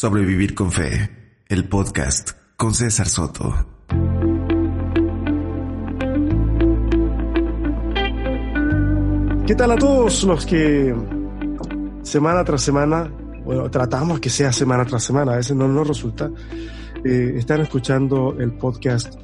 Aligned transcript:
Sobrevivir 0.00 0.54
con 0.54 0.70
Fe, 0.70 1.10
el 1.48 1.68
podcast 1.68 2.30
con 2.56 2.72
César 2.72 3.08
Soto. 3.08 3.52
¿Qué 9.44 9.56
tal 9.56 9.72
a 9.72 9.76
todos 9.76 10.22
los 10.22 10.46
que 10.46 10.94
semana 12.02 12.44
tras 12.44 12.62
semana, 12.62 13.12
bueno, 13.44 13.68
tratamos 13.72 14.20
que 14.20 14.30
sea 14.30 14.52
semana 14.52 14.84
tras 14.84 15.02
semana, 15.02 15.32
a 15.32 15.36
veces 15.38 15.56
no 15.56 15.66
nos 15.66 15.88
resulta, 15.88 16.30
eh, 17.04 17.32
están 17.34 17.62
escuchando 17.62 18.36
el 18.38 18.52
podcast 18.52 19.16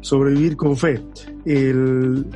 Sobrevivir 0.00 0.56
con 0.56 0.74
Fe? 0.78 1.04
El, 1.44 2.26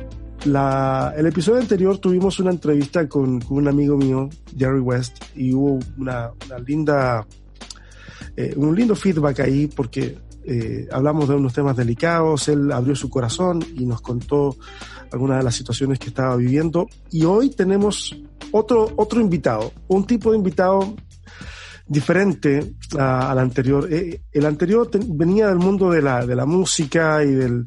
el 0.45 1.25
episodio 1.25 1.59
anterior 1.59 1.97
tuvimos 1.97 2.39
una 2.39 2.51
entrevista 2.51 3.07
con, 3.09 3.41
un 3.49 3.67
amigo 3.67 3.97
mío, 3.97 4.29
Jerry 4.57 4.79
West, 4.79 5.23
y 5.35 5.53
hubo 5.53 5.79
una, 5.97 6.31
linda, 6.65 7.25
eh, 8.35 8.53
un 8.55 8.75
lindo 8.75 8.95
feedback 8.95 9.41
ahí 9.41 9.67
porque 9.67 10.17
eh, 10.45 10.87
hablamos 10.91 11.27
de 11.27 11.35
unos 11.35 11.53
temas 11.53 11.75
delicados, 11.75 12.47
él 12.47 12.71
abrió 12.71 12.95
su 12.95 13.09
corazón 13.09 13.63
y 13.75 13.85
nos 13.85 14.01
contó 14.01 14.55
algunas 15.11 15.37
de 15.37 15.43
las 15.43 15.55
situaciones 15.55 15.99
que 15.99 16.07
estaba 16.07 16.35
viviendo. 16.35 16.87
Y 17.11 17.25
hoy 17.25 17.49
tenemos 17.51 18.17
otro, 18.51 18.91
otro 18.95 19.21
invitado, 19.21 19.71
un 19.87 20.05
tipo 20.05 20.31
de 20.31 20.37
invitado 20.37 20.95
diferente 21.85 22.73
al 22.97 23.37
anterior. 23.37 23.87
Eh, 23.91 24.21
el 24.31 24.45
anterior 24.45 24.89
venía 25.07 25.47
del 25.47 25.57
mundo 25.57 25.91
de 25.91 26.01
la, 26.01 26.25
de 26.25 26.35
la 26.35 26.45
música 26.45 27.23
y 27.23 27.31
del, 27.31 27.65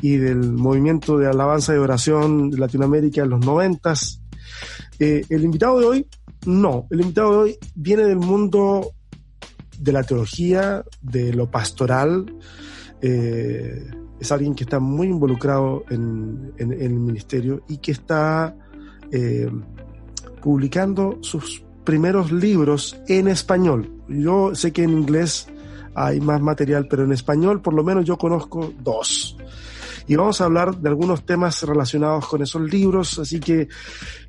y 0.00 0.16
del 0.16 0.52
movimiento 0.52 1.18
de 1.18 1.28
alabanza 1.28 1.74
y 1.74 1.78
oración 1.78 2.50
de 2.50 2.58
Latinoamérica 2.58 3.22
en 3.22 3.30
los 3.30 3.44
noventas. 3.44 4.20
El 4.98 5.44
invitado 5.44 5.80
de 5.80 5.86
hoy, 5.86 6.06
no, 6.44 6.86
el 6.90 7.00
invitado 7.00 7.32
de 7.32 7.38
hoy 7.38 7.58
viene 7.74 8.04
del 8.04 8.18
mundo 8.18 8.92
de 9.80 9.92
la 9.92 10.02
teología, 10.02 10.84
de 11.00 11.32
lo 11.32 11.50
pastoral. 11.50 12.34
Eh, 13.00 13.90
es 14.20 14.32
alguien 14.32 14.54
que 14.54 14.64
está 14.64 14.78
muy 14.78 15.06
involucrado 15.06 15.84
en, 15.88 16.52
el 16.58 16.90
ministerio 16.90 17.62
y 17.68 17.78
que 17.78 17.92
está 17.92 18.54
publicando 20.40 21.18
sus 21.22 21.64
primeros 21.84 22.30
libros 22.30 23.00
en 23.08 23.28
español. 23.28 23.90
Yo 24.08 24.54
sé 24.54 24.72
que 24.72 24.82
en 24.82 24.90
inglés 24.90 25.48
hay 25.94 26.20
más 26.20 26.40
material, 26.40 26.86
pero 26.88 27.04
en 27.04 27.12
español 27.12 27.60
por 27.60 27.74
lo 27.74 27.82
menos 27.82 28.04
yo 28.04 28.16
conozco 28.16 28.72
dos. 28.82 29.36
Y 30.06 30.16
vamos 30.16 30.40
a 30.40 30.44
hablar 30.44 30.76
de 30.76 30.88
algunos 30.88 31.24
temas 31.24 31.62
relacionados 31.62 32.26
con 32.26 32.42
esos 32.42 32.62
libros, 32.62 33.18
así 33.18 33.38
que 33.38 33.68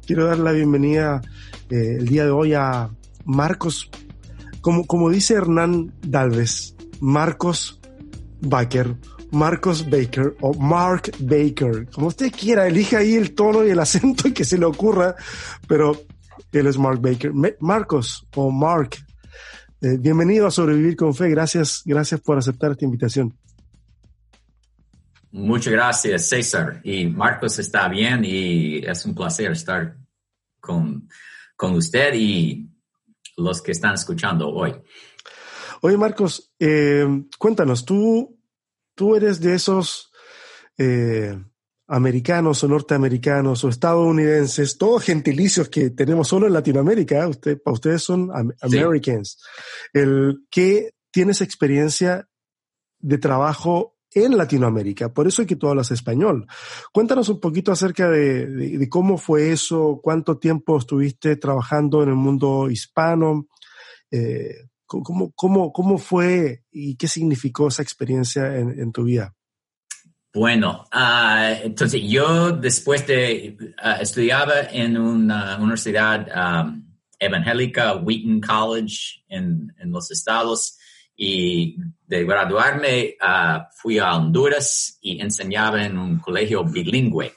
quiero 0.06 0.28
dar 0.28 0.38
la 0.38 0.52
bienvenida 0.52 1.22
eh, 1.70 1.98
el 2.00 2.08
día 2.08 2.26
de 2.26 2.32
hoy 2.32 2.54
a 2.54 2.90
Marcos, 3.26 3.90
como, 4.62 4.86
como 4.86 5.10
dice 5.10 5.34
Hernán 5.34 5.94
Dalves, 6.02 6.76
Marcos 7.00 7.80
Baker, 8.42 8.96
Marcos 9.32 9.90
Baker 9.90 10.36
o 10.42 10.54
Mark 10.54 11.12
Baker, 11.20 11.88
como 11.92 12.08
usted 12.08 12.32
quiera, 12.32 12.68
elija 12.68 13.00
ahí 13.00 13.16
el 13.16 13.34
tono 13.34 13.66
y 13.66 13.70
el 13.70 13.80
acento 13.82 14.34
que 14.34 14.46
se 14.46 14.58
le 14.58 14.66
ocurra, 14.66 15.16
pero 15.68 16.00
él 16.52 16.68
es 16.68 16.78
Mark 16.78 17.00
Baker. 17.02 17.32
Marcos 17.60 18.28
o 18.36 18.52
Mark, 18.52 18.98
eh, 19.82 19.98
bienvenido 20.00 20.48
a 20.48 20.52
Sobrevivir 20.52 20.96
con 20.96 21.16
Fe. 21.16 21.30
Gracias, 21.30 21.82
gracias 21.86 22.20
por 22.22 22.38
aceptar 22.38 22.72
esta 22.72 22.86
invitación. 22.86 23.36
Muchas 25.32 25.72
gracias, 25.72 26.28
César. 26.28 26.82
Y 26.84 27.08
Marcos 27.08 27.58
está 27.58 27.88
bien 27.88 28.24
y 28.26 28.80
es 28.80 29.06
un 29.06 29.16
placer 29.16 29.52
estar 29.54 29.96
con, 30.60 31.08
con 31.56 31.74
usted 31.76 32.14
y 32.16 32.71
los 33.42 33.62
que 33.62 33.72
están 33.72 33.94
escuchando 33.94 34.50
hoy. 34.50 34.74
Oye, 35.82 35.98
Marcos, 35.98 36.54
eh, 36.60 37.06
cuéntanos, 37.38 37.86
tú, 37.86 38.40
tú 38.96 39.16
eres 39.16 39.40
de 39.40 39.56
esos 39.56 40.12
eh, 40.78 41.38
americanos 41.88 42.64
o 42.64 42.68
norteamericanos 42.68 43.64
o 43.64 43.70
estadounidenses, 43.70 44.78
todos 44.78 45.04
gentilicios 45.04 45.70
que 45.70 45.90
tenemos 45.90 46.28
solo 46.28 46.48
en 46.48 46.54
Latinoamérica, 46.54 47.28
usted, 47.28 47.62
para 47.62 47.74
ustedes 47.74 48.04
son 48.04 48.32
Americans, 48.62 49.38
el 49.92 50.46
que 50.50 50.92
tienes 51.12 51.42
experiencia 51.42 52.30
de 53.00 53.18
trabajo 53.18 53.98
en 54.14 54.38
Latinoamérica, 54.38 55.14
por 55.14 55.28
eso 55.28 55.42
es 55.42 55.48
que 55.48 55.56
tú 55.56 55.68
hablas 55.68 55.92
español. 55.92 56.46
Cuéntanos 56.92 57.30
un 57.30 57.40
poquito 57.40 57.72
acerca 57.72 58.10
de, 58.10 58.88
cómo 58.90 59.18
fue 59.18 59.52
eso, 59.52 60.00
cuánto 60.04 60.38
tiempo 60.38 60.78
estuviste 60.78 61.36
trabajando 61.38 62.04
en 62.04 62.10
el 62.10 62.16
mundo 62.16 62.70
hispano, 62.70 63.48
eh, 64.12 64.68
cómo, 64.86 65.32
cómo, 65.34 65.72
cómo, 65.72 65.98
fue 65.98 66.64
y 66.72 66.96
qué 66.96 67.08
significó 67.08 67.70
esa 67.70 67.82
experiencia 67.82 68.58
en 68.58 68.92
tu 68.92 69.06
vida. 69.06 69.34
Bueno, 70.34 70.86
uh, 70.94 71.62
entonces 71.62 72.02
yo 72.06 72.52
después 72.52 73.06
de 73.06 73.58
uh, 73.84 74.02
estudiaba 74.02 74.62
en 74.72 74.98
una 74.98 75.58
universidad 75.58 76.26
um, 76.64 76.86
evangélica, 77.20 77.98
Wheaton 77.98 78.40
College, 78.40 79.24
en, 79.28 79.74
en, 79.78 79.92
los 79.92 80.10
estados, 80.10 80.78
y 81.24 81.78
de 82.08 82.26
graduarme 82.26 83.16
uh, 83.22 83.62
fui 83.76 84.00
a 84.00 84.16
Honduras 84.16 84.98
y 85.02 85.22
enseñaba 85.22 85.86
en 85.86 85.96
un 85.96 86.18
colegio 86.18 86.64
bilingüe 86.64 87.32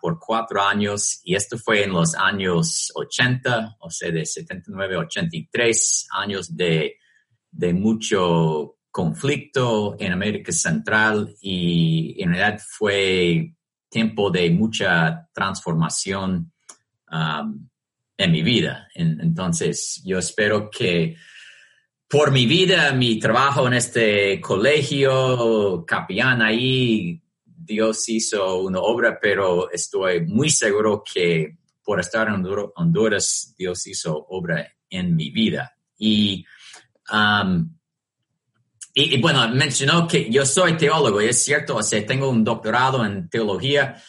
por 0.00 0.18
cuatro 0.18 0.62
años, 0.62 1.20
y 1.24 1.34
esto 1.34 1.58
fue 1.58 1.82
en 1.82 1.92
los 1.92 2.14
años 2.14 2.92
80, 2.94 3.76
o 3.80 3.90
sea, 3.90 4.10
de 4.10 4.24
79 4.24 4.94
a 4.94 4.98
83, 5.00 6.06
años 6.12 6.56
de, 6.56 6.96
de 7.50 7.74
mucho 7.74 8.76
conflicto 8.90 9.96
en 9.98 10.12
América 10.12 10.52
Central 10.52 11.34
y 11.42 12.22
en 12.22 12.32
realidad 12.32 12.62
fue 12.66 13.52
tiempo 13.90 14.30
de 14.30 14.48
mucha 14.50 15.28
transformación 15.34 16.52
um, 17.10 17.68
en 18.16 18.32
mi 18.32 18.42
vida. 18.42 18.88
entonces, 18.94 20.00
yo 20.06 20.18
espero 20.18 20.70
que 20.70 21.16
por 22.08 22.32
mi 22.32 22.46
vida, 22.46 22.92
mi 22.92 23.18
trabajo 23.18 23.66
en 23.66 23.74
este 23.74 24.40
colegio, 24.40 25.84
capellán 25.86 26.42
ahí, 26.42 27.22
Dios 27.44 28.08
hizo 28.08 28.62
una 28.62 28.80
obra, 28.80 29.18
pero 29.20 29.70
estoy 29.70 30.24
muy 30.26 30.48
seguro 30.50 31.04
que 31.04 31.58
por 31.82 32.00
estar 32.00 32.28
en 32.28 32.44
Honduras, 32.76 33.54
Dios 33.58 33.86
hizo 33.86 34.26
obra 34.30 34.74
en 34.88 35.14
mi 35.14 35.30
vida. 35.30 35.76
Y 35.98 36.44
um, 37.12 37.78
y, 39.00 39.20
bueno, 39.20 39.48
mencionó 39.50 40.08
que 40.08 40.28
yo 40.28 40.44
soy 40.44 40.76
teólogo, 40.76 41.22
y 41.22 41.26
es 41.26 41.40
cierto, 41.40 41.76
o 41.76 41.82
sea, 41.84 42.04
tengo 42.04 42.28
un 42.28 42.42
doctorado 42.42 43.04
en 43.06 43.28
teología, 43.28 44.02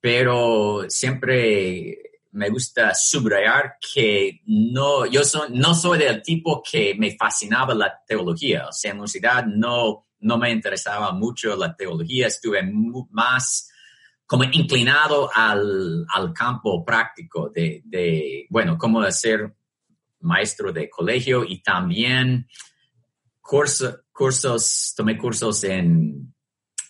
pero 0.00 0.86
siempre 0.88 2.11
me 2.32 2.48
gusta 2.48 2.94
subrayar 2.94 3.76
que 3.94 4.40
no, 4.46 5.06
yo 5.06 5.20
no 5.50 5.74
soy 5.74 5.98
del 5.98 6.22
tipo 6.22 6.62
que 6.62 6.94
me 6.98 7.14
fascinaba 7.16 7.74
la 7.74 8.02
teología. 8.06 8.68
O 8.68 8.72
sea, 8.72 8.90
en 8.90 8.96
la 8.96 9.02
universidad 9.02 9.44
no, 9.46 10.04
no 10.20 10.38
me 10.38 10.50
interesaba 10.50 11.12
mucho 11.12 11.56
la 11.56 11.76
teología, 11.76 12.28
estuve 12.28 12.62
más 13.10 13.68
como 14.26 14.44
inclinado 14.44 15.30
al, 15.34 16.06
al 16.08 16.32
campo 16.32 16.82
práctico 16.82 17.50
de, 17.50 18.46
bueno, 18.48 18.78
cómo 18.78 19.08
ser 19.10 19.54
maestro 20.20 20.72
de 20.72 20.88
colegio 20.88 21.44
y 21.44 21.62
también 21.62 22.46
curso, 23.42 24.04
cursos, 24.10 24.94
tomé 24.96 25.18
cursos 25.18 25.64
en, 25.64 26.34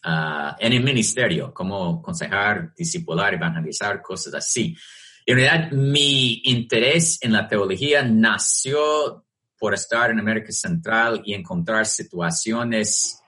ah, 0.04 0.56
en 0.60 0.72
el 0.72 0.84
ministerio, 0.84 1.52
como 1.52 1.98
aconsejar, 1.98 2.72
discipular, 2.76 3.34
evangelizar, 3.34 4.00
cosas 4.00 4.34
así. 4.34 4.76
En 5.26 5.36
realidad, 5.36 5.70
mi 5.72 6.42
interés 6.44 7.18
en 7.22 7.32
la 7.32 7.48
teología 7.48 8.02
nació 8.02 9.24
por 9.58 9.74
estar 9.74 10.10
en 10.10 10.18
América 10.18 10.52
Central 10.52 11.22
y 11.24 11.34
encontrar 11.34 11.86
situaciones 11.86 13.20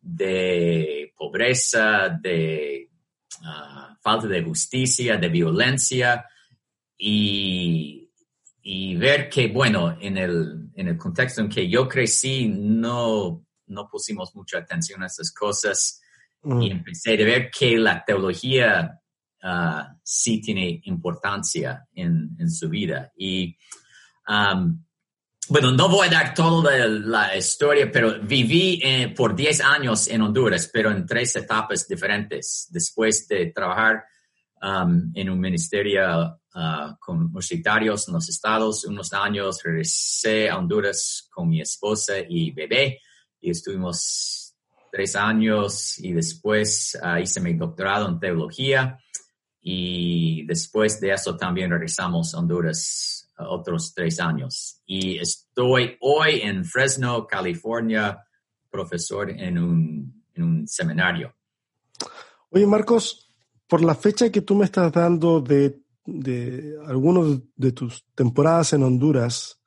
de 0.00 1.12
pobreza, 1.16 2.08
de 2.08 2.88
ah, 3.44 3.96
falta 4.00 4.26
de 4.28 4.42
justicia, 4.42 5.16
de 5.16 5.28
violencia 5.28 6.24
y 6.96 8.02
y 8.62 8.94
ver 8.96 9.28
que, 9.28 9.48
bueno, 9.48 9.96
en 10.00 10.16
el, 10.16 10.70
en 10.74 10.88
el 10.88 10.96
contexto 10.96 11.40
en 11.40 11.48
que 11.48 11.68
yo 11.68 11.88
crecí, 11.88 12.48
no, 12.48 13.44
no 13.66 13.88
pusimos 13.88 14.34
mucha 14.36 14.58
atención 14.58 15.02
a 15.02 15.06
esas 15.06 15.32
cosas 15.32 16.00
y 16.44 16.48
mm. 16.48 16.62
empecé 16.62 17.14
a 17.14 17.24
ver 17.24 17.50
que 17.50 17.76
la 17.76 18.04
teología 18.04 19.00
uh, 19.42 19.98
sí 20.02 20.40
tiene 20.40 20.80
importancia 20.84 21.86
en, 21.94 22.36
en 22.38 22.50
su 22.50 22.68
vida. 22.68 23.12
Y, 23.16 23.56
um, 24.28 24.82
bueno, 25.48 25.72
no 25.72 25.88
voy 25.88 26.06
a 26.06 26.10
dar 26.10 26.34
toda 26.34 26.86
la, 26.86 27.36
historia, 27.36 27.90
pero 27.92 28.20
viví 28.20 28.80
eh, 28.82 29.12
por 29.14 29.34
10 29.34 29.60
años 29.62 30.08
en 30.08 30.22
Honduras, 30.22 30.70
pero 30.72 30.90
en 30.90 31.04
tres 31.04 31.36
etapas 31.36 31.86
diferentes. 31.86 32.68
Después 32.70 33.26
de 33.28 33.46
trabajar 33.46 34.04
um, 34.62 35.10
en 35.14 35.28
un 35.28 35.40
ministerio 35.40 36.38
uh, 36.54 36.96
con 36.98 37.18
universitarios 37.18 38.08
en 38.08 38.14
los 38.14 38.28
estados. 38.28 38.84
Unos 38.84 39.12
años 39.12 39.60
regresé 39.62 40.48
a 40.48 40.58
Honduras 40.58 41.28
con 41.30 41.48
mi 41.48 41.60
esposa 41.60 42.14
y 42.26 42.50
bebé 42.52 43.00
y 43.40 43.50
estuvimos 43.50 44.54
tres 44.90 45.16
años 45.16 45.98
y 45.98 46.12
después 46.12 46.98
uh, 47.02 47.18
hice 47.18 47.40
mi 47.40 47.54
doctorado 47.54 48.08
en 48.08 48.20
teología 48.20 48.98
y 49.62 50.44
después 50.44 51.00
de 51.00 51.12
eso 51.12 51.36
también 51.36 51.70
regresamos 51.70 52.34
a 52.34 52.38
Honduras 52.38 53.32
uh, 53.38 53.44
otros 53.44 53.94
tres 53.94 54.18
años. 54.18 54.82
Y 54.84 55.18
estoy 55.18 55.96
hoy 56.00 56.40
en 56.42 56.64
Fresno, 56.64 57.26
California, 57.28 58.18
profesor 58.68 59.30
en 59.30 59.58
un, 59.58 60.24
en 60.34 60.42
un 60.42 60.68
seminario. 60.68 61.34
Oye, 62.50 62.66
Marcos, 62.66 63.32
por 63.68 63.82
la 63.82 63.94
fecha 63.94 64.30
que 64.30 64.42
tú 64.42 64.56
me 64.56 64.64
estás 64.64 64.90
dando 64.92 65.40
de, 65.40 65.80
de 66.04 66.74
algunos 66.86 67.40
de 67.54 67.72
tus 67.72 68.04
temporadas 68.14 68.72
en 68.72 68.82
Honduras, 68.82 69.62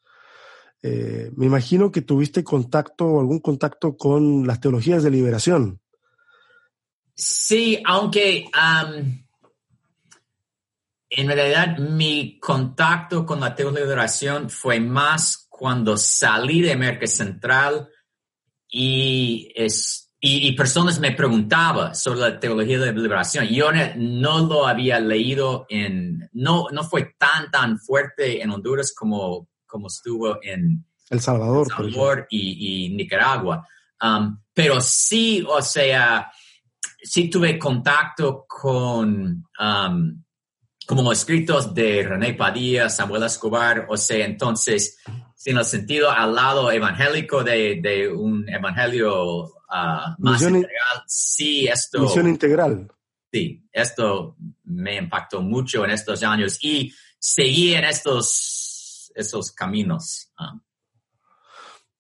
eh, 0.82 1.32
me 1.36 1.46
imagino 1.46 1.92
que 1.92 2.02
tuviste 2.02 2.44
contacto 2.44 3.06
o 3.06 3.20
algún 3.20 3.40
contacto 3.40 3.96
con 3.96 4.46
las 4.46 4.60
teologías 4.60 5.04
de 5.04 5.10
liberación. 5.10 5.80
Sí, 7.16 7.82
aunque 7.86 8.46
um, 8.54 9.25
en 11.18 11.28
realidad 11.28 11.78
mi 11.78 12.40
contacto 12.40 13.26
con 13.26 13.40
la 13.40 13.56
teología 13.56 13.82
de 13.82 13.86
liberación 13.88 14.50
fue 14.50 14.80
más 14.80 15.48
cuando 15.50 15.96
salí 15.96 16.62
de 16.62 16.74
América 16.74 17.08
Central 17.08 17.90
y 18.70 19.52
es 19.56 20.06
y, 20.28 20.54
personas 20.54 21.00
me 21.00 21.12
preguntaban 21.12 21.94
sobre 21.94 22.20
la 22.22 22.40
teología 22.40 22.80
de 22.80 22.94
liberación. 22.94 23.46
Yo 23.46 23.70
no 23.96 24.40
lo 24.48 24.66
había 24.66 25.00
leído 25.00 25.68
en, 25.70 26.28
no, 26.34 26.66
no 26.72 26.84
fue 26.84 27.14
tan, 27.18 27.52
tan 27.52 27.78
fuerte 27.78 28.42
en 28.42 28.50
Honduras 28.50 28.92
como, 28.98 29.50
como 29.68 29.88
estuvo 29.88 30.40
en 30.42 30.84
El 31.12 31.20
Salvador, 31.20 32.26
y, 32.32 32.90
Nicaragua. 32.96 33.68
Um, 34.02 34.40
pero 34.52 34.82
sí, 34.82 35.46
o 35.48 35.62
sea, 35.62 36.32
sí 37.04 37.30
tuve 37.30 37.60
contacto 37.60 38.46
con, 38.48 39.46
um, 39.60 40.25
como 40.86 41.04
los 41.04 41.20
escritos 41.20 41.74
de 41.74 42.04
René 42.04 42.34
Padilla, 42.34 42.90
Samuel 42.90 43.24
Escobar, 43.24 43.88
o 43.90 43.98
sea, 43.98 44.26
entonces, 44.26 44.98
en 45.46 45.58
el 45.58 45.66
sentido 45.66 46.10
al 46.12 46.34
lado 46.36 46.72
evangélico 46.72 47.44
de, 47.44 47.80
de 47.82 48.10
un 48.10 48.48
evangelio 48.50 49.52
Ah, 49.70 50.16
más 50.20 50.42
integral. 50.42 51.04
Sí, 51.08 51.68
esto. 51.68 52.02
Misión 52.02 52.28
integral. 52.30 52.88
Sí, 53.32 53.68
esto 53.72 54.38
me 54.64 54.96
impactó 54.98 55.42
mucho 55.42 55.84
en 55.84 55.92
estos 55.92 56.24
años 56.24 56.58
y 56.62 56.94
seguí 57.20 57.74
en 57.74 57.84
estos, 57.84 59.12
esos 59.16 59.52
caminos. 59.52 60.32
Ah. 60.38 60.54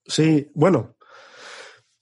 Sí, 0.05 0.49
bueno, 0.53 0.94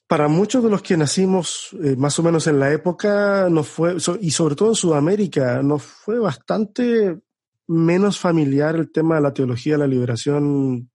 para 0.07 0.27
muchos 0.27 0.63
de 0.63 0.69
los 0.69 0.81
que 0.81 0.97
nacimos 0.97 1.69
eh, 1.83 1.95
más 1.95 2.17
o 2.19 2.23
menos 2.23 2.47
en 2.47 2.59
la 2.59 2.71
época, 2.71 3.47
nos 3.50 3.67
fue, 3.67 3.95
y 4.21 4.31
sobre 4.31 4.55
todo 4.55 4.69
en 4.69 4.75
Sudamérica, 4.75 5.61
nos 5.63 5.83
fue 5.83 6.19
bastante 6.19 7.19
menos 7.67 8.19
familiar 8.19 8.75
el 8.75 8.91
tema 8.91 9.15
de 9.15 9.21
la 9.21 9.33
teología 9.33 9.73
de 9.73 9.79
la 9.79 9.88
liberación. 9.88 10.91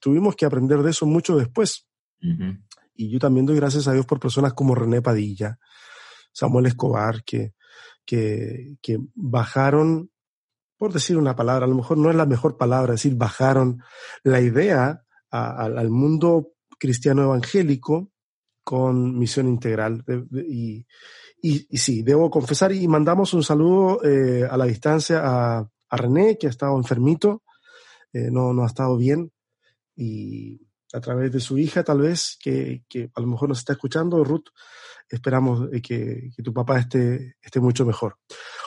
Tuvimos 0.00 0.34
que 0.34 0.46
aprender 0.46 0.82
de 0.82 0.90
eso 0.90 1.06
mucho 1.06 1.36
después. 1.36 1.86
Y 2.94 3.10
yo 3.10 3.18
también 3.18 3.46
doy 3.46 3.56
gracias 3.56 3.86
a 3.86 3.92
Dios 3.92 4.06
por 4.06 4.18
personas 4.18 4.54
como 4.54 4.74
René 4.74 5.02
Padilla, 5.02 5.58
Samuel 6.32 6.66
Escobar, 6.66 7.22
que, 7.24 7.52
que, 8.04 8.78
que 8.80 8.98
bajaron, 9.14 10.10
por 10.78 10.92
decir 10.92 11.18
una 11.18 11.36
palabra, 11.36 11.66
a 11.66 11.68
lo 11.68 11.76
mejor 11.76 11.98
no 11.98 12.10
es 12.10 12.16
la 12.16 12.26
mejor 12.26 12.56
palabra, 12.56 12.92
decir 12.92 13.14
bajaron 13.14 13.82
la 14.24 14.40
idea 14.40 15.04
al 15.30 15.90
mundo 15.90 16.54
cristiano 16.78 17.22
evangélico 17.24 18.10
con 18.66 19.16
misión 19.16 19.46
integral. 19.46 20.02
y, 20.44 20.84
y, 21.40 21.78
sí, 21.78 22.02
debo 22.02 22.28
confesar, 22.28 22.72
y 22.72 22.88
mandamos 22.88 23.32
un 23.32 23.44
saludo 23.44 24.02
eh, 24.02 24.44
a 24.50 24.56
la 24.56 24.64
distancia 24.64 25.22
a, 25.24 25.70
René, 25.88 26.36
que 26.36 26.48
ha 26.48 26.50
estado 26.50 26.76
enfermito, 26.76 27.44
eh, 28.12 28.28
no, 28.28 28.52
no 28.52 28.64
ha 28.64 28.66
estado 28.66 28.96
bien, 28.96 29.30
y 29.94 30.60
a 30.92 31.00
través 31.00 31.30
de 31.30 31.38
su 31.38 31.58
hija, 31.58 31.84
tal 31.84 32.00
vez, 32.00 32.36
que, 32.42 32.82
que 32.88 33.08
a 33.14 33.20
lo 33.20 33.28
mejor 33.28 33.48
nos 33.48 33.60
está 33.60 33.74
escuchando, 33.74 34.24
Ruth. 34.24 34.48
Esperamos 35.08 35.68
eh, 35.72 35.80
que, 35.80 36.30
que 36.36 36.42
tu 36.42 36.52
papá 36.52 36.80
esté, 36.80 37.36
esté 37.40 37.60
mucho 37.60 37.86
mejor. 37.86 38.18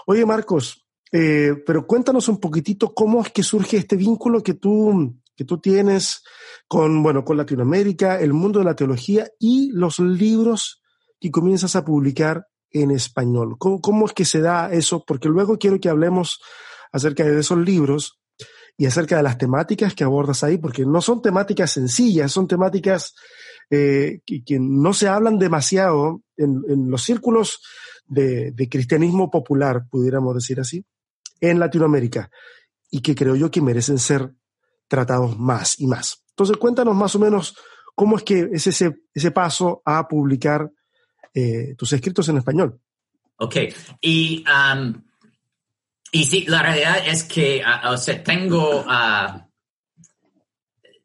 Oye, 0.06 0.26
Marcos, 0.26 0.88
pero 1.12 1.86
cuéntanos 1.86 2.30
un 2.30 2.40
poquitito 2.40 2.94
cómo 2.94 3.22
es 3.22 3.32
que 3.32 3.44
surge 3.44 3.76
este 3.76 3.98
vínculo 3.98 4.42
que 4.42 4.54
tú, 4.54 5.20
que 5.40 5.46
tú 5.46 5.58
tienes 5.58 6.22
con, 6.68 7.02
bueno, 7.02 7.24
con 7.24 7.38
Latinoamérica, 7.38 8.20
el 8.20 8.34
mundo 8.34 8.60
de 8.60 8.66
la 8.66 8.76
teología 8.76 9.32
y 9.40 9.72
los 9.72 9.98
libros 10.00 10.82
que 11.18 11.32
comienzas 11.32 11.78
a 11.78 11.86
publicar 11.86 12.46
en 12.72 12.92
español. 12.92 13.56
¿Cómo, 13.58 13.80
cómo 13.80 14.06
es 14.06 14.12
que 14.12 14.26
se 14.26 14.42
da 14.42 14.70
eso? 14.70 15.06
Porque 15.08 15.30
luego 15.30 15.58
quiero 15.58 15.80
que 15.80 15.88
hablemos 15.88 16.42
acerca 16.92 17.24
de 17.24 17.40
esos 17.40 17.58
libros 17.58 18.20
y 18.76 18.86
acerca 18.86 19.16
de 19.16 19.24
las 19.24 19.38
temáticas 19.38 19.94
que 19.94 20.04
abordas 20.04 20.44
ahí, 20.44 20.58
porque 20.58 20.86
no 20.86 21.00
son 21.00 21.22
temáticas 21.22 21.72
sencillas, 21.72 22.34
son 22.34 22.46
temáticas 22.46 23.16
eh, 23.70 24.20
que, 24.26 24.60
no 24.60 24.92
se 24.92 25.08
hablan 25.08 25.40
demasiado 25.40 26.22
en, 26.36 26.90
los 26.92 27.02
círculos 27.02 27.62
de, 28.08 28.54
cristianismo 28.70 29.32
popular, 29.32 29.86
pudiéramos 29.90 30.36
decir 30.36 30.60
así, 30.60 30.84
en 31.40 31.60
Latinoamérica, 31.60 32.30
y 32.92 33.00
que 33.00 33.16
creo 33.16 33.38
yo 33.38 33.50
que 33.50 33.62
merecen 33.62 34.00
ser 34.00 34.34
tratados 34.90 35.40
más 35.40 35.80
y 35.80 35.88
más. 35.88 36.26
Entonces, 36.32 36.58
cuéntanos 36.58 36.96
más 36.96 37.16
o 37.16 37.20
menos 37.20 37.56
cómo 37.96 38.18
es 38.18 38.24
que 38.24 38.50
es 38.52 38.68
ese, 38.68 39.04
ese 39.14 39.32
paso 39.32 39.82
a 39.86 40.06
publicar 40.08 40.70
eh, 41.34 41.76
tus 41.78 41.94
escritos 41.94 42.28
en 42.28 42.38
español. 42.38 42.78
Ok, 43.38 43.56
y 44.02 44.44
um, 44.44 44.94
y 46.12 46.24
sí, 46.26 46.46
la 46.48 46.64
realidad 46.64 47.04
es 47.06 47.24
que, 47.24 47.62
ah, 47.64 47.92
o 47.92 47.98
sea, 47.98 48.24
tengo, 48.24 48.82
uh, 48.82 49.40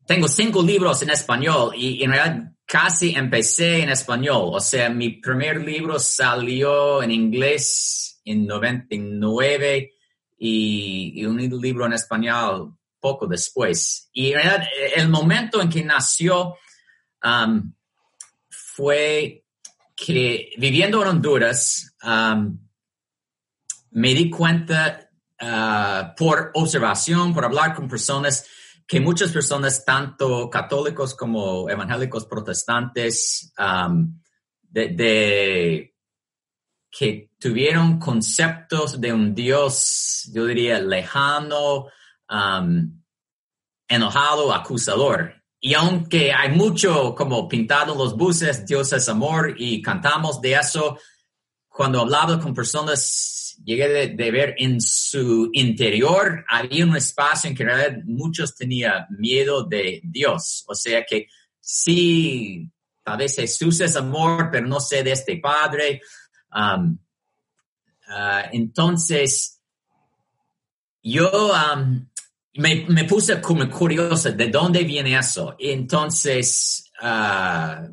tengo 0.07 0.29
cinco 0.29 0.63
libros 0.63 1.03
en 1.03 1.11
español 1.11 1.73
y, 1.77 2.03
en 2.03 2.13
realidad 2.13 2.53
casi 2.65 3.15
empecé 3.15 3.83
en 3.83 3.91
español. 3.91 4.51
O 4.53 4.61
sea, 4.61 4.89
mi 4.89 5.11
primer 5.11 5.63
libro 5.63 5.99
salió 5.99 7.03
en 7.03 7.11
inglés 7.11 8.21
en 8.25 8.47
99 8.47 9.93
y, 10.39 11.13
y 11.15 11.27
un 11.27 11.37
libro 11.61 11.85
en 11.85 11.93
español 11.93 12.75
poco 13.05 13.27
después. 13.27 14.09
Y 14.15 14.33
en 14.33 14.35
realidad 14.37 14.67
el 14.97 15.11
momento 15.11 15.61
en 15.61 15.69
que 15.69 15.85
nació 15.85 16.57
um, 17.23 17.75
fue 18.49 19.45
que 19.95 20.53
viviendo 20.57 21.03
en 21.03 21.09
Honduras, 21.09 21.95
um, 22.03 22.59
me 23.91 24.15
di 24.15 24.31
cuenta 24.31 25.11
uh, 25.39 26.15
por 26.17 26.51
observación, 26.55 27.35
por 27.35 27.45
hablar 27.45 27.75
con 27.75 27.89
personas, 27.89 28.47
que 28.87 29.01
muchas 29.01 29.31
personas, 29.33 29.85
tanto 29.85 30.49
católicos 30.49 31.15
como 31.15 31.69
evangélicos 31.69 32.25
protestantes, 32.25 33.53
um, 33.59 34.19
de, 34.63 35.95
que 36.91 37.29
tuvieron 37.39 37.99
conceptos 37.99 38.99
de 38.99 39.13
un 39.13 39.35
Dios, 39.35 40.31
yo 40.33 40.47
diría, 40.47 40.81
lejano, 40.81 41.89
um, 42.31 43.03
enojado, 43.89 44.53
acusador. 44.53 45.35
Y 45.61 45.75
aunque 45.75 46.33
hay 46.33 46.51
mucho 46.51 47.15
como 47.15 47.49
pintado 47.49 47.95
los 47.95 48.17
buses, 48.17 48.67
Dios 48.67 48.93
es 48.93 49.09
amor 49.09 49.55
y 49.57 49.81
cantamos 49.81 50.41
de 50.41 50.55
eso, 50.55 50.99
cuando 51.69 52.01
hablaba 52.01 52.39
con 52.39 52.55
personas 52.55 53.35
llegué 53.65 54.09
de, 54.09 54.31
ver 54.31 54.55
en 54.59 54.81
su 54.81 55.51
interior, 55.53 56.45
había 56.49 56.85
un 56.85 56.97
espacio 56.97 57.49
en 57.49 57.57
que 57.57 57.63
en 57.63 57.69
realidad 57.69 58.03
muchos 58.05 58.55
tenían 58.55 59.07
miedo 59.11 59.65
de 59.65 60.01
Dios. 60.05 60.65
O 60.67 60.75
sea 60.75 61.05
que 61.05 61.29
sí, 61.61 62.71
tal 63.03 63.19
vez 63.19 63.37
Jesús 63.37 63.81
es 63.81 63.97
amor, 63.97 64.51
pero 64.51 64.67
no 64.67 64.81
sé 64.81 65.03
de 65.03 65.13
este 65.13 65.39
Padre. 65.39 66.01
Um, 66.53 66.99
uh, 68.09 68.49
entonces, 68.53 69.61
yo 71.03 71.53
um, 71.53 72.09
me, 72.55 72.87
me, 72.89 73.05
puse 73.05 73.41
como 73.41 73.69
curioso 73.69 74.33
de 74.33 74.49
dónde 74.49 74.85
viene 74.85 75.19
eso. 75.19 75.57
Entonces, 75.59 76.85
Ah, 77.01 77.87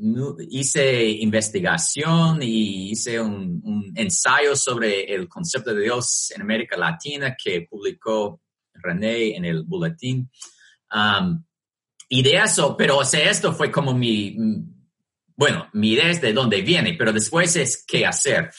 hice 0.49 1.05
investigación 1.09 2.41
y 2.43 2.91
hice 2.91 3.19
un, 3.19 3.91
ensayo 3.95 4.55
sobre 4.55 5.13
el 5.13 5.27
concepto 5.27 5.73
de 5.73 5.81
Dios 5.81 6.31
en 6.35 6.41
América 6.43 6.77
Latina 6.77 7.35
que 7.35 7.67
publicó 7.69 8.39
René 8.73 9.35
en 9.35 9.45
el 9.45 9.63
boletín. 9.63 10.29
Um, 10.93 11.43
y 12.07 12.21
de 12.21 12.35
eso, 12.37 12.77
pero 12.77 12.99
o 12.99 13.05
sea, 13.05 13.29
esto 13.29 13.53
fue 13.53 13.71
como 13.71 13.93
mi, 13.93 14.37
bueno, 15.35 15.67
mi 15.73 15.91
idea 15.93 16.09
es 16.09 16.21
de 16.21 16.31
dónde 16.31 16.61
viene, 16.61 16.93
pero 16.93 17.11
después 17.11 17.55
es 17.55 17.83
qué 17.85 18.05
hacer. 18.05 18.51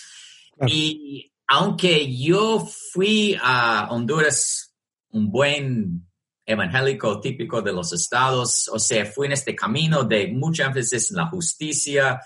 Y 0.66 1.32
aunque 1.46 2.14
yo 2.14 2.68
fui 2.92 3.38
a 3.40 3.88
Honduras 3.90 4.71
un 5.12 5.30
buen 5.30 6.06
evangélico 6.44 7.20
típico 7.20 7.62
de 7.62 7.72
los 7.72 7.92
estados, 7.92 8.68
o 8.68 8.78
sea, 8.78 9.06
fui 9.06 9.26
en 9.26 9.32
este 9.32 9.54
camino 9.54 10.04
de 10.04 10.28
mucha 10.28 10.66
énfasis 10.66 11.10
en 11.10 11.16
la 11.18 11.26
justicia, 11.26 12.20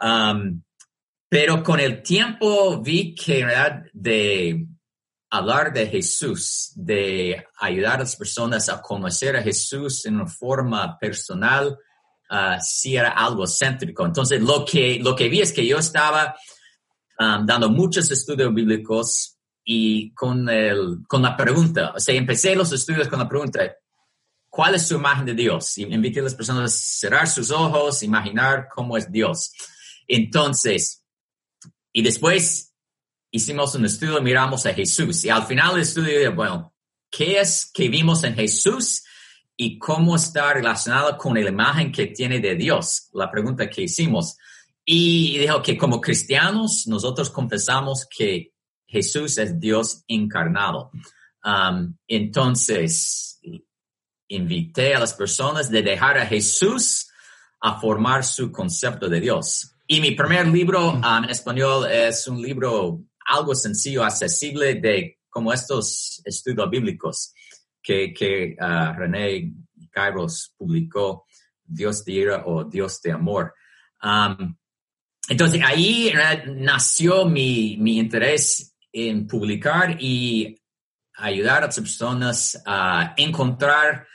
um, 0.00 0.62
pero 1.28 1.62
con 1.62 1.80
el 1.80 2.02
tiempo 2.02 2.80
vi 2.80 3.14
que 3.14 3.40
en 3.40 3.46
realidad 3.46 3.84
de 3.92 4.66
hablar 5.30 5.72
de 5.72 5.86
Jesús, 5.86 6.72
de 6.74 7.46
ayudar 7.58 7.96
a 7.96 8.00
las 8.00 8.16
personas 8.16 8.68
a 8.68 8.80
conocer 8.82 9.36
a 9.36 9.42
Jesús 9.42 10.04
en 10.04 10.16
una 10.16 10.26
forma 10.26 10.98
personal, 10.98 11.78
uh, 12.30 12.60
sí 12.60 12.96
era 12.96 13.10
algo 13.10 13.46
céntrico. 13.46 14.04
Entonces, 14.04 14.40
lo 14.42 14.64
que, 14.64 14.98
lo 15.00 15.16
que 15.16 15.28
vi 15.28 15.40
es 15.40 15.52
que 15.52 15.66
yo 15.66 15.78
estaba 15.78 16.34
um, 17.18 17.46
dando 17.46 17.70
muchos 17.70 18.10
estudios 18.10 18.52
bíblicos 18.52 19.31
y 19.64 20.12
con, 20.14 20.48
el, 20.48 20.98
con 21.06 21.22
la 21.22 21.36
pregunta, 21.36 21.92
o 21.94 22.00
sea, 22.00 22.14
empecé 22.14 22.54
los 22.56 22.72
estudios 22.72 23.08
con 23.08 23.18
la 23.18 23.28
pregunta, 23.28 23.60
¿cuál 24.48 24.74
es 24.74 24.88
su 24.88 24.94
imagen 24.94 25.26
de 25.26 25.34
Dios? 25.34 25.78
Y 25.78 25.82
invité 25.82 26.20
a 26.20 26.24
las 26.24 26.34
personas 26.34 26.72
a 26.72 26.76
cerrar 26.76 27.28
sus 27.28 27.50
ojos, 27.50 28.02
imaginar 28.02 28.68
cómo 28.74 28.96
es 28.96 29.10
Dios. 29.10 29.52
Entonces, 30.06 31.04
y 31.92 32.02
después 32.02 32.72
hicimos 33.30 33.74
un 33.74 33.86
estudio, 33.86 34.20
miramos 34.20 34.66
a 34.66 34.74
Jesús 34.74 35.24
y 35.24 35.30
al 35.30 35.46
final 35.46 35.72
del 35.72 35.82
estudio, 35.82 36.34
bueno, 36.34 36.74
¿qué 37.10 37.40
es 37.40 37.70
que 37.72 37.88
vimos 37.88 38.24
en 38.24 38.34
Jesús 38.34 39.04
y 39.56 39.78
cómo 39.78 40.16
está 40.16 40.52
relacionado 40.54 41.16
con 41.16 41.34
la 41.34 41.48
imagen 41.48 41.92
que 41.92 42.06
tiene 42.06 42.40
de 42.40 42.54
Dios? 42.56 43.08
La 43.12 43.30
pregunta 43.30 43.70
que 43.70 43.82
hicimos. 43.82 44.36
Y 44.84 45.38
dijo 45.38 45.62
que 45.62 45.78
como 45.78 46.00
cristianos 46.00 46.86
nosotros 46.88 47.30
confesamos 47.30 48.06
que 48.06 48.51
Jesús 48.92 49.38
es 49.38 49.58
Dios 49.58 50.04
encarnado. 50.06 50.90
Um, 51.42 51.96
entonces, 52.06 53.40
invité 54.28 54.94
a 54.94 55.00
las 55.00 55.14
personas 55.14 55.70
de 55.70 55.82
dejar 55.82 56.18
a 56.18 56.26
Jesús 56.26 57.08
a 57.60 57.80
formar 57.80 58.22
su 58.22 58.52
concepto 58.52 59.08
de 59.08 59.18
Dios. 59.20 59.74
Y 59.86 60.00
mi 60.00 60.10
primer 60.12 60.46
libro 60.46 60.92
um, 60.92 61.24
en 61.24 61.30
español 61.30 61.90
es 61.90 62.28
un 62.28 62.42
libro 62.42 63.02
algo 63.26 63.54
sencillo, 63.54 64.04
accesible 64.04 64.74
de 64.74 65.20
como 65.30 65.54
estos 65.54 66.20
estudios 66.26 66.68
bíblicos 66.68 67.32
que, 67.82 68.12
que 68.12 68.54
uh, 68.60 68.92
René 68.94 69.54
Kairos 69.90 70.52
publicó, 70.56 71.24
Dios 71.64 72.04
de 72.04 72.12
ira 72.12 72.42
o 72.44 72.64
Dios 72.64 73.00
de 73.00 73.12
amor. 73.12 73.54
Um, 74.02 74.54
entonces 75.28 75.62
ahí 75.64 76.12
nació 76.56 77.24
mi, 77.24 77.78
mi 77.78 77.98
interés 77.98 78.71
en 78.92 79.26
publicar 79.26 79.96
y 80.00 80.56
ayudar 81.14 81.62
a 81.62 81.66
las 81.66 81.78
personas 81.78 82.62
a 82.66 83.14
encontrar 83.16 84.06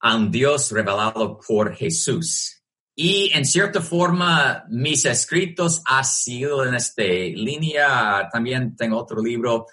a 0.00 0.16
un 0.16 0.30
Dios 0.30 0.70
revelado 0.72 1.38
por 1.46 1.74
Jesús. 1.74 2.62
Y 2.94 3.30
en 3.32 3.44
cierta 3.44 3.80
forma, 3.80 4.64
mis 4.68 5.04
escritos 5.04 5.82
han 5.86 6.04
sido 6.04 6.66
en 6.66 6.74
esta 6.74 7.02
línea. 7.02 8.28
También 8.30 8.76
tengo 8.76 8.98
otro 8.98 9.22
libro 9.22 9.66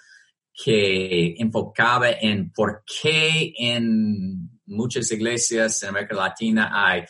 que 0.52 1.34
enfocaba 1.38 2.10
en 2.10 2.50
por 2.50 2.82
qué 3.02 3.52
en 3.58 4.60
muchas 4.66 5.10
iglesias 5.12 5.82
en 5.82 5.90
América 5.90 6.14
Latina 6.14 6.70
hay, 6.72 7.04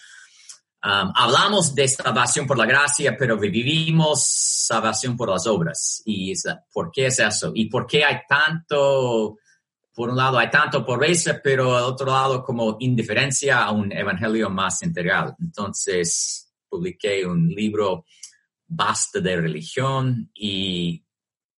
um, 0.85 1.13
hablamos 1.15 1.75
de 1.75 1.89
salvación 1.89 2.47
por 2.47 2.59
la 2.59 2.67
gracia, 2.67 3.17
pero 3.19 3.39
vivimos 3.39 4.27
salvación 4.27 5.17
por 5.17 5.31
las 5.31 5.47
obras. 5.47 6.03
¿Y 6.05 6.33
por 6.73 6.91
qué 6.91 7.07
es 7.07 7.19
eso? 7.19 7.53
¿Y 7.55 7.67
por 7.67 7.87
qué 7.87 8.05
hay 8.05 8.21
tanto 8.29 9.37
por 10.01 10.09
un 10.09 10.17
lado 10.17 10.39
hay 10.39 10.49
tanto 10.51 10.85
pobreza, 10.85 11.41
pero 11.43 11.77
al 11.77 11.85
otro 11.85 12.07
lado 12.07 12.43
como 12.43 12.77
indiferencia 12.81 13.65
a 13.65 13.71
un 13.71 13.93
evangelio 13.93 14.49
más 14.49 14.83
integral. 14.83 15.35
Entonces 15.39 16.51
publiqué 16.69 17.27
un 17.27 17.49
libro 17.49 18.07
Basta 18.67 19.21
de 19.21 19.37
religión 19.37 20.31
y 20.33 21.05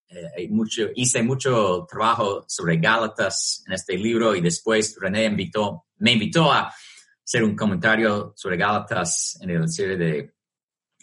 eh, 0.08 0.48
mucho, 0.48 0.88
hice 0.94 1.22
mucho 1.22 1.86
trabajo 1.88 2.44
sobre 2.48 2.78
Gálatas 2.78 3.62
en 3.66 3.74
este 3.74 3.98
libro 3.98 4.34
y 4.34 4.40
después 4.40 4.96
René 4.98 5.26
invitó, 5.26 5.84
me 5.98 6.12
invitó 6.12 6.50
a 6.50 6.74
hacer 7.24 7.44
un 7.44 7.56
comentario 7.56 8.32
sobre 8.36 8.56
Gálatas 8.56 9.38
en 9.40 9.50
el 9.50 9.68
serie 9.68 9.96
de 9.96 10.34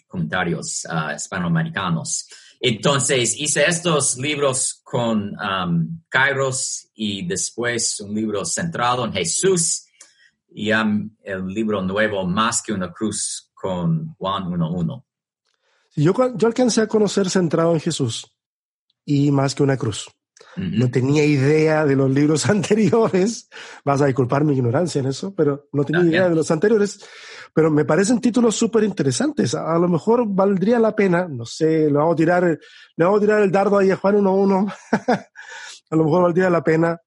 comentarios 0.06 0.86
uh, 0.90 1.14
hispanoamericanos. 1.14 2.28
Entonces 2.60 3.38
hice 3.38 3.64
estos 3.64 4.18
libros 4.18 4.80
con 4.84 5.34
um, 5.40 6.02
Kairos 6.08 6.90
y 6.94 7.26
después 7.26 8.00
un 8.00 8.14
libro 8.14 8.44
centrado 8.44 9.06
en 9.06 9.12
Jesús 9.12 9.86
y 10.52 10.70
el 10.70 11.46
libro 11.46 11.80
nuevo 11.80 12.26
Más 12.26 12.60
que 12.60 12.72
una 12.72 12.92
cruz 12.92 13.50
con 13.54 14.14
Juan 14.14 14.44
1.1. 14.44 15.04
Yo, 15.96 16.14
yo 16.36 16.46
alcancé 16.46 16.82
a 16.82 16.86
conocer 16.86 17.30
centrado 17.30 17.72
en 17.72 17.80
Jesús 17.80 18.26
y 19.04 19.30
más 19.30 19.54
que 19.54 19.62
una 19.62 19.76
cruz. 19.76 20.08
No 20.56 20.90
tenía 20.90 21.24
idea 21.24 21.84
de 21.84 21.96
los 21.96 22.10
libros 22.10 22.46
anteriores. 22.50 23.48
Vas 23.84 24.02
a 24.02 24.06
disculpar 24.06 24.44
mi 24.44 24.54
ignorancia 24.54 25.00
en 25.00 25.06
eso, 25.06 25.34
pero 25.34 25.68
no 25.72 25.84
tenía 25.84 26.02
idea 26.02 26.28
de 26.28 26.34
los 26.34 26.50
anteriores. 26.50 27.00
Pero 27.54 27.70
me 27.70 27.84
parecen 27.84 28.20
títulos 28.20 28.56
súper 28.56 28.84
interesantes. 28.84 29.54
A, 29.54 29.78
lo 29.78 29.88
mejor 29.88 30.24
valdría 30.26 30.78
la 30.78 30.94
pena, 30.94 31.28
no 31.28 31.44
sé, 31.44 31.86
le 31.86 31.92
vamos 31.92 32.14
a 32.14 32.16
tirar, 32.16 32.44
le 32.44 33.04
vamos 33.04 33.18
a 33.18 33.20
tirar 33.20 33.42
el 33.42 33.50
dardo 33.50 33.78
ahí 33.78 33.90
a 33.90 33.96
Juan 33.96 34.16
1.1. 34.16 34.74
a 35.90 35.96
lo 35.96 36.04
mejor 36.04 36.22
valdría 36.22 36.50
la 36.50 36.62
pena 36.62 37.00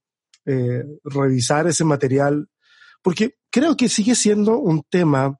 eh, 0.45 0.83
revisar 1.03 1.67
ese 1.67 1.85
material, 1.85 2.49
porque 3.01 3.35
creo 3.49 3.77
que 3.77 3.87
sigue 3.87 4.15
siendo 4.15 4.57
un 4.57 4.83
tema 4.89 5.37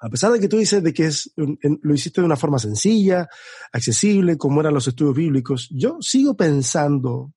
a 0.00 0.08
pesar 0.08 0.32
de 0.32 0.40
que 0.40 0.48
tú 0.48 0.56
dices 0.56 0.82
de 0.82 0.94
que 0.94 1.06
es, 1.06 1.30
lo 1.36 1.94
hiciste 1.94 2.22
de 2.22 2.26
una 2.26 2.36
forma 2.36 2.58
sencilla, 2.58 3.28
accesible, 3.70 4.38
como 4.38 4.60
eran 4.60 4.72
los 4.72 4.88
estudios 4.88 5.14
bíblicos, 5.14 5.68
yo 5.70 5.98
sigo 6.00 6.34
pensando 6.36 7.34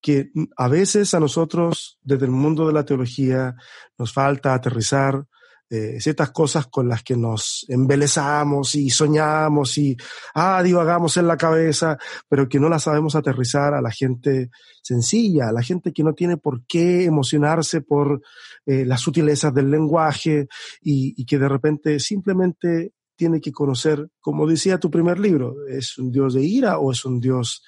que 0.00 0.30
a 0.56 0.68
veces 0.68 1.14
a 1.14 1.20
nosotros, 1.20 1.98
desde 2.02 2.24
el 2.24 2.30
mundo 2.30 2.66
de 2.66 2.72
la 2.72 2.84
teología, 2.84 3.54
nos 3.98 4.12
falta 4.12 4.54
aterrizar 4.54 5.26
eh, 5.70 6.00
ciertas 6.00 6.30
cosas 6.30 6.66
con 6.66 6.88
las 6.88 7.02
que 7.02 7.16
nos 7.16 7.64
embelezamos 7.68 8.74
y 8.74 8.90
soñamos 8.90 9.78
y, 9.78 9.96
ah, 10.34 10.62
divagamos 10.62 11.16
en 11.16 11.26
la 11.26 11.36
cabeza, 11.36 11.98
pero 12.28 12.48
que 12.48 12.60
no 12.60 12.68
las 12.68 12.82
sabemos 12.84 13.14
aterrizar 13.14 13.74
a 13.74 13.80
la 13.80 13.90
gente 13.90 14.50
sencilla, 14.82 15.48
a 15.48 15.52
la 15.52 15.62
gente 15.62 15.92
que 15.92 16.04
no 16.04 16.12
tiene 16.12 16.36
por 16.36 16.66
qué 16.66 17.04
emocionarse 17.04 17.80
por 17.80 18.20
eh, 18.66 18.84
las 18.84 19.00
sutilezas 19.00 19.54
del 19.54 19.70
lenguaje 19.70 20.48
y, 20.80 21.14
y 21.16 21.24
que 21.24 21.38
de 21.38 21.48
repente 21.48 21.98
simplemente 21.98 22.92
tiene 23.16 23.40
que 23.40 23.52
conocer, 23.52 24.08
como 24.20 24.46
decía 24.46 24.78
tu 24.78 24.90
primer 24.90 25.18
libro, 25.18 25.66
¿es 25.68 25.98
un 25.98 26.10
Dios 26.10 26.34
de 26.34 26.42
ira 26.42 26.78
o 26.78 26.92
es 26.92 27.04
un 27.04 27.20
Dios 27.20 27.62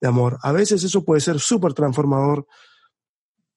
de 0.00 0.08
amor? 0.08 0.38
A 0.42 0.52
veces 0.52 0.84
eso 0.84 1.04
puede 1.04 1.20
ser 1.20 1.38
súper 1.38 1.72
transformador 1.72 2.46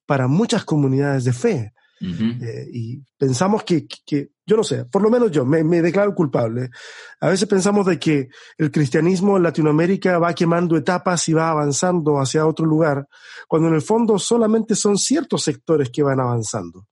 para 0.06 0.28
muchas 0.28 0.66
comunidades 0.66 1.24
de 1.24 1.34
fe. 1.34 1.74
Eh, 2.02 2.68
y 2.74 3.04
pensamos 3.16 3.64
que, 3.64 3.86
que, 4.06 4.32
yo 4.46 4.58
no 4.58 4.64
sé, 4.64 4.86
por 4.86 5.04
lo 5.04 5.10
menos 5.12 5.32
yo 5.32 5.46
me, 5.46 5.64
me, 5.64 5.82
declaro 5.82 6.16
culpable. 6.16 6.72
A 7.20 7.30
veces 7.30 7.48
pensamos 7.48 7.86
de 7.86 8.00
que 8.00 8.30
el 8.58 8.72
cristianismo 8.72 9.38
en 9.38 9.44
Latinoamérica 9.44 10.18
va 10.18 10.34
quemando 10.34 10.76
etapas 10.76 11.30
y 11.30 11.34
va 11.34 11.52
avanzando 11.52 12.20
hacia 12.20 12.48
otro 12.48 12.66
lugar, 12.66 13.08
cuando 13.48 13.68
en 13.68 13.76
el 13.76 13.82
fondo 13.84 14.18
solamente 14.18 14.76
son 14.76 14.98
ciertos 14.98 15.44
sectores 15.44 15.92
que 15.92 16.02
van 16.02 16.20
avanzando 16.20 16.88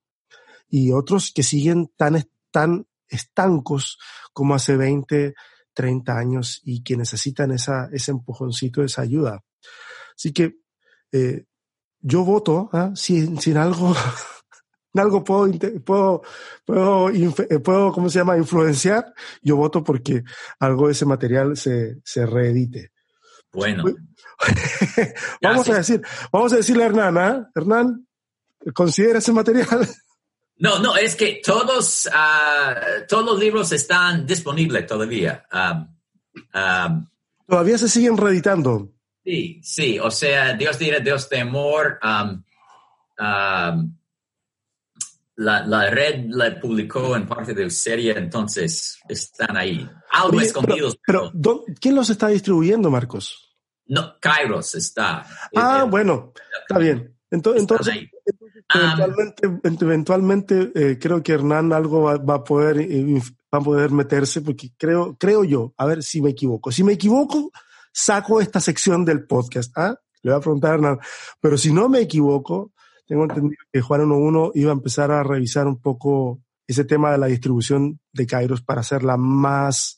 y 0.70 0.92
otros 0.92 1.32
que 1.34 1.44
siguen 1.44 1.92
tan, 1.98 2.24
tan 2.52 2.86
estancos 3.08 3.98
como 4.32 4.54
hace 4.54 4.78
20, 4.78 5.34
30 5.74 6.18
años 6.18 6.62
y 6.64 6.84
que 6.84 6.96
necesitan 6.96 7.52
esa, 7.52 7.90
ese 7.92 8.12
empujoncito, 8.12 8.84
esa 8.84 9.02
ayuda. 9.02 9.44
Así 10.16 10.32
que 10.32 10.58
eh, 11.12 11.46
yo 12.02 12.24
voto, 12.24 12.70
¿ah? 12.72 12.92
sin, 12.96 13.40
sin 13.40 13.58
algo 13.58 13.96
algo 15.00 15.24
puedo, 15.24 15.52
puedo, 15.84 16.22
puedo, 16.66 17.10
eh, 17.10 17.60
puedo, 17.60 17.92
¿cómo 17.92 18.10
se 18.10 18.20
llama?, 18.20 18.38
influenciar, 18.38 19.14
yo 19.42 19.56
voto 19.56 19.84
porque 19.84 20.24
algo 20.60 20.88
de 20.88 20.94
ese 20.94 21.06
material 21.06 21.58
se, 21.58 21.98
se 22.04 22.26
reedite. 22.26 22.92
Bueno. 23.52 23.84
vamos 25.42 25.70
a 25.70 25.76
decir, 25.76 26.02
vamos 26.32 26.54
a 26.54 26.58
decirle 26.58 26.84
a 26.84 26.88
Hernán, 26.88 27.18
¿ah? 27.18 27.50
Hernán, 27.56 28.08
¿considera 28.74 29.20
ese 29.20 29.34
material? 29.34 29.88
No, 30.62 30.78
no, 30.80 30.98
es 30.98 31.16
que 31.16 31.40
todos, 31.42 32.06
uh, 32.08 33.06
todos 33.08 33.26
los 33.26 33.40
libros 33.40 33.72
están 33.72 34.26
disponibles 34.26 34.86
todavía. 34.86 35.46
Um, 35.54 35.88
um, 36.54 37.08
todavía 37.48 37.78
se 37.78 37.88
siguen 37.88 38.18
reeditando. 38.18 38.92
Sí, 39.24 39.62
sí, 39.64 40.00
o 40.00 40.12
sea, 40.12 40.56
Dios 40.56 40.78
dirá 40.78 41.00
Dios 41.00 41.30
de 41.30 41.40
amor. 41.40 41.98
Um, 42.04 42.44
la, 45.40 45.66
la, 45.66 45.90
red 45.90 46.26
la 46.28 46.60
publicó 46.60 47.16
en 47.16 47.26
parte 47.26 47.54
de 47.54 47.70
serie, 47.70 48.12
entonces 48.18 49.00
están 49.08 49.56
ahí, 49.56 49.90
algo 50.12 50.42
escondidos. 50.42 51.00
Pero, 51.06 51.32
¿quién 51.80 51.96
los 51.96 52.10
está 52.10 52.28
distribuyendo, 52.28 52.92
Marcos? 52.92 53.56
No, 53.86 54.20
Kairos 54.20 54.76
está. 54.76 55.26
Ah, 55.56 55.86
bueno, 55.90 56.34
está 56.62 56.78
bien. 56.78 57.16
Entonces, 57.32 57.62
entonces, 57.62 57.96
eventualmente, 58.74 59.86
eventualmente 59.86 60.72
eh, 60.76 61.00
creo 61.00 61.24
que 61.24 61.32
Hernán 61.32 61.72
algo 61.72 62.02
va, 62.02 62.16
a 62.16 62.44
poder 62.44 62.78
va 62.78 63.60
a 63.60 63.62
poder 63.62 63.92
meterse 63.92 64.42
porque 64.42 64.72
creo 64.78 65.16
creo 65.18 65.46
yo, 65.46 65.74
a 65.78 65.86
ver 65.86 66.04
si 66.04 66.22
me 66.22 66.32
equivoco. 66.32 66.70
Si 66.72 66.84
me 66.84 66.94
equivoco, 66.94 67.50
saco 67.94 68.42
esta 68.42 68.60
sección 68.60 69.06
del 69.06 69.26
podcast. 69.26 69.72
¿ah? 69.78 69.96
Le 70.22 70.32
voy 70.32 70.38
a 70.38 70.42
preguntar 70.42 70.72
a 70.72 70.74
Hernán. 70.74 71.00
Pero 71.40 71.58
si 71.58 71.72
no 71.72 71.88
me 71.88 72.02
equivoco, 72.02 72.74
tengo 73.10 73.24
entendido 73.24 73.64
que 73.74 73.82
Juan 73.82 74.02
1.1 74.02 74.52
iba 74.54 74.70
a 74.70 74.74
empezar 74.74 75.10
a 75.10 75.24
revisar 75.24 75.66
un 75.66 75.82
poco 75.82 76.44
ese 76.68 76.86
tema 76.86 77.12
de 77.12 77.18
la 77.18 77.26
distribución 77.26 78.00
de 78.14 78.28
Kairos 78.28 78.62
para 78.62 78.82
hacerla 78.82 79.18
más 79.18 79.98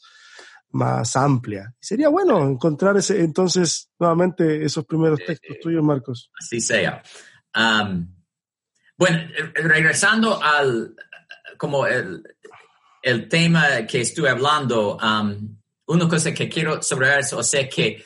más 0.70 1.18
amplia. 1.18 1.74
Sería 1.82 2.08
bueno 2.08 2.48
encontrar 2.48 2.96
ese, 2.96 3.20
entonces 3.20 3.90
nuevamente 4.00 4.64
esos 4.64 4.86
primeros 4.86 5.20
textos 5.28 5.58
tuyos, 5.62 5.84
Marcos. 5.84 6.32
Así 6.40 6.62
sea. 6.62 7.04
bueno, 8.98 9.20
regresando 9.56 10.42
al 10.42 10.96
como 11.58 11.86
el, 11.86 12.24
el, 13.04 13.28
tema 13.28 13.86
que 13.86 14.00
estuve 14.00 14.30
hablando, 14.30 14.98
una 15.88 16.08
cosa 16.08 16.34
que 16.34 16.48
quiero 16.48 16.82
sobre 16.82 17.20
eso, 17.20 17.40
o 17.40 17.44
sea 17.44 17.68
que 17.68 18.02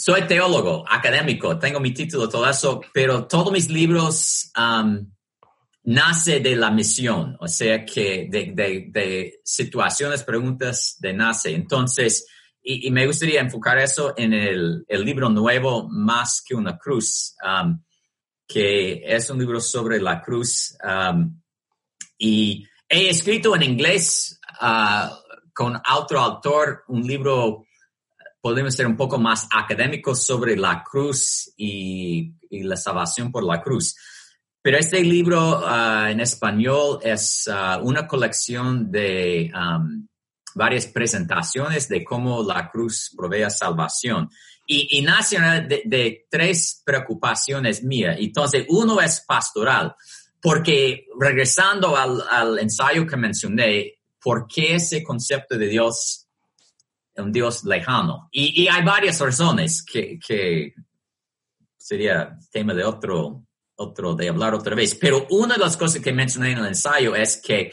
soy 0.00 0.26
teólogo 0.26 0.84
académico, 0.88 1.58
tengo 1.58 1.78
mi 1.78 1.92
título, 1.92 2.26
todo 2.26 2.48
eso, 2.48 2.80
pero 2.94 3.26
todos 3.26 3.52
mis 3.52 3.68
libros 3.68 4.50
nace 5.82 6.40
de 6.40 6.56
la 6.56 6.70
misión, 6.70 7.36
o 7.38 7.46
sea 7.46 7.84
que 7.84 8.26
de, 8.30 9.40
situaciones, 9.44 10.24
preguntas 10.24 10.96
de 11.00 11.12
nace. 11.12 11.54
Entonces, 11.54 12.26
y, 12.62 12.90
me 12.90 13.06
gustaría 13.06 13.42
enfocar 13.42 13.78
eso 13.78 14.14
en 14.16 14.32
el, 14.32 14.86
libro 14.88 15.28
nuevo, 15.28 15.86
Más 15.90 16.42
que 16.46 16.54
una 16.54 16.78
cruz, 16.78 17.34
um, 17.44 17.78
que 18.46 19.02
es 19.04 19.28
un 19.28 19.38
libro 19.38 19.60
sobre 19.60 20.00
la 20.00 20.22
cruz. 20.22 20.78
Um, 20.82 21.42
y 22.16 22.66
he 22.88 23.10
escrito 23.10 23.54
en 23.54 23.62
inglés 23.64 24.40
uh, 24.62 25.14
con 25.52 25.78
otro 25.94 26.20
autor 26.20 26.84
un 26.88 27.06
libro, 27.06 27.66
podemos 28.40 28.74
ser 28.74 28.86
un 28.86 28.96
poco 28.96 29.18
más 29.18 29.46
académico 29.52 30.14
sobre 30.14 30.56
la 30.56 30.82
cruz 30.82 31.52
y 31.56 32.32
la 32.50 32.76
salvación 32.76 33.30
por 33.30 33.44
la 33.44 33.60
cruz. 33.60 33.94
Pero 34.62 34.76
este 34.76 35.02
libro 35.02 35.62
ah, 35.64 36.08
en 36.10 36.20
español 36.20 36.98
es 37.02 37.48
ah, 37.50 37.80
una 37.82 38.06
colección 38.06 38.90
de 38.90 39.50
varias 40.54 40.86
presentaciones 40.86 41.88
de 41.88 42.04
cómo 42.04 42.42
la 42.42 42.68
cruz 42.70 43.14
provee 43.16 43.50
salvación. 43.50 44.28
Y, 44.72 45.02
nace 45.02 45.36
de, 45.40 46.26
tres 46.30 46.80
preocupaciones 46.84 47.82
mías. 47.82 48.16
Entonces, 48.20 48.66
uno 48.68 49.00
es 49.00 49.20
pastoral, 49.26 49.96
porque 50.40 51.06
regresando 51.18 51.96
al, 51.96 52.56
ensayo 52.60 53.04
que 53.04 53.16
mencioné, 53.16 53.94
¿por 54.22 54.46
qué 54.46 54.76
ese 54.76 55.02
concepto 55.02 55.58
de 55.58 55.66
Dios, 55.66 56.28
un 57.22 57.32
Dios 57.32 57.64
lejano? 57.64 58.28
Y, 58.32 58.68
hay 58.68 58.82
varias 58.82 59.20
razones 59.20 59.84
que, 59.84 60.74
sería 61.76 62.38
tema 62.50 62.74
de 62.74 62.84
otro 62.84 63.44
otro, 63.76 64.14
de 64.14 64.28
hablar 64.28 64.54
otra 64.54 64.74
vez. 64.74 64.94
Pero 64.94 65.26
una 65.30 65.54
de 65.54 65.60
las 65.60 65.76
cosas 65.76 66.02
que 66.02 66.12
mencioné 66.12 66.52
en 66.52 66.58
el 66.58 66.66
ensayo 66.66 67.16
es 67.16 67.38
que 67.38 67.72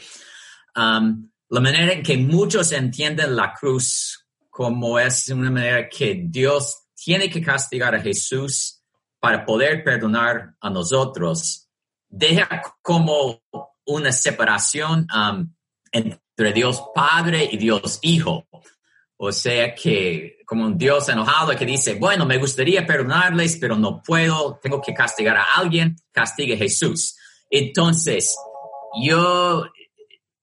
um, 0.74 1.30
la 1.50 1.60
manera 1.60 1.92
en 1.92 2.02
que 2.02 2.16
muchos 2.16 2.72
entienden 2.72 3.36
la 3.36 3.52
cruz 3.52 4.26
como 4.58 4.98
es 4.98 5.28
una 5.28 5.50
manera 5.50 5.88
que 5.88 6.24
Dios 6.26 6.88
tiene 6.94 7.30
que 7.30 7.40
castigar 7.40 7.94
a 7.94 8.00
Jesús 8.00 8.82
para 9.20 9.44
poder 9.44 9.84
perdonar 9.84 10.56
a 10.60 10.68
nosotros, 10.68 11.68
deja 12.08 12.62
como 12.82 13.40
una 13.86 14.10
separación 14.10 15.06
um, 15.14 15.54
entre 15.92 16.52
Dios 16.52 16.82
Padre 16.92 17.48
y 17.50 17.56
Dios 17.56 18.00
Hijo. 18.02 18.47
O 19.20 19.32
sea 19.32 19.74
que 19.74 20.38
como 20.46 20.64
un 20.64 20.78
Dios 20.78 21.08
enojado 21.08 21.54
que 21.56 21.66
dice, 21.66 21.94
bueno, 21.94 22.24
me 22.24 22.38
gustaría 22.38 22.86
perdonarles, 22.86 23.58
pero 23.60 23.76
no 23.76 24.00
puedo, 24.00 24.58
tengo 24.62 24.80
que 24.80 24.94
castigar 24.94 25.36
a 25.36 25.44
alguien, 25.56 25.96
castigue 26.12 26.56
Jesús. 26.56 27.16
Entonces, 27.50 28.36
yo, 29.02 29.66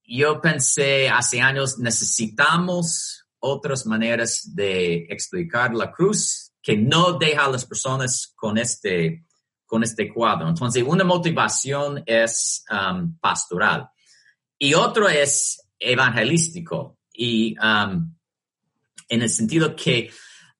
yo 0.04 0.42
pensé 0.42 1.10
hace 1.10 1.40
años, 1.40 1.80
necesitamos 1.80 3.26
otras 3.40 3.86
maneras 3.86 4.52
de 4.54 5.06
explicar 5.10 5.74
la 5.74 5.92
cruz 5.92 6.52
que 6.62 6.76
no 6.76 7.14
deja 7.14 7.46
a 7.46 7.52
las 7.52 7.66
personas 7.66 8.34
con 8.36 8.58
este, 8.58 9.26
con 9.66 9.84
este 9.84 10.14
cuadro. 10.14 10.50
Entonces, 10.50 10.84
una 10.86 11.06
motivación 11.06 12.04
es 12.06 12.66
um, 12.70 13.18
pastoral 13.20 13.90
y 14.60 14.74
otro 14.74 15.08
es 15.08 15.66
evangelístico. 15.80 16.98
Y 17.14 17.56
um, 17.60 18.16
en 19.08 19.22
el 19.22 19.30
sentido 19.30 19.76
que 19.76 20.12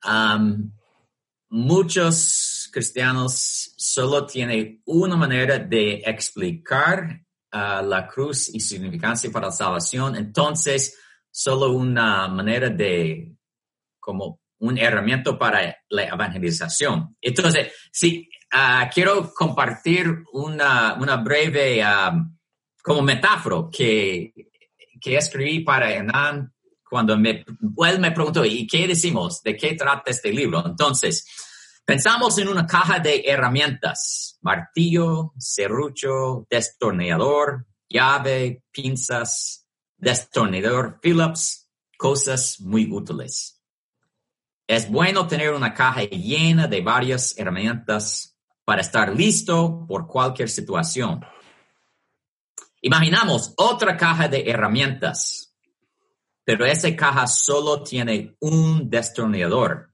um, 0.06 0.72
muchos 1.50 2.70
cristianos 2.72 3.74
solo 3.78 4.26
tienen 4.26 4.82
una 4.86 5.16
manera 5.16 5.60
de 5.60 6.04
explicar 6.06 7.22
uh, 7.54 7.86
la 7.86 8.08
cruz 8.08 8.50
y 8.54 8.60
significancia 8.60 9.32
para 9.32 9.48
la 9.48 9.52
salvación, 9.52 10.16
entonces 10.16 10.98
solo 11.32 11.72
una 11.72 12.28
manera 12.28 12.70
de, 12.70 13.36
como 14.00 14.40
un 14.60 14.78
herramienta 14.78 15.38
para 15.38 15.78
la 15.90 16.04
evangelización. 16.04 17.16
Entonces, 17.22 17.72
sí, 17.92 18.30
uh, 18.54 18.90
quiero 18.94 19.34
compartir 19.34 20.24
una, 20.34 20.96
una 20.96 21.18
breve, 21.18 21.84
um, 21.84 22.36
como 22.82 23.02
metáfora 23.02 23.68
que, 23.72 24.32
que 25.02 25.18
escribí 25.18 25.62
para 25.62 25.92
Hernán 25.92 26.55
cuando 26.90 27.18
me, 27.18 27.44
él 27.88 28.00
me 28.00 28.12
preguntó, 28.12 28.46
¿y 28.46 28.68
qué 28.68 28.88
decimos? 28.88 29.42
¿De 29.42 29.58
qué 29.58 29.74
trata 29.74 30.12
este 30.12 30.32
libro? 30.32 30.64
Entonces, 30.66 31.28
pensamos 31.84 32.38
en 32.38 32.48
una 32.48 32.66
caja 32.66 33.00
de 33.00 33.24
herramientas, 33.26 34.38
martillo, 34.42 35.34
serrucho, 35.38 36.46
destornillador, 36.50 37.66
llave, 37.90 38.64
pinzas, 38.72 39.66
destornillador 39.98 41.00
Phillips, 41.02 41.70
cosas 41.98 42.60
muy 42.60 42.92
útiles. 42.92 43.62
Es 44.68 44.90
bueno 44.90 45.28
tener 45.28 45.54
una 45.54 45.74
caja 45.74 46.04
llena 46.04 46.68
de 46.68 46.82
varias 46.82 47.38
herramientas 47.38 48.36
para 48.64 48.82
estar 48.82 49.16
listo 49.16 49.86
por 49.88 50.08
cualquier 50.08 50.50
situación. 50.50 51.24
Imaginamos 52.82 53.54
otra 53.58 53.96
caja 53.96 54.28
de 54.28 54.44
herramientas 54.50 55.45
pero 56.46 56.64
esa 56.64 56.96
caja 56.96 57.26
solo 57.26 57.82
tiene 57.82 58.38
un 58.40 58.88
destornillador. 58.90 59.92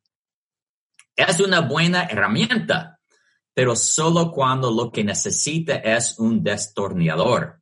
Es 1.15 1.39
una 1.39 1.61
buena 1.61 2.03
herramienta, 2.03 2.99
pero 3.53 3.75
solo 3.75 4.31
cuando 4.31 4.69
lo 4.69 4.91
que 4.91 5.03
necesita 5.03 5.75
es 5.75 6.19
un 6.19 6.43
destornillador. 6.43 7.61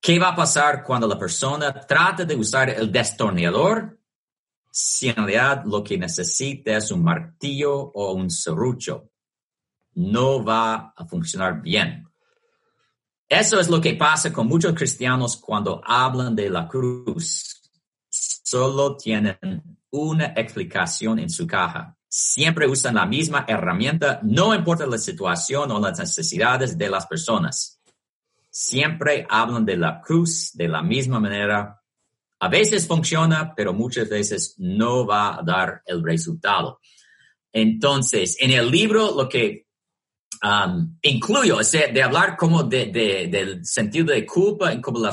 ¿Qué 0.00 0.18
va 0.18 0.30
a 0.30 0.36
pasar 0.36 0.82
cuando 0.82 1.06
la 1.06 1.18
persona 1.18 1.72
trata 1.72 2.24
de 2.24 2.36
usar 2.36 2.70
el 2.70 2.90
destornillador 2.90 3.98
si 4.70 5.08
en 5.08 5.16
realidad 5.16 5.62
lo 5.64 5.82
que 5.82 5.96
necesita 5.96 6.76
es 6.76 6.90
un 6.90 7.04
martillo 7.04 7.72
o 7.72 8.12
un 8.12 8.30
serrucho? 8.30 9.10
No 9.94 10.44
va 10.44 10.92
a 10.96 11.06
funcionar 11.06 11.62
bien. 11.62 12.04
Eso 13.28 13.58
es 13.58 13.68
lo 13.68 13.80
que 13.80 13.94
pasa 13.94 14.32
con 14.32 14.46
muchos 14.46 14.74
cristianos 14.74 15.36
cuando 15.36 15.80
hablan 15.84 16.36
de 16.36 16.50
la 16.50 16.68
cruz. 16.68 17.62
Solo 18.08 18.96
tienen 18.96 19.38
una 19.90 20.26
explicación 20.36 21.18
en 21.18 21.30
su 21.30 21.46
caja. 21.46 21.96
Siempre 22.06 22.68
usan 22.68 22.96
la 22.96 23.06
misma 23.06 23.44
herramienta, 23.48 24.20
no 24.22 24.54
importa 24.54 24.86
la 24.86 24.98
situación 24.98 25.70
o 25.72 25.80
las 25.80 25.98
necesidades 25.98 26.76
de 26.76 26.88
las 26.88 27.06
personas. 27.06 27.80
Siempre 28.50 29.26
hablan 29.28 29.64
de 29.64 29.76
la 29.76 30.00
cruz 30.00 30.52
de 30.54 30.68
la 30.68 30.82
misma 30.82 31.18
manera. 31.18 31.80
A 32.38 32.48
veces 32.48 32.86
funciona, 32.86 33.52
pero 33.56 33.72
muchas 33.72 34.08
veces 34.08 34.54
no 34.58 35.06
va 35.06 35.38
a 35.38 35.42
dar 35.42 35.82
el 35.86 36.04
resultado. 36.04 36.78
Entonces, 37.52 38.36
en 38.38 38.50
el 38.50 38.70
libro 38.70 39.14
lo 39.16 39.28
que 39.28 39.63
um, 40.44 40.98
incluyo, 41.02 41.56
o 41.56 41.62
de 41.62 42.02
hablar 42.02 42.36
como 42.36 42.62
de, 42.62 42.86
del 43.30 43.64
sentido 43.64 44.06
de 44.06 44.26
culpa 44.26 44.72
y 44.72 44.80
como 44.80 44.98
la, 44.98 45.12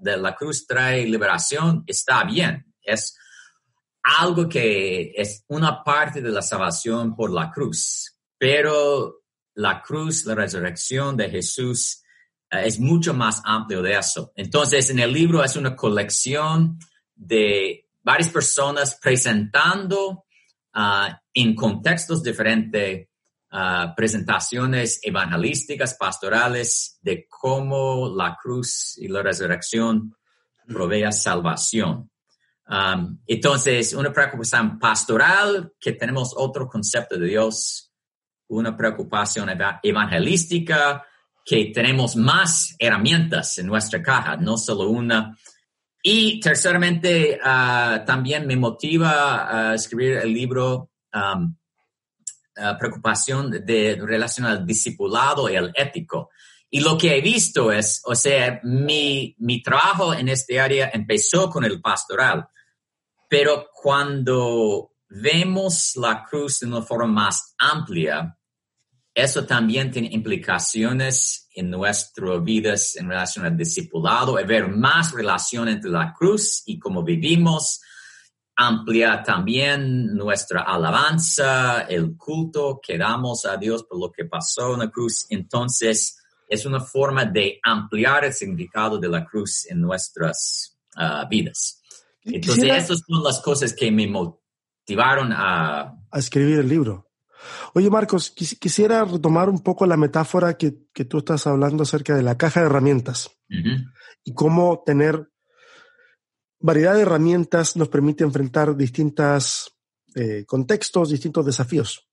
de 0.00 0.16
la 0.16 0.34
cruz 0.34 0.66
trae 0.66 1.06
liberación, 1.06 1.84
está 1.86 2.24
bien. 2.24 2.66
Es 2.82 3.16
algo 4.02 4.48
que 4.48 5.12
es 5.16 5.44
una 5.48 5.84
parte 5.84 6.20
de 6.20 6.30
la 6.30 6.42
salvación 6.42 7.14
por 7.14 7.32
la 7.32 7.50
cruz, 7.50 8.16
pero 8.36 9.22
la 9.54 9.80
cruz, 9.80 10.26
la 10.26 10.34
resurrección 10.34 11.16
de 11.16 11.30
Jesús 11.30 12.02
eh, 12.50 12.62
es 12.64 12.80
mucho 12.80 13.14
más 13.14 13.40
amplio 13.44 13.82
de 13.82 13.96
eso. 13.96 14.32
Entonces, 14.34 14.90
en 14.90 14.98
el 14.98 15.12
libro 15.12 15.44
es 15.44 15.56
una 15.56 15.76
colección 15.76 16.78
de 17.14 17.88
varias 18.02 18.30
personas 18.30 18.98
presentando 19.00 20.24
ah, 20.72 21.20
en 21.32 21.54
contextos 21.54 22.22
diferentes, 22.22 23.08
ah, 23.52 23.92
presentaciones 23.96 24.98
evangelísticas, 25.02 25.94
pastorales, 25.94 26.98
de 27.02 27.26
cómo 27.28 28.12
la 28.16 28.36
cruz 28.42 28.96
y 28.98 29.08
la 29.08 29.22
resurrección 29.22 30.14
provee 30.66 31.12
salvación. 31.12 32.10
Um, 32.68 33.18
entonces, 33.26 33.92
una 33.92 34.12
preocupación 34.12 34.78
pastoral, 34.78 35.72
que 35.78 35.92
tenemos 35.92 36.32
otro 36.36 36.68
concepto 36.68 37.18
de 37.18 37.26
Dios, 37.26 37.92
una 38.48 38.76
preocupación 38.76 39.50
evangelística, 39.82 41.04
que 41.44 41.72
tenemos 41.74 42.16
más 42.16 42.74
herramientas 42.78 43.58
en 43.58 43.66
nuestra 43.66 44.02
caja, 44.02 44.36
no 44.36 44.56
solo 44.56 44.88
una. 44.88 45.36
Y 46.02 46.40
terceramente, 46.40 47.38
uh, 47.44 48.04
también 48.04 48.46
me 48.46 48.56
motiva 48.56 49.70
a 49.70 49.74
escribir 49.74 50.18
el 50.18 50.32
libro 50.32 50.90
um, 51.12 51.54
uh, 52.56 52.78
Preocupación 52.78 53.50
de 53.50 53.98
relación 54.00 54.46
al 54.46 54.66
discipulado 54.66 55.48
y 55.48 55.56
al 55.56 55.72
ético. 55.74 56.30
Y 56.70 56.80
lo 56.80 56.96
que 56.96 57.16
he 57.16 57.20
visto 57.20 57.70
es, 57.70 58.00
o 58.04 58.14
sea, 58.14 58.60
mi, 58.64 59.36
mi 59.38 59.62
trabajo 59.62 60.14
en 60.14 60.28
este 60.28 60.58
área 60.58 60.90
empezó 60.92 61.50
con 61.50 61.64
el 61.64 61.82
pastoral, 61.82 62.48
pero 63.28 63.68
cuando 63.74 64.92
vemos 65.08 65.92
la 65.96 66.24
cruz 66.24 66.60
de 66.60 66.66
una 66.66 66.80
forma 66.80 67.06
más 67.06 67.54
amplia, 67.58 68.36
eso 69.14 69.44
también 69.44 69.90
tiene 69.90 70.08
implicaciones 70.12 71.48
en 71.54 71.70
nuestras 71.70 72.42
vidas 72.42 72.96
en 72.96 73.08
relación 73.10 73.44
al 73.44 73.56
discipulado, 73.56 74.34
ver 74.46 74.68
más 74.68 75.12
relación 75.12 75.68
entre 75.68 75.90
la 75.90 76.14
cruz 76.14 76.62
y 76.64 76.78
cómo 76.78 77.02
vivimos, 77.02 77.82
ampliar 78.56 79.24
también 79.24 80.14
nuestra 80.14 80.62
alabanza, 80.62 81.82
el 81.82 82.16
culto 82.16 82.80
que 82.82 82.98
damos 82.98 83.44
a 83.44 83.56
Dios 83.56 83.84
por 83.84 83.98
lo 83.98 84.12
que 84.12 84.24
pasó 84.24 84.74
en 84.74 84.80
la 84.80 84.90
cruz. 84.90 85.26
Entonces, 85.30 86.18
es 86.48 86.66
una 86.66 86.80
forma 86.80 87.24
de 87.24 87.58
ampliar 87.62 88.24
el 88.24 88.34
significado 88.34 88.98
de 88.98 89.08
la 89.08 89.24
cruz 89.24 89.66
en 89.70 89.80
nuestras 89.80 90.78
ah, 90.96 91.26
vidas. 91.28 91.82
Entonces, 92.24 92.64
esas 92.64 93.02
son 93.06 93.22
las 93.24 93.40
cosas 93.40 93.72
que 93.72 93.90
me 93.90 94.06
motivaron 94.06 95.32
a... 95.32 95.96
A 96.10 96.18
escribir 96.18 96.58
el 96.58 96.68
libro. 96.68 97.10
Oye, 97.74 97.90
Marcos, 97.90 98.30
quisiera 98.30 99.04
retomar 99.04 99.48
un 99.48 99.60
poco 99.60 99.86
la 99.86 99.96
metáfora 99.96 100.56
que, 100.56 100.70
tú 100.70 101.18
estás 101.18 101.46
hablando 101.46 101.82
acerca 101.82 102.14
de 102.14 102.22
la 102.22 102.36
caja 102.36 102.60
de 102.60 102.66
herramientas 102.66 103.30
y 104.24 104.34
cómo 104.34 104.82
tener 104.86 105.31
variedad 106.62 106.94
de 106.94 107.02
herramientas 107.02 107.76
nos 107.76 107.88
permite 107.88 108.24
enfrentar 108.24 108.76
distintos 108.76 109.76
eh, 110.14 110.44
contextos, 110.46 111.10
distintos 111.10 111.44
desafíos. 111.44 112.08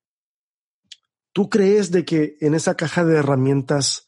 ¿Tú 1.32 1.50
crees 1.50 1.92
de 1.92 2.04
que 2.04 2.38
en 2.42 2.56
esa 2.56 2.76
caja 2.76 3.06
de 3.06 3.18
herramientas 3.18 4.08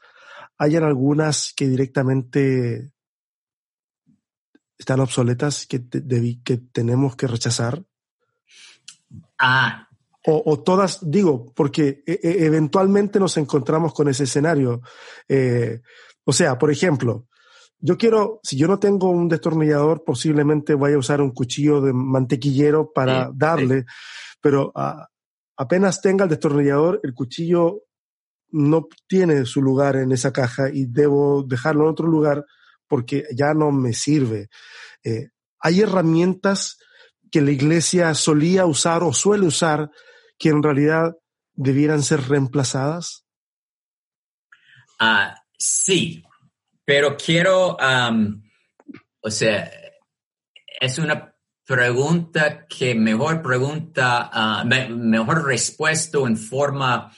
hayan 0.57 0.83
algunas 0.83 1.53
que 1.55 1.67
directamente 1.67 2.91
están 4.77 4.99
obsoletas 4.99 5.67
que, 5.67 5.87
que 6.43 6.57
tenemos 6.57 7.15
que 7.15 7.27
rechazar? 7.27 7.83
Ah. 9.37 9.87
O, 10.23 10.59
todas, 10.61 10.99
digo, 11.01 11.51
porque 11.55 12.03
e, 12.05 12.19
e, 12.21 12.45
eventualmente 12.45 13.19
nos 13.19 13.37
encontramos 13.37 13.91
con 13.91 14.07
ese 14.07 14.25
escenario. 14.25 14.81
Eh, 15.27 15.81
o 16.23 16.31
sea, 16.31 16.59
por 16.59 16.69
ejemplo, 16.69 17.27
yo 17.81 17.97
quiero, 17.97 18.39
si 18.43 18.57
yo 18.57 18.67
no 18.67 18.79
tengo 18.79 19.09
un 19.09 19.27
destornillador, 19.27 20.03
posiblemente 20.03 20.75
vaya 20.75 20.95
a 20.95 20.99
usar 20.99 21.21
un 21.21 21.31
cuchillo 21.31 21.81
de 21.81 21.93
mantequillero 21.93 22.91
para 22.93 23.31
darle, 23.33 23.85
pero 24.39 24.71
ah, 24.75 25.07
apenas 25.57 26.01
tenga 26.01 26.25
el 26.25 26.29
destornillador, 26.29 26.99
el 27.03 27.13
cuchillo 27.13 27.83
no 28.51 28.87
tiene 29.07 29.45
su 29.45 29.61
lugar 29.61 29.95
en 29.95 30.11
esa 30.11 30.31
caja 30.31 30.69
y 30.71 30.85
debo 30.85 31.43
dejarlo 31.43 31.83
en 31.83 31.89
otro 31.89 32.07
lugar 32.07 32.45
porque 32.87 33.25
ya 33.35 33.53
no 33.53 33.71
me 33.71 33.93
sirve. 33.93 34.49
Eh, 35.03 35.29
hay 35.59 35.81
herramientas 35.81 36.77
que 37.31 37.41
la 37.41 37.51
iglesia 37.51 38.13
solía 38.13 38.65
usar 38.65 39.03
o 39.03 39.13
suele 39.13 39.47
usar 39.47 39.89
que 40.37 40.49
en 40.49 40.61
realidad 40.61 41.15
debieran 41.53 42.03
ser 42.03 42.27
reemplazadas? 42.27 43.25
Ah, 44.99 45.35
sí, 45.57 46.23
pero 46.91 47.15
quiero, 47.15 47.77
o 49.21 49.31
sea, 49.31 49.71
es 50.81 50.99
una 50.99 51.33
pregunta 51.65 52.67
que 52.67 52.93
mejor 52.93 53.41
pregunta, 53.41 54.29
ah, 54.29 54.65
mejor 54.65 55.45
respuesta 55.45 56.17
en 56.17 56.35
forma 56.35 57.09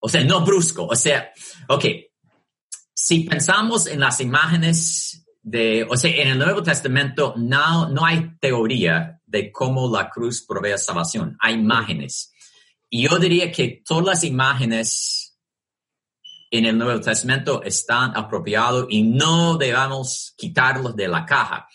o 0.00 0.08
sea, 0.08 0.24
no 0.24 0.42
brusco. 0.42 0.86
O 0.86 0.96
sea, 0.96 1.30
ok, 1.68 1.84
si 2.94 3.24
pensamos 3.24 3.86
en 3.88 4.00
las 4.00 4.22
imágenes 4.22 5.22
de, 5.42 5.86
o 5.86 5.94
sea, 5.94 6.10
en 6.10 6.28
el 6.28 6.38
Nuevo 6.38 6.62
Testamento 6.62 7.34
no, 7.36 7.90
no 7.90 8.06
hay 8.06 8.38
teoría 8.40 9.20
de 9.26 9.52
cómo 9.52 9.94
la 9.94 10.08
cruz 10.08 10.46
provee 10.48 10.78
salvación. 10.78 11.36
Hay 11.40 11.56
imágenes. 11.56 12.32
Y 12.88 13.06
yo 13.06 13.18
diría 13.18 13.52
que 13.52 13.82
todas 13.84 14.06
las 14.06 14.24
imágenes 14.24 15.27
en 16.50 16.64
el 16.64 16.78
Nuevo 16.78 17.00
Testamento 17.00 17.62
están 17.62 18.16
apropiados 18.16 18.86
y 18.88 19.02
no 19.02 19.56
debemos 19.56 20.34
quitarlos 20.36 20.96
de 20.96 21.08
la 21.08 21.26
caja. 21.26 21.68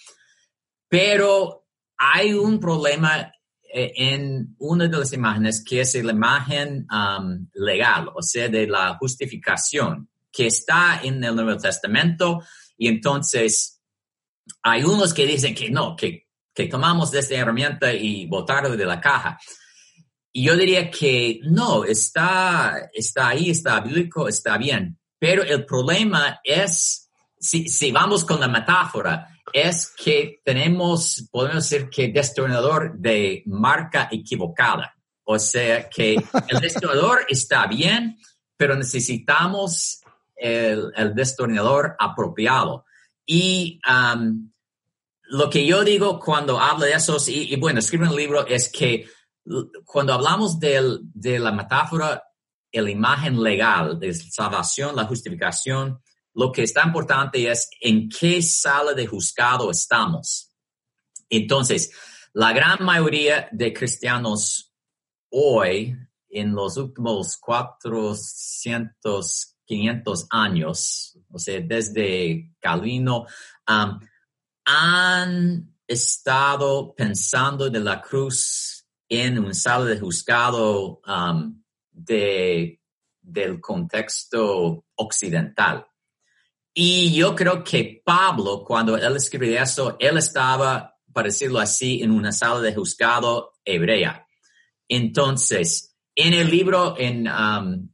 Pero 0.87 1.65
hay 1.97 2.33
un 2.33 2.59
problema 2.59 3.31
eh, 3.75 3.93
en 3.95 4.55
una 4.59 4.87
de 4.87 4.97
las 4.97 5.13
imágenes 5.13 5.63
que 5.63 5.81
es 5.81 5.95
la 6.03 6.11
imagen 6.11 6.85
um, 6.91 7.47
legal, 7.53 8.09
o 8.13 8.21
sea, 8.21 8.47
de 8.47 8.67
la 8.67 8.97
justificación, 8.97 10.09
que 10.31 10.47
está 10.47 11.01
en 11.03 11.23
el 11.23 11.35
Nuevo 11.35 11.57
Testamento. 11.57 12.43
Y 12.77 12.87
entonces 12.87 13.81
hay 14.61 14.83
unos 14.83 15.13
que 15.13 15.25
dicen 15.25 15.55
que 15.55 15.69
no, 15.69 15.95
que, 15.95 16.27
que 16.53 16.67
tomamos 16.67 17.13
esta 17.13 17.35
herramienta 17.35 17.93
y 17.93 18.25
botarlo 18.27 18.75
de 18.75 18.85
la 18.85 18.99
caja. 18.99 19.39
Y 20.35 20.45
yo 20.45 20.57
diría 20.57 20.89
que 20.89 21.39
no, 21.43 21.85
está, 21.85 22.89
está 22.91 23.29
ahí, 23.29 23.51
está 23.51 23.79
bíblico, 23.81 24.27
está 24.27 24.57
bien. 24.57 24.97
Pero 25.19 25.43
el 25.43 25.63
problema 25.63 26.41
es, 26.43 27.11
si, 27.39 27.69
si 27.69 27.91
vamos 27.91 28.25
con 28.25 28.39
la 28.39 28.47
metáfora, 28.47 29.29
es 29.53 29.93
que 29.95 30.41
tenemos, 30.43 31.29
podemos 31.31 31.69
decir 31.69 31.87
que 31.87 32.07
destornillador 32.07 32.97
de 32.97 33.43
marca 33.45 34.09
equivocada. 34.11 34.95
O 35.23 35.37
sea 35.37 35.87
que 35.87 36.15
el 36.15 36.59
destornillador 36.59 37.25
está 37.29 37.67
bien, 37.67 38.17
pero 38.57 38.75
necesitamos 38.75 40.01
el, 40.35 40.91
el 40.95 41.13
destornillador 41.13 41.95
apropiado. 41.99 42.85
Y 43.23 43.79
um, 43.87 44.51
lo 45.25 45.47
que 45.49 45.65
yo 45.65 45.83
digo 45.83 46.19
cuando 46.19 46.59
hablo 46.59 46.85
de 46.85 46.93
eso, 46.93 47.17
y, 47.27 47.53
y 47.53 47.55
bueno, 47.57 47.79
escribo 47.79 48.05
el 48.05 48.15
libro, 48.15 48.47
es 48.47 48.69
que 48.69 49.05
cuando 49.85 50.13
hablamos 50.13 50.59
de 50.59 51.39
la 51.39 51.51
metáfora, 51.51 52.23
la 52.71 52.89
imagen 52.89 53.41
legal 53.41 53.99
de 53.99 54.13
salvación, 54.13 54.95
la 54.95 55.05
justificación, 55.05 55.99
lo 56.33 56.51
que 56.51 56.63
está 56.63 56.83
importante 56.83 57.49
es 57.49 57.69
en 57.79 58.09
qué 58.09 58.41
sala 58.41 58.93
de 58.93 59.05
juzgado 59.05 59.69
estamos. 59.69 60.51
Entonces, 61.29 61.91
la 62.33 62.51
gran 62.53 62.83
mayoría 62.83 63.47
de 63.51 63.71
cristianos 63.71 64.73
hoy, 65.29 65.95
en 66.29 66.55
los 66.55 66.77
últimos 66.77 67.37
400, 67.37 69.57
500 69.65 70.27
años, 70.31 71.19
o 71.31 71.37
sea, 71.37 71.61
desde 71.61 72.55
Calvino, 72.59 73.27
um, 73.67 73.99
han 74.65 75.75
estado 75.87 76.95
pensando 76.95 77.69
de 77.69 77.79
la 77.79 78.01
cruz 78.01 78.72
en 79.21 79.39
un 79.39 79.53
sala 79.53 79.85
de 79.85 79.99
juzgado 79.99 81.01
um, 81.07 81.61
de, 81.91 82.81
del 83.21 83.59
contexto 83.59 84.85
occidental. 84.95 85.85
Y 86.73 87.13
yo 87.13 87.35
creo 87.35 87.63
que 87.63 88.01
Pablo, 88.03 88.63
cuando 88.65 88.97
él 88.97 89.15
escribió 89.15 89.61
eso, 89.61 89.95
él 89.99 90.17
estaba, 90.17 90.95
para 91.13 91.27
decirlo 91.27 91.59
así, 91.59 92.01
en 92.01 92.11
una 92.11 92.31
sala 92.31 92.59
de 92.61 92.73
juzgado 92.73 93.53
hebrea. 93.63 94.27
Entonces, 94.87 95.95
en 96.15 96.33
el 96.33 96.49
libro, 96.49 96.95
en, 96.97 97.27
um, 97.27 97.89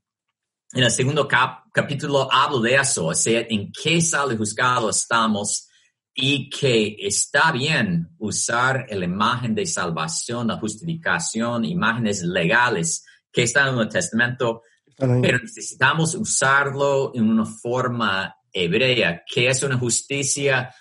en 0.73 0.83
el 0.83 0.91
segundo 0.91 1.27
capítulo, 1.27 2.31
hablo 2.31 2.59
de 2.59 2.75
eso, 2.75 3.07
o 3.07 3.13
sea, 3.13 3.45
en 3.49 3.71
qué 3.71 4.01
sala 4.01 4.31
de 4.31 4.37
juzgado 4.37 4.89
estamos 4.89 5.68
y 6.13 6.49
que 6.49 6.97
está 6.99 7.51
bien 7.51 8.09
usar 8.17 8.87
la 8.89 9.05
imagen 9.05 9.55
de 9.55 9.65
salvación, 9.65 10.47
la 10.47 10.57
justificación, 10.57 11.65
imágenes 11.65 12.23
legales 12.23 13.05
que 13.31 13.43
están 13.43 13.73
en 13.73 13.79
el 13.79 13.89
Testamento, 13.89 14.63
pero 14.97 15.39
necesitamos 15.39 16.15
usarlo 16.15 17.11
en 17.15 17.29
una 17.29 17.45
forma 17.45 18.35
hebrea, 18.51 19.23
que 19.25 19.47
es 19.47 19.63
una 19.63 19.77
justicia 19.77 20.73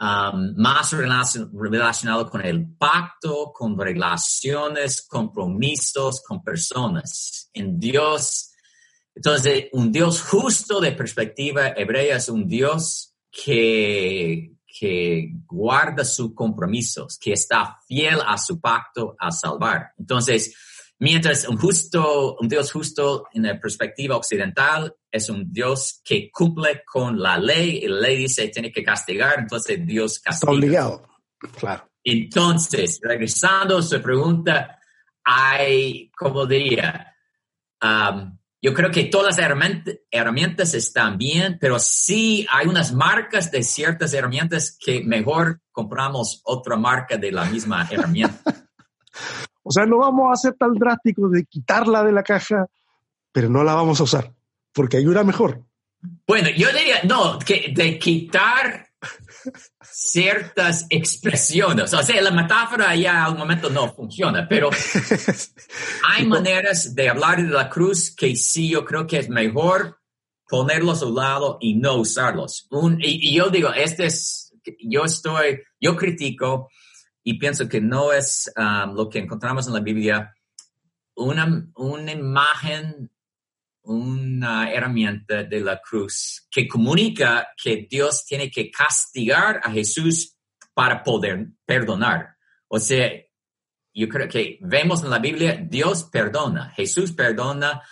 um, 0.00 0.54
más 0.56 0.92
relacionado 0.92 2.30
con 2.30 2.40
el 2.40 2.66
pacto, 2.76 3.52
con 3.52 3.78
relaciones, 3.78 5.06
compromisos 5.06 6.22
con 6.26 6.42
personas. 6.42 7.50
En 7.52 7.78
Dios, 7.78 8.52
entonces, 9.14 9.66
un 9.72 9.92
Dios 9.92 10.22
justo 10.22 10.80
de 10.80 10.92
perspectiva 10.92 11.74
hebrea 11.76 12.16
es 12.16 12.28
un 12.28 12.46
Dios 12.46 13.16
que, 13.30 14.52
que 14.78 15.32
guarda 15.46 16.04
sus 16.04 16.34
compromisos, 16.34 17.18
que 17.18 17.32
está 17.32 17.78
fiel 17.86 18.18
a 18.26 18.36
su 18.38 18.60
pacto 18.60 19.16
a 19.18 19.30
salvar. 19.30 19.92
Entonces, 19.98 20.54
Mientras 21.00 21.46
un 21.48 21.56
justo, 21.56 22.36
un 22.40 22.48
Dios 22.48 22.72
justo 22.72 23.28
en 23.32 23.44
la 23.44 23.60
perspectiva 23.60 24.16
occidental 24.16 24.96
es 25.12 25.30
un 25.30 25.52
Dios 25.52 26.00
que 26.04 26.28
cumple 26.28 26.82
con 26.84 27.20
la 27.20 27.38
ley 27.38 27.82
y 27.84 27.86
la 27.86 28.00
ley 28.00 28.16
dice 28.16 28.48
tiene 28.48 28.72
que 28.72 28.82
castigar, 28.82 29.38
entonces 29.38 29.78
Dios 29.86 30.18
castiga. 30.18 30.50
Está 30.50 30.58
obligado, 30.58 31.08
claro. 31.56 31.88
Entonces, 32.02 32.98
regresando 33.00 33.78
a 33.78 33.82
su 33.82 34.02
pregunta, 34.02 34.80
hay, 35.22 36.10
como 36.16 36.46
diría, 36.46 37.14
um, 37.80 38.37
yo 38.60 38.74
creo 38.74 38.90
que 38.90 39.04
todas 39.04 39.38
las 39.38 39.98
herramientas 40.10 40.74
están 40.74 41.16
bien, 41.16 41.58
pero 41.60 41.78
sí 41.78 42.46
hay 42.50 42.66
unas 42.66 42.92
marcas 42.92 43.50
de 43.50 43.62
ciertas 43.62 44.12
herramientas 44.14 44.76
que 44.78 45.02
mejor 45.04 45.60
compramos 45.70 46.40
otra 46.44 46.76
marca 46.76 47.16
de 47.16 47.30
la 47.30 47.44
misma 47.44 47.86
herramienta. 47.90 48.68
O 49.62 49.70
sea, 49.70 49.86
no 49.86 49.98
vamos 49.98 50.30
a 50.32 50.36
ser 50.36 50.54
tan 50.54 50.72
drásticos 50.74 51.30
de 51.30 51.44
quitarla 51.44 52.02
de 52.02 52.12
la 52.12 52.22
caja, 52.22 52.66
pero 53.32 53.48
no 53.48 53.62
la 53.62 53.74
vamos 53.74 54.00
a 54.00 54.04
usar, 54.04 54.34
porque 54.72 54.96
hay 54.96 55.06
una 55.06 55.22
mejor. 55.22 55.64
Bueno, 56.26 56.48
yo 56.50 56.68
diría, 56.72 57.02
no, 57.04 57.38
que 57.38 57.72
de 57.74 57.98
quitar 57.98 58.88
ciertas 60.00 60.86
expresiones. 60.90 61.92
O 61.92 62.02
sea, 62.02 62.22
la 62.22 62.30
metáfora 62.30 62.94
ya 62.94 63.24
a 63.24 63.30
un 63.30 63.38
momento 63.38 63.68
no 63.68 63.92
funciona, 63.92 64.46
pero 64.48 64.70
hay 66.08 66.24
maneras 66.24 66.94
de 66.94 67.08
hablar 67.08 67.42
de 67.42 67.48
la 67.48 67.68
cruz 67.68 68.14
que 68.14 68.36
sí 68.36 68.70
yo 68.70 68.84
creo 68.84 69.06
que 69.06 69.18
es 69.18 69.28
mejor 69.28 69.98
ponerlos 70.48 71.02
a 71.02 71.06
un 71.06 71.16
lado 71.16 71.58
y 71.60 71.74
no 71.74 71.96
usarlos. 71.96 72.68
y, 73.00 73.30
y, 73.30 73.34
yo 73.34 73.50
digo, 73.50 73.72
este 73.72 74.06
es, 74.06 74.54
yo 74.80 75.04
estoy, 75.04 75.62
yo 75.80 75.96
critico 75.96 76.68
y 77.24 77.34
pienso 77.34 77.68
que 77.68 77.80
no 77.80 78.12
es 78.12 78.50
um, 78.56 78.94
lo 78.94 79.08
que 79.08 79.18
encontramos 79.18 79.66
en 79.66 79.74
la 79.74 79.80
Biblia 79.80 80.32
una, 81.16 81.68
una 81.74 82.12
imagen, 82.12 83.10
una 83.88 84.70
herramienta 84.70 85.44
de 85.44 85.60
la 85.60 85.80
cruz 85.80 86.46
que 86.50 86.68
comunica 86.68 87.48
que 87.56 87.86
Dios 87.90 88.24
tiene 88.26 88.50
que 88.50 88.70
castigar 88.70 89.60
a 89.64 89.70
Jesús 89.70 90.36
para 90.74 91.02
poder 91.02 91.48
perdonar. 91.64 92.36
O 92.68 92.78
sea, 92.78 93.10
yo 93.94 94.08
creo 94.08 94.28
que 94.28 94.58
vemos 94.60 95.02
en 95.02 95.10
la 95.10 95.18
Biblia, 95.18 95.58
Dios 95.60 96.04
perdona, 96.04 96.70
Jesús 96.70 97.12
perdona, 97.12 97.82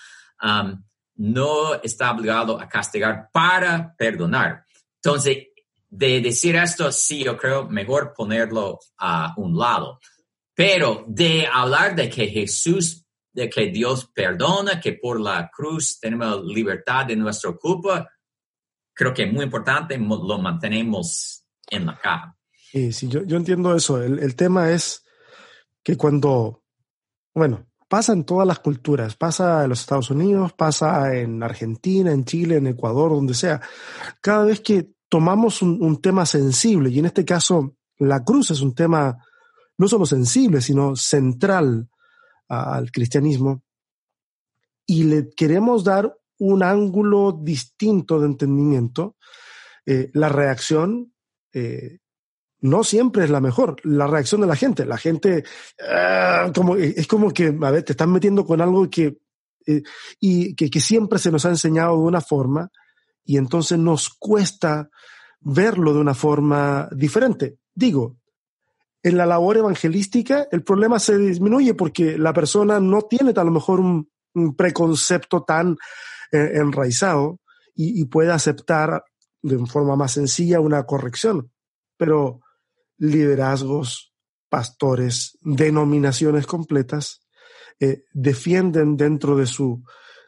um, 0.42 0.84
no 1.14 1.80
está 1.82 2.10
obligado 2.10 2.60
a 2.60 2.68
castigar 2.68 3.30
para 3.32 3.94
perdonar. 3.96 4.64
Entonces, 4.96 5.46
de 5.88 6.20
decir 6.20 6.56
esto, 6.56 6.92
sí, 6.92 7.24
yo 7.24 7.38
creo 7.38 7.70
mejor 7.70 8.12
ponerlo 8.14 8.80
a 8.98 9.32
un 9.38 9.56
lado. 9.56 9.98
Pero 10.54 11.06
de 11.08 11.48
hablar 11.50 11.94
de 11.96 12.10
que 12.10 12.26
Jesús, 12.26 13.05
de 13.36 13.50
que 13.50 13.66
Dios 13.66 14.10
perdona, 14.14 14.80
que 14.80 14.94
por 14.94 15.20
la 15.20 15.50
cruz 15.54 16.00
tenemos 16.00 16.42
libertad 16.44 17.04
de 17.04 17.16
nuestra 17.16 17.52
culpa, 17.52 18.10
creo 18.94 19.12
que 19.12 19.24
es 19.24 19.32
muy 19.32 19.44
importante, 19.44 19.98
lo 19.98 20.38
mantenemos 20.38 21.44
en 21.68 21.84
la 21.84 21.98
caja. 21.98 22.34
Sí, 22.72 22.92
sí, 22.92 23.08
yo, 23.08 23.22
yo 23.24 23.36
entiendo 23.36 23.76
eso. 23.76 24.02
El, 24.02 24.18
el 24.20 24.34
tema 24.34 24.72
es 24.72 25.04
que 25.84 25.98
cuando, 25.98 26.64
bueno, 27.34 27.66
pasa 27.88 28.14
en 28.14 28.24
todas 28.24 28.46
las 28.46 28.58
culturas, 28.60 29.16
pasa 29.16 29.64
en 29.64 29.68
los 29.68 29.80
Estados 29.80 30.10
Unidos, 30.10 30.54
pasa 30.54 31.14
en 31.14 31.42
Argentina, 31.42 32.12
en 32.12 32.24
Chile, 32.24 32.56
en 32.56 32.68
Ecuador, 32.68 33.10
donde 33.10 33.34
sea. 33.34 33.60
Cada 34.22 34.46
vez 34.46 34.60
que 34.60 34.88
tomamos 35.10 35.60
un, 35.60 36.00
tema 36.00 36.24
sensible, 36.24 36.88
y 36.88 36.98
en 36.98 37.04
este 37.04 37.26
caso 37.26 37.76
la 37.98 38.24
cruz 38.24 38.50
es 38.50 38.62
un 38.62 38.74
tema 38.74 39.18
no 39.76 39.88
solo 39.88 40.06
sensible, 40.06 40.62
sino 40.62 40.96
central 40.96 41.90
al 42.48 42.90
cristianismo, 42.90 43.62
y 44.86 45.04
le 45.04 45.30
queremos 45.30 45.84
dar 45.84 46.16
un 46.38 46.62
ángulo 46.62 47.32
distinto 47.32 48.20
de 48.20 48.26
entendimiento, 48.26 49.16
eh, 49.84 50.10
la 50.12 50.28
reacción 50.28 51.12
eh, 51.52 51.98
no 52.60 52.84
siempre 52.84 53.24
es 53.24 53.30
la 53.30 53.40
mejor, 53.40 53.76
la 53.84 54.06
reacción 54.06 54.40
de 54.40 54.46
la 54.46 54.56
gente. 54.56 54.84
La 54.84 54.98
gente 54.98 55.44
ah, 55.88 56.50
como, 56.54 56.76
es 56.76 57.06
como 57.06 57.32
que, 57.32 57.56
a 57.60 57.70
ver, 57.70 57.82
te 57.82 57.92
están 57.92 58.12
metiendo 58.12 58.44
con 58.44 58.60
algo 58.60 58.88
que, 58.90 59.18
eh, 59.66 59.82
y 60.20 60.54
que, 60.54 60.80
siempre 60.80 61.18
se 61.18 61.30
nos 61.30 61.44
ha 61.44 61.50
enseñado 61.50 61.92
de 61.92 62.02
una 62.02 62.20
forma, 62.20 62.70
y 63.24 63.36
entonces 63.36 63.78
nos 63.78 64.08
cuesta 64.10 64.88
verlo 65.40 65.92
de 65.94 66.00
una 66.00 66.14
forma 66.14 66.88
diferente. 66.92 67.58
Digo, 67.74 68.16
en 69.06 69.16
la 69.16 69.24
labor 69.24 69.56
evangelística 69.56 70.48
el 70.50 70.64
problema 70.64 70.98
se 70.98 71.16
disminuye 71.16 71.74
porque 71.74 72.18
la 72.18 72.32
persona 72.32 72.80
no 72.80 73.02
tiene 73.02 73.32
a 73.36 73.44
lo 73.44 73.52
mejor 73.52 73.78
un, 73.78 74.10
preconcepto 74.56 75.44
tan 75.44 75.78
eh, 76.32 76.50
enraizado 76.54 77.40
y, 77.74 78.04
puede 78.06 78.32
aceptar 78.32 79.02
de 79.42 79.64
forma 79.66 79.96
más 79.96 80.12
sencilla 80.12 80.60
una 80.60 80.84
corrección. 80.84 81.52
Pero 81.96 82.40
liderazgos, 82.98 84.12
pastores, 84.50 85.38
denominaciones 85.40 86.46
completas 86.46 87.22
eh, 87.80 88.02
defienden 88.12 88.96
dentro 88.96 89.36
de 89.36 89.46
su, 89.46 89.84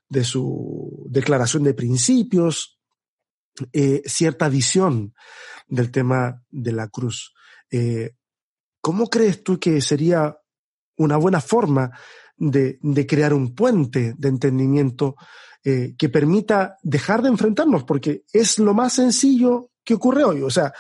de 0.09 0.25
su 0.25 1.05
declaración 1.11 1.65
de 1.65 1.75
principios, 1.75 2.79
eh, 3.73 4.03
cierta 4.07 4.49
visión 4.49 5.15
del 5.67 5.91
tema 5.91 6.43
de 6.49 6.73
la 6.73 6.89
cruz. 6.89 7.35
¿Cómo 8.81 9.09
crees 9.09 9.43
tú 9.43 9.59
que 9.59 9.81
sería 9.81 10.37
una 10.97 11.17
buena 11.17 11.41
forma 11.41 11.91
de, 12.37 12.79
crear 13.09 13.35
un 13.35 13.55
puente 13.55 14.15
de 14.17 14.29
entendimiento 14.29 15.17
eh, 15.65 15.95
que 15.99 16.09
permita 16.09 16.77
dejar 16.83 17.23
de 17.23 17.29
enfrentarnos? 17.29 17.85
Porque 17.85 18.25
es 18.33 18.59
lo 18.59 18.75
más 18.75 18.95
sencillo 18.95 19.71
que 19.85 19.95
ocurre 19.95 20.25
hoy. 20.25 20.43
O 20.43 20.51
sea, 20.51 20.73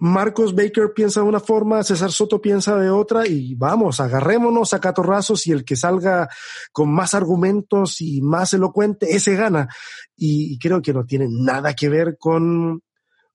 Marcos 0.00 0.54
Baker 0.54 0.92
piensa 0.94 1.20
de 1.20 1.28
una 1.28 1.40
forma, 1.40 1.82
César 1.82 2.10
Soto 2.10 2.40
piensa 2.40 2.74
de 2.78 2.88
otra 2.88 3.26
y 3.26 3.54
vamos, 3.54 4.00
agarrémonos 4.00 4.72
a 4.72 4.80
catorrazos 4.80 5.46
y 5.46 5.52
el 5.52 5.62
que 5.62 5.76
salga 5.76 6.26
con 6.72 6.90
más 6.90 7.12
argumentos 7.12 8.00
y 8.00 8.22
más 8.22 8.54
elocuente, 8.54 9.14
ese 9.14 9.36
gana. 9.36 9.68
Y, 10.16 10.58
creo 10.58 10.80
que 10.80 10.94
no 10.94 11.04
tiene 11.04 11.26
nada 11.28 11.74
que 11.74 11.90
ver 11.90 12.16
con, 12.18 12.82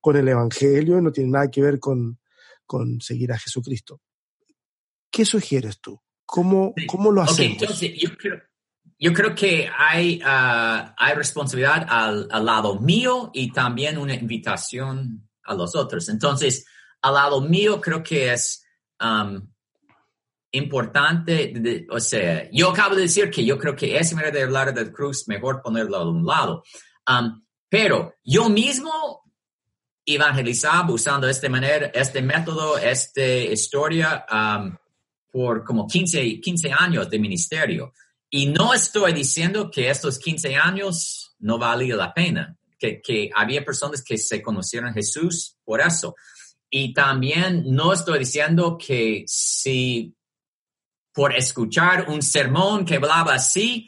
con 0.02 0.16
el 0.16 0.28
Evangelio, 0.28 1.00
no 1.02 1.12
tiene 1.12 1.30
nada 1.30 1.52
que 1.52 1.62
ver 1.62 1.80
con, 1.80 2.18
con 2.66 3.02
seguir 3.02 3.32
a 3.32 3.40
Jesucristo. 3.40 4.02
¿Qué 5.12 5.26
sugieres 5.26 5.80
tú? 5.80 6.02
¿Cómo, 6.26 6.74
cómo 6.88 7.12
lo 7.12 7.22
hacemos? 7.22 7.62
entonces, 7.62 7.92
yo 7.98 8.16
creo, 8.18 8.42
yo 8.98 9.14
creo 9.14 9.36
que 9.36 9.70
hay, 9.78 10.20
ah, 10.24 10.94
hay 10.98 11.16
responsabilidad 11.16 11.86
al, 11.88 12.28
al 12.32 12.46
lado 12.46 12.80
mío 12.80 13.32
y 13.34 13.52
también 13.52 13.98
una 13.98 14.16
invitación 14.16 15.30
a 15.44 15.54
los 15.54 15.76
otros. 15.76 16.10
Entonces, 16.10 16.66
al 17.02 17.14
lado 17.14 17.42
mío 17.42 17.80
creo 17.80 18.02
que 18.02 18.34
es 18.34 18.66
um, 19.00 19.48
importante, 20.52 21.86
o 21.90 22.00
sea, 22.00 22.50
yo 22.52 22.72
acabo 22.72 22.96
de 22.96 23.04
decir 23.04 23.30
que 23.30 23.46
yo 23.46 23.58
creo 23.58 23.76
que 23.76 23.98
esa 23.98 24.16
manera 24.16 24.34
de 24.34 24.44
hablar 24.44 24.74
del 24.74 24.92
cruz, 24.92 25.28
mejor 25.28 25.62
ponerlo 25.62 25.98
a 25.98 26.10
un 26.10 26.26
lado. 26.26 26.64
Um, 27.08 27.44
pero 27.70 28.16
yo 28.24 28.50
mismo 28.50 29.25
evangelizaba 30.06 30.92
usando 30.92 31.28
este 31.28 31.50
manera, 31.50 31.88
este 31.88 32.22
método, 32.22 32.78
esta 32.78 33.26
historia 33.26 34.26
um, 34.32 34.76
por 35.32 35.64
como 35.64 35.88
15, 35.88 36.40
15 36.40 36.72
años 36.72 37.10
de 37.10 37.20
ministerio. 37.20 37.94
Y 38.30 38.48
no 38.48 38.74
estoy 38.74 39.14
diciendo 39.14 39.72
que 39.72 39.90
estos 39.90 40.20
15 40.20 40.56
años 40.56 41.36
no 41.40 41.58
valía 41.58 41.96
la 41.96 42.14
pena 42.14 42.56
que, 42.78 43.30
había 43.34 43.64
personas 43.64 44.04
que 44.04 44.18
se 44.18 44.42
conocieron 44.42 44.90
a 44.90 44.94
Jesús 44.94 45.58
por 45.64 45.82
eso. 45.82 46.16
Y 46.70 46.94
también 46.94 47.64
no 47.68 47.94
estoy 47.94 48.20
diciendo 48.20 48.78
que 48.78 49.24
si 49.28 50.14
por 51.14 51.34
escuchar 51.36 52.10
un 52.10 52.22
sermón 52.22 52.86
que 52.86 52.96
hablaba 52.96 53.36
así, 53.36 53.88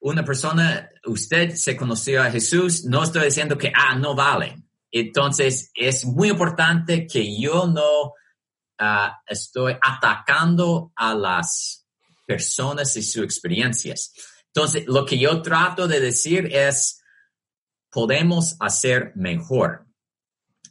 una 0.00 0.24
persona, 0.24 0.90
usted 1.06 1.54
se 1.54 1.76
conoció 1.76 2.22
a 2.22 2.30
Jesús, 2.30 2.84
no 2.84 3.04
estoy 3.04 3.26
diciendo 3.26 3.56
que, 3.56 3.72
ah, 3.74 3.94
no 3.94 4.14
vale. 4.16 4.56
Entonces, 4.92 5.70
es 5.74 6.04
muy 6.04 6.28
importante 6.28 7.06
que 7.06 7.40
yo 7.40 7.66
no 7.66 8.12
ah, 8.78 9.18
estoy 9.26 9.74
atacando 9.80 10.92
a 10.94 11.14
las 11.14 11.86
personas 12.26 12.94
y 12.96 13.02
sus 13.02 13.24
experiencias. 13.24 14.12
Entonces, 14.54 14.86
lo 14.86 15.06
que 15.06 15.18
yo 15.18 15.40
trato 15.40 15.88
de 15.88 15.98
decir 15.98 16.46
es, 16.52 17.02
podemos 17.90 18.54
hacer 18.60 19.12
mejor. 19.16 19.86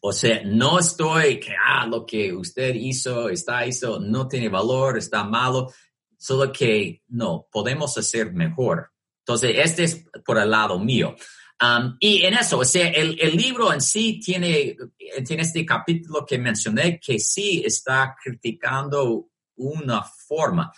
O 0.02 0.14
sea, 0.14 0.42
no 0.46 0.80
estoy 0.80 1.40
que, 1.40 1.54
ah, 1.66 1.88
lo 1.88 2.06
que 2.06 2.32
usted 2.34 2.76
hizo, 2.76 3.28
está 3.30 3.66
hizo, 3.66 4.00
no 4.00 4.28
tiene 4.28 4.50
valor, 4.50 4.98
está 4.98 5.24
malo, 5.24 5.72
solo 6.18 6.52
que 6.52 7.02
no, 7.08 7.48
podemos 7.52 7.98
hacer 7.98 8.34
mejor. 8.34 8.92
Entonces, 9.20 9.52
este 9.56 9.84
es 9.84 10.06
por 10.26 10.38
el 10.38 10.50
lado 10.50 10.78
mío. 10.78 11.16
Um, 11.62 11.96
y 12.00 12.24
en 12.24 12.34
eso, 12.34 12.58
o 12.58 12.66
sea, 12.66 12.90
el, 12.90 13.20
el, 13.22 13.38
libro 13.38 13.72
en 13.72 13.82
sí 13.82 14.20
tiene, 14.20 14.76
tiene 15.24 15.44
este 15.44 15.64
capítulo 15.64 16.26
que 16.26 16.40
mencioné 16.40 17.00
que 17.00 17.20
sí 17.20 17.62
está 17.64 18.16
criticando 18.20 19.28
una 19.58 20.02
forma, 20.02 20.74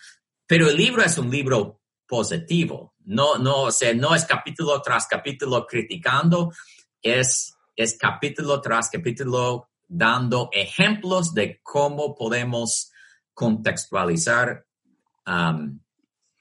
pero 0.46 0.68
el 0.68 0.76
libro 0.76 1.02
es 1.02 1.18
un 1.18 1.32
libro 1.32 1.80
positivo. 2.06 2.96
No, 3.06 3.38
no, 3.38 3.64
o 3.64 3.72
sea, 3.72 3.94
no 3.94 4.14
es 4.14 4.26
capítulo 4.26 4.82
tras 4.82 5.08
capítulo 5.08 5.66
criticando, 5.66 6.52
es, 7.02 7.56
es 7.76 7.98
capítulo 7.98 8.60
tras 8.60 8.90
capítulo 8.90 9.70
dando 9.88 10.50
ejemplos 10.52 11.34
de 11.34 11.62
cómo 11.64 12.14
podemos 12.14 12.92
contextualizar 13.34 14.66
um, 15.26 15.80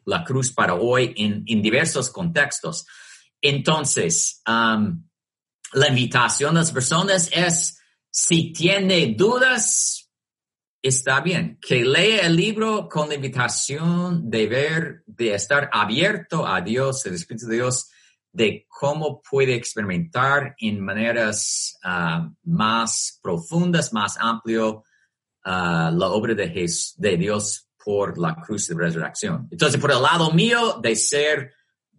la 0.05 0.25
cruz 0.25 0.53
para 0.53 0.75
hoy 0.75 1.15
en, 1.17 1.45
en 1.47 1.63
diversos 1.63 2.11
contextos. 2.11 2.87
Entonces, 3.43 4.41
la 4.47 5.89
invitación 5.89 6.57
a 6.57 6.61
las 6.61 6.71
personas 6.71 7.29
es, 7.33 7.79
si 8.09 8.53
tiene 8.53 9.15
dudas, 9.17 10.09
está 10.81 11.21
bien, 11.21 11.59
que 11.61 11.85
lea 11.85 12.27
el 12.27 12.37
libro 12.37 12.89
con 12.89 13.09
la 13.09 13.17
invitación 13.17 14.31
de 14.31 14.47
ver, 14.47 15.03
de 15.07 15.35
estar 15.35 15.69
abierto 15.73 16.47
a 16.47 16.61
Dios, 16.61 17.05
el 17.07 17.15
Espíritu 17.15 17.47
de 17.47 17.57
Dios, 17.57 17.91
de 18.31 18.67
cómo 18.69 19.21
puede 19.21 19.55
experimentar 19.55 20.55
en 20.59 20.81
maneras 20.81 21.79
uh, 21.85 22.33
más 22.45 23.19
profundas, 23.23 23.93
más 23.93 24.17
amplio, 24.19 24.85
uh, 25.45 25.91
la 25.91 26.09
obra 26.09 26.35
de, 26.35 26.47
de 26.97 27.17
Dios 27.17 27.69
por 27.85 28.19
la 28.19 28.37
cruz 28.37 28.69
de 28.69 28.77
resurrección. 28.77 29.49
Entonces, 29.51 29.81
por 29.81 29.91
el 29.91 30.01
lado 30.01 30.31
mío, 30.31 30.79
de 30.81 30.97
ser 30.97 31.53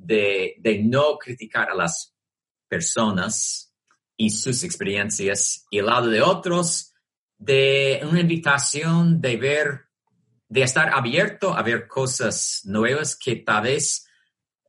de, 0.03 0.81
no 0.83 1.17
criticar 1.17 1.69
a 1.69 1.75
las 1.75 2.15
personas 2.67 3.73
y 4.17 4.29
sus 4.29 4.63
experiencias 4.63 5.65
y 5.71 5.79
al 5.79 5.87
lado 5.87 6.07
de 6.07 6.21
otros 6.21 6.93
de 7.37 8.01
una 8.09 8.21
invitación 8.21 9.19
de 9.19 9.37
ver, 9.37 9.81
de 10.47 10.61
estar 10.63 10.93
abierto 10.93 11.55
a 11.55 11.61
ver 11.61 11.87
cosas 11.87 12.61
nuevas 12.65 13.17
que 13.17 13.37
tal 13.37 13.63
vez 13.63 14.07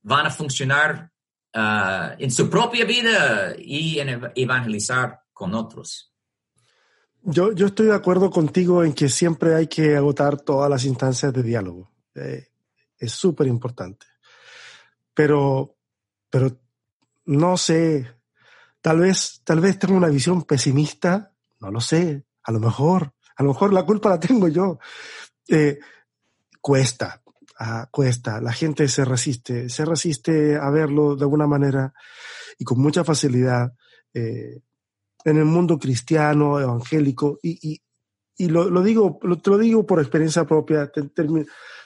van 0.02 0.26
a 0.26 0.30
funcionar 0.30 1.10
uh, 1.54 2.14
en 2.18 2.30
su 2.30 2.50
propia 2.50 2.84
vida 2.84 3.54
y 3.58 3.98
en 3.98 4.32
evangelizar 4.34 5.20
con 5.32 5.54
otros. 5.54 6.12
Yo, 7.22 7.52
yo 7.52 7.66
estoy 7.66 7.86
de 7.86 7.94
acuerdo 7.94 8.30
contigo 8.30 8.84
en 8.84 8.92
que 8.92 9.08
siempre 9.08 9.54
hay 9.54 9.66
que 9.66 9.96
agotar 9.96 10.40
todas 10.40 10.68
las 10.68 10.84
instancias 10.84 11.32
de 11.32 11.42
diálogo. 11.42 11.90
Eh, 12.14 12.48
es 12.98 13.12
súper 13.12 13.46
importante 13.46 14.06
pero, 15.14 15.76
pero 16.28 16.58
no 17.26 17.56
sé, 17.56 18.06
tal 18.80 19.00
vez, 19.00 19.40
tal 19.44 19.60
vez 19.60 19.78
tengo 19.78 19.96
una 19.96 20.08
visión 20.08 20.42
pesimista, 20.42 21.32
no 21.60 21.70
lo 21.70 21.80
sé, 21.80 22.24
a 22.42 22.52
lo 22.52 22.60
mejor, 22.60 23.14
a 23.36 23.42
lo 23.42 23.50
mejor 23.50 23.72
la 23.72 23.84
culpa 23.84 24.10
la 24.10 24.20
tengo 24.20 24.48
yo. 24.48 24.78
Eh, 25.48 25.78
cuesta, 26.60 27.22
ah, 27.58 27.88
cuesta, 27.90 28.40
la 28.40 28.52
gente 28.52 28.88
se 28.88 29.04
resiste, 29.04 29.68
se 29.68 29.84
resiste 29.84 30.56
a 30.56 30.70
verlo 30.70 31.16
de 31.16 31.24
alguna 31.24 31.46
manera 31.46 31.92
y 32.58 32.64
con 32.64 32.80
mucha 32.80 33.04
facilidad 33.04 33.72
eh, 34.12 34.60
en 35.24 35.38
el 35.38 35.44
mundo 35.44 35.78
cristiano, 35.78 36.60
evangélico, 36.60 37.38
y, 37.42 37.70
y, 37.70 37.82
y 38.36 38.48
lo, 38.48 38.68
lo, 38.68 38.82
digo, 38.82 39.18
lo, 39.22 39.58
digo 39.58 39.86
por 39.86 40.00
experiencia 40.00 40.44
propia, 40.44 40.90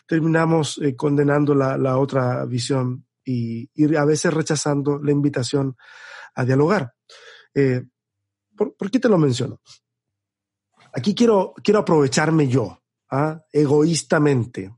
terminamos 0.07 0.79
eh, 0.79 0.97
condenando 0.97 1.55
la, 1.55 1.79
la 1.79 1.99
otra 1.99 2.45
visión 2.47 3.08
y, 3.29 3.97
a 3.97 4.05
veces 4.05 4.33
rechazando 4.33 4.99
la 4.99 5.13
invitación 5.13 5.77
a 6.35 6.45
dialogar. 6.45 6.95
Eh, 7.55 7.83
¿por, 8.57 8.91
qué 8.91 8.99
te 8.99 9.09
lo 9.09 9.19
menciono? 9.19 9.61
Aquí 10.95 11.15
quiero, 11.15 11.53
quiero 11.63 11.81
aprovecharme 11.81 12.49
yo, 12.49 12.81
¿ah? 13.11 13.43
egoístamente, 13.53 14.75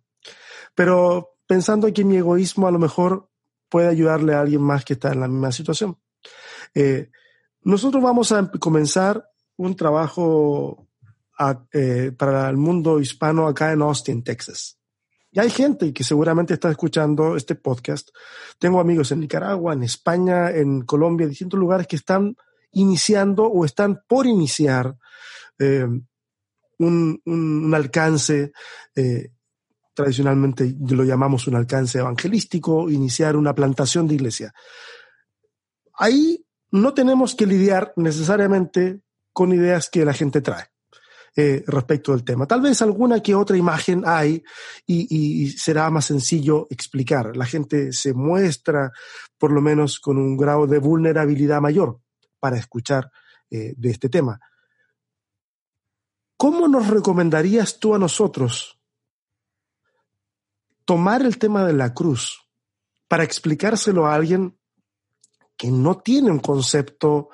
pero 0.74 1.36
pensando 1.46 1.92
que 1.92 2.04
mi 2.04 2.16
egoísmo 2.16 2.66
a 2.66 2.72
lo 2.72 2.78
mejor 2.78 3.30
puede 3.68 3.88
ayudarle 3.88 4.34
a 4.34 4.40
alguien 4.40 4.62
más 4.62 4.84
que 4.84 4.94
está 4.94 5.12
en 5.12 5.20
la 5.20 5.28
misma 5.28 5.52
situación. 5.52 5.96
Eh, 6.74 7.10
nosotros 7.62 8.02
vamos 8.02 8.32
a 8.32 8.50
comenzar 8.58 9.24
un 9.56 9.76
trabajo 9.76 10.88
eh, 11.72 12.12
para 12.18 12.48
el 12.50 12.56
mundo 12.56 13.00
hispano 13.00 13.46
acá 13.46 13.72
en 13.72 13.82
Austin, 13.82 14.24
Texas. 14.24 14.79
Y 15.32 15.38
hay 15.38 15.50
gente 15.50 15.92
que 15.92 16.02
seguramente 16.02 16.54
está 16.54 16.70
escuchando 16.70 17.36
este 17.36 17.54
podcast. 17.54 18.08
Tengo 18.58 18.80
amigos 18.80 19.12
en 19.12 19.20
Nicaragua, 19.20 19.72
en 19.72 19.84
España, 19.84 20.50
en 20.50 20.82
Colombia, 20.82 21.24
en 21.24 21.30
distintos 21.30 21.60
lugares 21.60 21.86
que 21.86 21.96
están 21.96 22.36
iniciando 22.72 23.44
o 23.44 23.64
están 23.64 24.02
por 24.08 24.26
iniciar 24.26 24.96
eh, 25.58 25.86
un, 26.78 27.22
un, 27.24 27.74
alcance, 27.74 28.52
eh, 28.96 29.30
tradicionalmente 29.94 30.74
lo 30.88 31.04
llamamos 31.04 31.46
un 31.46 31.56
alcance 31.56 31.98
evangelístico, 31.98 32.90
iniciar 32.90 33.36
una 33.36 33.54
plantación 33.54 34.08
de 34.08 34.14
iglesia. 34.14 34.52
Ahí 35.94 36.44
no 36.70 36.94
tenemos 36.94 37.34
que 37.34 37.46
lidiar 37.46 37.92
necesariamente 37.96 39.00
con 39.32 39.52
ideas 39.52 39.90
que 39.90 40.04
la 40.04 40.14
gente 40.14 40.40
trae. 40.40 40.70
Eh, 41.36 41.62
respecto 41.64 42.10
del 42.10 42.24
tema. 42.24 42.44
Tal 42.44 42.60
vez 42.60 42.82
alguna 42.82 43.22
que 43.22 43.36
otra 43.36 43.56
imagen 43.56 44.02
hay 44.04 44.42
y, 44.84 45.48
será 45.50 45.88
más 45.88 46.06
sencillo 46.06 46.66
explicar. 46.70 47.36
La 47.36 47.46
gente 47.46 47.92
se 47.92 48.12
muestra 48.12 48.90
por 49.38 49.52
lo 49.52 49.60
menos 49.60 50.00
con 50.00 50.18
un 50.18 50.36
grado 50.36 50.66
de 50.66 50.80
vulnerabilidad 50.80 51.60
mayor 51.60 52.00
para 52.40 52.56
escuchar 52.56 53.12
eh, 53.48 53.74
de 53.76 53.90
este 53.90 54.08
tema. 54.08 54.40
¿Cómo 56.36 56.66
nos 56.66 56.88
recomendarías 56.88 57.78
tú 57.78 57.94
a 57.94 57.98
nosotros 58.00 58.80
tomar 60.84 61.22
el 61.22 61.38
tema 61.38 61.64
de 61.64 61.74
la 61.74 61.94
cruz 61.94 62.44
para 63.06 63.22
explicárselo 63.22 64.04
a 64.04 64.16
alguien 64.16 64.58
que 65.56 65.70
no 65.70 65.98
tiene 65.98 66.32
un 66.32 66.40
concepto 66.40 67.28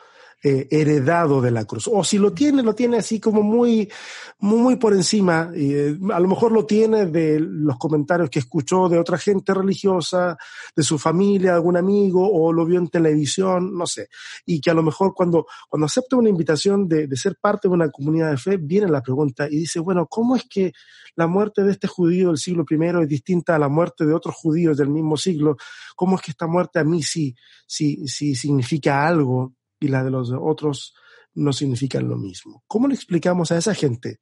eh, 0.45 0.69
heredado 0.71 1.41
de 1.41 1.51
la 1.51 1.65
cruz. 1.65 1.89
O 1.91 2.05
si 2.05 2.19
lo 2.19 2.33
tiene, 2.33 2.63
lo 2.63 2.75
tiene 2.75 2.99
así 2.99 3.19
como 3.19 3.43
muy, 3.43 3.91
muy, 4.39 4.77
por 4.77 4.93
encima. 4.93 5.51
Eh, 5.55 5.97
a 6.13 6.21
lo 6.21 6.29
mejor 6.29 6.53
lo 6.53 6.67
tiene 6.67 7.07
de 7.07 7.41
los 7.41 7.79
comentarios 7.79 8.31
que 8.31 8.41
escuchó 8.41 8.89
de 8.89 8.99
otra 8.99 9.19
gente 9.19 9.55
religiosa, 9.55 10.37
de 10.77 10.83
su 10.83 10.99
familia, 10.99 11.55
algún 11.55 11.77
amigo, 11.77 12.31
o 12.31 12.53
lo 12.53 12.65
vio 12.67 12.79
en 12.79 12.89
televisión, 12.89 13.77
no 13.77 13.87
sé. 13.87 14.09
Y 14.45 14.61
que 14.61 14.71
a 14.71 14.75
lo 14.75 14.83
mejor 14.83 15.15
cuando, 15.15 15.47
cuando 15.69 15.87
acepta 15.87 16.17
una 16.17 16.29
invitación 16.29 16.87
de, 16.87 17.07
de 17.07 17.17
ser 17.17 17.37
parte 17.41 17.69
de 17.69 17.75
una 17.75 17.91
comunidad 17.91 18.31
de 18.31 18.37
fe, 18.37 18.57
viene 18.59 18.89
la 18.89 19.03
pregunta 19.03 19.49
y 19.51 19.57
dice, 19.57 19.81
bueno, 19.81 20.07
¿cómo 20.07 20.37
es 20.37 20.45
que 20.49 20.73
la 21.17 21.27
muerte 21.27 21.63
de 21.63 21.73
este 21.73 21.89
judío 21.89 22.29
del 22.29 22.39
siglo 22.39 22.65
I 22.69 23.03
es 23.03 23.09
distinta 23.09 23.57
a 23.57 23.59
la 23.59 23.69
muerte 23.69 24.05
de 24.05 24.15
otros 24.15 24.35
judíos 24.35 24.77
del 24.77 24.91
mismo 24.91 25.17
siglo? 25.17 25.57
¿Cómo 25.97 26.17
es 26.17 26.23
que 26.23 26.31
esta 26.31 26.47
muerte 26.47 26.79
a 26.79 26.85
mí 26.85 27.03
sí, 27.03 27.35
sí, 27.67 28.07
sí 28.07 28.35
significa 28.35 29.07
algo? 29.07 29.55
Y 29.81 29.89
la 29.89 30.05
de 30.05 30.11
los 30.11 30.33
otros 30.33 30.95
no 31.35 31.53
significan 31.53 32.09
lo 32.09 32.17
mismo. 32.17 32.65
¿Cómo 32.67 32.89
le 32.89 32.95
explicamos 32.95 33.53
a 33.53 33.59
esa 33.59 33.75
gente 33.75 34.21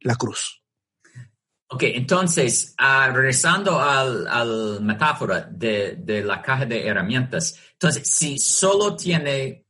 la 0.00 0.14
cruz? 0.16 0.62
Ok, 1.68 1.82
entonces, 1.82 2.76
uh, 2.80 3.12
regresando 3.12 3.80
al, 3.80 4.28
al 4.28 4.80
metáfora 4.82 5.40
de, 5.40 5.96
de, 5.96 6.22
la 6.22 6.40
caja 6.40 6.64
de 6.64 6.86
herramientas, 6.86 7.58
entonces, 7.72 8.08
si 8.08 8.38
solo 8.38 8.94
tiene 8.94 9.66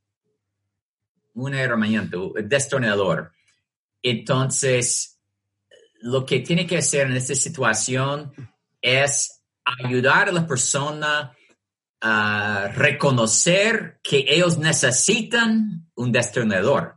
una 1.33 1.61
herramienta, 1.61 2.18
un 2.18 2.35
destornillador, 2.46 3.33
entonces, 4.02 5.18
lo 6.00 6.26
que 6.26 6.40
tiene 6.40 6.66
que 6.66 6.79
hacer 6.79 7.07
en 7.07 7.16
esta 7.16 7.35
situación 7.35 8.31
es 8.83 9.42
ayudar 9.64 10.29
a 10.29 10.33
la 10.33 10.46
persona 10.46 11.36
reconocer 12.75 14.01
que 14.03 14.25
ellos 14.29 14.59
necesitan 14.59 15.88
un 15.94 16.13
destornillador. 16.13 16.97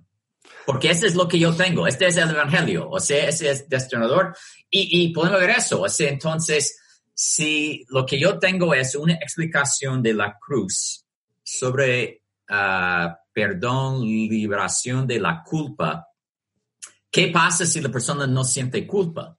Porque 0.66 0.92
ese 0.92 1.08
es 1.08 1.16
lo 1.16 1.28
que 1.28 1.40
yo 1.40 1.56
tengo, 1.56 1.88
este 1.88 2.08
es 2.08 2.18
el 2.18 2.30
Evangelio, 2.30 2.90
o 2.90 3.00
sea, 3.00 3.28
ese 3.28 3.50
es 3.50 3.68
destornillador. 3.68 4.36
Y, 4.70 5.04
y 5.04 5.14
podemos 5.14 5.40
ver 5.40 5.50
eso, 5.52 5.82
o 5.82 5.88
entonces, 6.00 6.80
si 7.14 7.86
lo 7.90 8.06
que 8.06 8.20
yo 8.20 8.38
tengo 8.38 8.74
es 8.74 8.94
una 8.96 9.14
explicación 9.16 10.04
de 10.04 10.14
la 10.14 10.38
cruz 10.40 11.06
sobre 11.44 12.22
uh, 12.50 13.10
perdón, 13.34 14.02
liberación 14.02 15.08
de 15.08 15.20
la 15.20 15.44
culpa, 15.44 16.08
¿qué 17.10 17.28
pasa 17.28 17.66
si 17.66 17.82
la 17.82 17.90
persona 17.90 18.28
no 18.28 18.44
siente 18.44 18.86
culpa? 18.86 19.38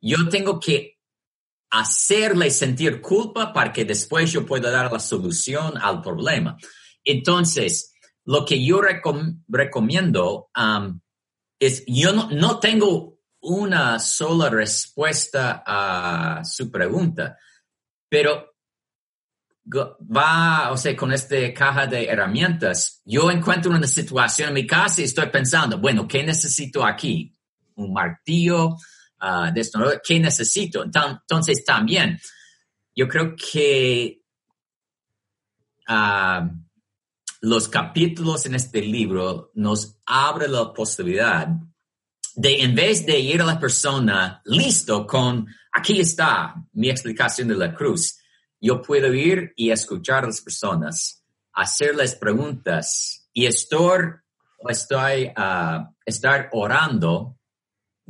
Yo 0.00 0.28
tengo 0.28 0.58
que 0.60 0.97
hacerle 1.70 2.50
sentir 2.50 3.00
culpa 3.00 3.52
para 3.52 3.72
que 3.72 3.84
después 3.84 4.32
yo 4.32 4.46
pueda 4.46 4.70
dar 4.70 4.90
la 4.92 4.98
solución 4.98 5.76
al 5.78 6.00
problema. 6.00 6.56
Entonces, 7.04 7.94
lo 8.24 8.44
que 8.44 8.64
yo 8.64 8.80
recomiendo 9.48 10.50
um, 10.56 11.00
es, 11.58 11.84
yo 11.86 12.12
no, 12.12 12.30
no 12.30 12.58
tengo 12.58 13.18
una 13.40 13.98
sola 13.98 14.50
respuesta 14.50 15.62
a 15.66 16.44
su 16.44 16.70
pregunta, 16.70 17.36
pero 18.08 18.48
va, 19.70 20.72
o 20.72 20.76
sea, 20.76 20.96
con 20.96 21.12
esta 21.12 21.36
caja 21.52 21.86
de 21.86 22.06
herramientas, 22.06 23.02
yo 23.04 23.30
encuentro 23.30 23.70
una 23.70 23.86
situación 23.86 24.48
en 24.48 24.54
mi 24.54 24.66
casa 24.66 25.00
y 25.00 25.04
estoy 25.04 25.26
pensando, 25.26 25.78
bueno, 25.78 26.08
¿qué 26.08 26.22
necesito 26.22 26.84
aquí? 26.84 27.32
Un 27.76 27.92
martillo, 27.92 28.76
uh, 29.22 29.52
de 29.52 29.60
esto, 29.60 29.80
¿qué 30.04 30.18
necesito? 30.20 30.84
Entonces, 30.84 31.64
también, 31.64 32.18
yo 32.94 33.08
creo 33.08 33.34
que 33.36 34.22
uh, 35.88 36.48
los 37.40 37.68
capítulos 37.68 38.46
en 38.46 38.54
este 38.54 38.82
libro 38.82 39.50
nos 39.54 39.98
abren 40.06 40.52
la 40.52 40.72
posibilidad 40.72 41.48
de, 42.34 42.62
en 42.62 42.74
vez 42.74 43.04
de 43.04 43.18
ir 43.18 43.42
a 43.42 43.44
la 43.44 43.58
persona 43.58 44.40
listo 44.44 45.06
con, 45.06 45.46
aquí 45.72 46.00
está 46.00 46.54
mi 46.72 46.88
explicación 46.88 47.48
de 47.48 47.56
la 47.56 47.74
cruz, 47.74 48.18
yo 48.60 48.82
puedo 48.82 49.12
ir 49.12 49.52
y 49.56 49.70
escuchar 49.70 50.24
a 50.24 50.28
las 50.28 50.40
personas, 50.40 51.24
hacerles 51.52 52.14
preguntas 52.14 53.28
y 53.32 53.46
estar, 53.46 54.22
estoy, 54.68 55.32
uh, 55.36 55.94
estar 56.04 56.48
orando. 56.52 57.37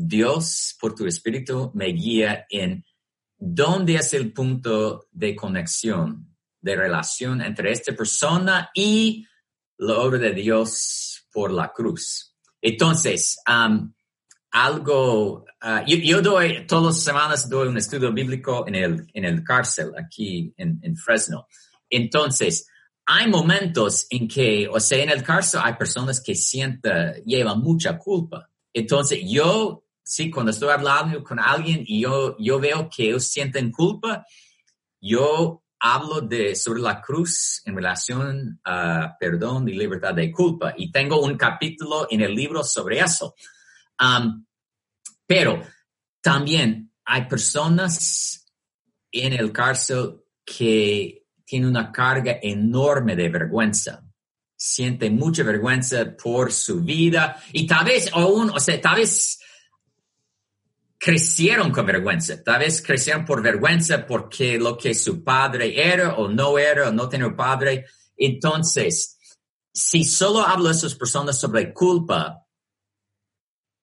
Dios, 0.00 0.76
por 0.80 0.94
tu 0.94 1.06
espíritu, 1.06 1.72
me 1.74 1.86
guía 1.86 2.46
en 2.48 2.84
dónde 3.36 3.96
es 3.96 4.14
el 4.14 4.32
punto 4.32 5.08
de 5.10 5.34
conexión, 5.34 6.36
de 6.60 6.76
relación 6.76 7.42
entre 7.42 7.72
esta 7.72 7.92
persona 7.94 8.70
y 8.72 9.26
la 9.78 9.98
obra 9.98 10.18
de 10.18 10.34
Dios 10.34 11.26
por 11.32 11.50
la 11.50 11.72
cruz. 11.72 12.36
Entonces, 12.62 13.38
um, 13.48 13.92
algo, 14.52 15.44
uh, 15.62 15.84
yo, 15.84 16.22
doy, 16.22 16.64
todas 16.68 16.94
las 16.94 17.02
semanas 17.02 17.48
doy 17.48 17.66
un 17.66 17.76
estudio 17.76 18.12
bíblico 18.12 18.68
en 18.68 18.76
el, 18.76 19.06
en 19.12 19.24
el 19.24 19.42
cárcel 19.42 19.90
aquí 19.98 20.54
en, 20.56 20.78
en, 20.82 20.96
Fresno. 20.96 21.48
Entonces, 21.90 22.68
hay 23.04 23.28
momentos 23.28 24.06
en 24.10 24.28
que, 24.28 24.68
o 24.68 24.78
sea, 24.78 25.02
en 25.02 25.10
el 25.10 25.24
cárcel 25.24 25.60
hay 25.64 25.74
personas 25.74 26.20
que 26.20 26.36
sienten, 26.36 27.14
llevan 27.24 27.60
mucha 27.60 27.98
culpa. 27.98 28.48
Entonces, 28.72 29.20
yo, 29.24 29.84
sí, 30.08 30.30
cuando 30.30 30.52
estoy 30.52 30.70
hablando 30.70 31.22
con 31.22 31.38
alguien 31.38 31.84
y 31.86 32.00
yo, 32.00 32.34
yo 32.38 32.58
veo 32.58 32.88
que 32.88 33.08
ellos 33.08 33.28
sienten 33.28 33.70
culpa, 33.70 34.24
yo 34.98 35.62
hablo 35.78 36.22
de, 36.22 36.56
sobre 36.56 36.80
la 36.80 37.02
cruz 37.02 37.60
en 37.66 37.76
relación 37.76 38.58
a 38.64 39.14
perdón 39.20 39.68
y 39.68 39.74
libertad 39.74 40.14
de 40.14 40.32
culpa. 40.32 40.72
Y 40.78 40.90
tengo 40.90 41.20
un 41.20 41.36
capítulo 41.36 42.08
en 42.10 42.22
el 42.22 42.34
libro 42.34 42.64
sobre 42.64 43.00
eso. 43.00 43.34
Um, 44.00 44.46
pero 45.26 45.62
también 46.22 46.90
hay 47.04 47.26
personas 47.26 48.46
en 49.12 49.34
el 49.34 49.52
cárcel 49.52 50.22
que 50.42 51.26
tienen 51.44 51.68
una 51.68 51.92
carga 51.92 52.38
enorme 52.42 53.14
de 53.14 53.28
vergüenza. 53.28 54.02
Sienten 54.56 55.16
mucha 55.16 55.42
vergüenza 55.42 56.16
por 56.16 56.50
su 56.50 56.80
vida 56.80 57.40
y 57.52 57.66
tal 57.66 57.84
vez 57.84 58.10
aún, 58.12 58.48
o 58.50 58.58
sea, 58.58 58.80
tal 58.80 58.96
vez 58.96 59.38
crecieron 60.98 61.70
con 61.70 61.86
vergüenza, 61.86 62.42
tal 62.42 62.60
vez 62.60 62.82
crecieron 62.82 63.24
por 63.24 63.42
vergüenza 63.42 64.04
porque 64.04 64.58
lo 64.58 64.76
que 64.76 64.94
su 64.94 65.22
padre 65.22 65.80
era 65.80 66.14
o 66.16 66.28
no 66.28 66.58
era 66.58 66.88
o 66.88 66.92
no 66.92 67.08
tenía 67.08 67.34
padre. 67.34 67.86
Entonces, 68.16 69.18
si 69.72 70.02
solo 70.02 70.40
hablo 70.40 70.68
a 70.68 70.72
esas 70.72 70.96
personas 70.96 71.38
sobre 71.38 71.72
culpa, 71.72 72.44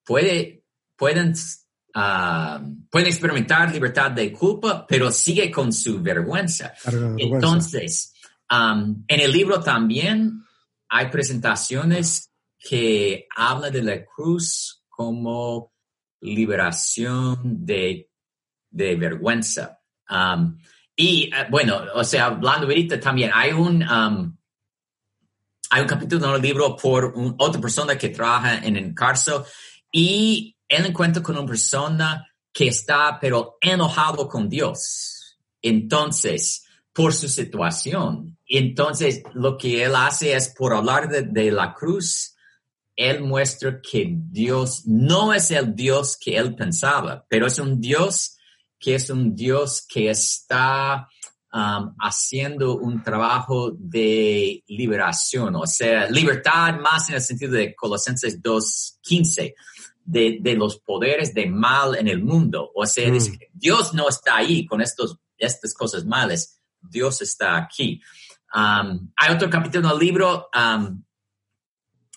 puede, 0.03 0.65
pueden, 0.97 1.33
uh, 1.95 2.87
pueden 2.89 3.07
experimentar 3.07 3.71
libertad 3.71 4.11
de 4.11 4.33
culpa, 4.33 4.85
pero 4.85 5.09
sigue 5.09 5.49
con 5.49 5.71
su 5.71 6.01
vergüenza. 6.01 6.73
Entonces, 7.17 8.13
um, 8.51 9.05
en 9.07 9.19
el 9.21 9.31
libro 9.31 9.61
también 9.61 10.43
hay 10.89 11.09
presentaciones 11.09 12.29
que 12.59 13.25
hablan 13.35 13.71
de 13.71 13.83
la 13.83 14.05
cruz 14.05 14.83
como 14.89 15.74
liberación 16.25 17.65
de, 17.65 18.09
de 18.69 18.95
vergüenza. 18.95 19.79
Um, 20.09 20.57
y 20.95 21.29
uh, 21.29 21.49
bueno, 21.49 21.81
o 21.93 22.03
sea, 22.03 22.25
hablando 22.25 22.67
ahorita 22.67 22.99
también, 22.99 23.31
hay 23.33 23.51
un, 23.51 23.83
um, 23.83 24.37
hay 25.69 25.81
un 25.81 25.87
capítulo 25.87 26.27
en 26.29 26.35
el 26.35 26.41
libro 26.41 26.75
por 26.75 27.13
otra 27.37 27.61
persona 27.61 27.97
que 27.97 28.09
trabaja 28.09 28.65
en 28.65 28.77
el 28.77 28.93
cárcel 28.93 29.41
y 29.91 30.55
él 30.67 30.85
encuentra 30.85 31.21
con 31.21 31.37
una 31.37 31.47
persona 31.47 32.27
que 32.51 32.67
está 32.67 33.17
pero 33.19 33.57
enojado 33.61 34.27
con 34.27 34.47
Dios. 34.47 35.37
Entonces, 35.61 36.65
por 36.95 37.13
su 37.13 37.27
situación. 37.27 38.37
Entonces, 38.47 39.21
lo 39.33 39.57
que 39.57 39.83
él 39.83 39.95
hace 39.95 40.33
es, 40.33 40.47
por 40.49 40.73
hablar 40.73 41.09
de, 41.09 41.51
la 41.51 41.73
cruz, 41.73 42.34
él 42.95 43.21
muestra 43.21 43.81
que 43.81 44.07
Dios 44.09 44.83
no 44.85 45.33
es 45.33 45.51
el 45.51 45.75
Dios 45.75 46.17
que 46.17 46.37
él 46.37 46.55
pensaba, 46.55 47.25
pero 47.27 47.47
es 47.47 47.59
un 47.59 47.79
Dios 47.79 48.37
que 48.79 48.95
es 48.95 49.09
un 49.09 49.35
Dios 49.35 49.85
que 49.87 50.09
está 50.09 51.07
um, 51.51 51.95
haciendo 51.99 52.77
un 52.77 53.01
trabajo 53.01 53.71
de 53.71 54.63
liberación, 54.67 55.55
o 55.55 55.65
sea, 55.65 56.09
libertad 56.09 56.79
más 56.79 57.09
en 57.09 57.15
el 57.15 57.21
sentido 57.21 57.53
de 57.53 57.75
Colosenses 57.75 58.41
2.15 58.41 59.53
de, 60.03 60.37
de, 60.39 60.53
los 60.53 60.79
poderes 60.79 61.33
de 61.33 61.47
mal 61.47 61.95
en 61.95 62.07
el 62.07 62.23
mundo. 62.23 62.71
O 62.75 62.85
sea, 62.85 63.11
mm. 63.11 63.39
Dios 63.53 63.93
no 63.93 64.07
está 64.07 64.37
ahí 64.37 64.65
con 64.65 64.81
estos, 64.81 65.17
estas 65.37 65.73
cosas 65.73 66.05
malas. 66.05 66.61
Dios 66.79 67.21
está 67.21 67.57
aquí. 67.57 67.99
Um, 68.53 69.11
hay 69.15 69.33
otro 69.33 69.49
capítulo 69.49 69.89
del 69.89 69.99
libro 69.99 70.49
um, 70.55 71.03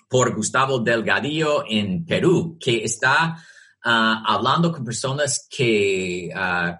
por 0.09 0.35
Gustavo 0.35 0.79
Delgadillo 0.79 1.65
en 1.69 2.05
Perú 2.05 2.57
que 2.59 2.85
está 2.85 3.37
uh, 3.85 4.25
hablando 4.27 4.73
con 4.73 4.85
personas 4.85 5.47
que 5.51 6.31
uh, 6.35 6.75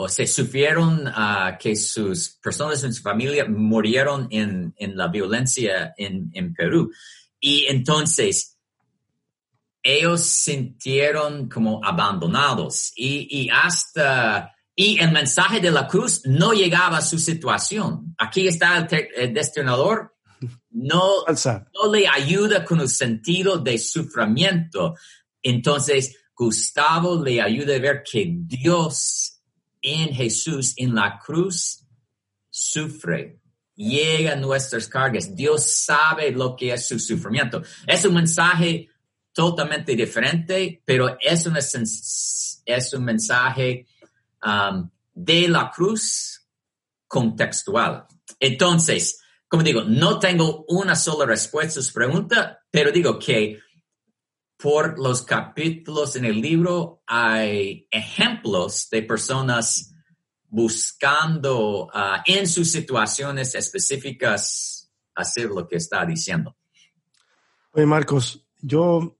o 0.00 0.08
se 0.08 0.26
sufrieron 0.26 1.08
uh, 1.08 1.58
que 1.58 1.74
sus 1.74 2.38
personas 2.40 2.84
en 2.84 2.94
su 2.94 3.02
familia 3.02 3.46
murieron 3.48 4.28
en, 4.30 4.72
en 4.76 4.96
la 4.96 5.08
violencia 5.08 5.92
en, 5.96 6.30
en 6.32 6.54
Perú. 6.54 6.90
Y 7.40 7.66
entonces, 7.66 8.58
ellos 9.82 10.22
sintieron 10.24 11.48
como 11.48 11.80
abandonados 11.84 12.92
y, 12.94 13.26
y, 13.30 13.48
hasta, 13.50 14.54
y 14.74 15.00
el 15.00 15.12
mensaje 15.12 15.60
de 15.60 15.70
la 15.70 15.86
cruz 15.86 16.22
no 16.24 16.52
llegaba 16.52 16.98
a 16.98 17.02
su 17.02 17.18
situación. 17.18 18.14
Aquí 18.18 18.48
está 18.48 18.86
el, 19.16 19.32
destinador, 19.32 20.16
no, 20.70 21.24
no 21.26 21.92
le 21.92 22.06
ayuda 22.06 22.64
con 22.64 22.80
el 22.80 22.88
sentido 22.88 23.58
de 23.58 23.78
sufrimiento. 23.78 24.94
Entonces, 25.42 26.16
Gustavo 26.34 27.22
le 27.22 27.40
ayuda 27.40 27.76
a 27.76 27.80
ver 27.80 28.02
que 28.02 28.26
Dios 28.28 29.40
en 29.80 30.14
Jesús, 30.14 30.74
en 30.76 30.94
la 30.94 31.18
cruz, 31.18 31.84
sufre 32.50 33.40
llega 33.78 34.32
a 34.32 34.36
nuestras 34.36 34.88
cargas. 34.88 35.34
Dios 35.34 35.72
sabe 35.72 36.32
lo 36.32 36.56
que 36.56 36.72
es 36.72 36.88
su 36.88 36.98
sufrimiento. 36.98 37.62
Es 37.86 38.04
un 38.04 38.14
mensaje 38.14 38.88
totalmente 39.32 39.94
diferente, 39.94 40.82
pero 40.84 41.16
es 41.20 41.46
un, 41.46 41.56
es 41.56 42.92
un 42.92 43.04
mensaje 43.04 43.86
um, 44.44 44.90
de 45.14 45.48
la 45.48 45.70
cruz 45.70 46.44
contextual. 47.06 48.06
Entonces, 48.40 49.20
como 49.48 49.62
digo, 49.62 49.82
no 49.82 50.18
tengo 50.18 50.64
una 50.68 50.94
sola 50.94 51.24
respuesta 51.24 51.80
a 51.80 51.82
su 51.82 51.92
pregunta, 51.92 52.60
pero 52.70 52.92
digo 52.92 53.18
que 53.18 53.58
por 54.58 54.98
los 54.98 55.22
capítulos 55.22 56.16
en 56.16 56.26
el 56.26 56.40
libro 56.40 57.02
hay 57.06 57.86
ejemplos 57.90 58.88
de 58.90 59.02
personas 59.02 59.94
buscando 60.48 61.84
uh, 61.86 62.20
en 62.26 62.46
sus 62.46 62.70
situaciones 62.70 63.54
específicas 63.54 64.90
hacer 65.14 65.46
lo 65.46 65.66
que 65.66 65.76
está 65.76 66.04
diciendo. 66.04 66.56
Oye, 67.72 67.86
Marcos, 67.86 68.46
yo 68.60 69.18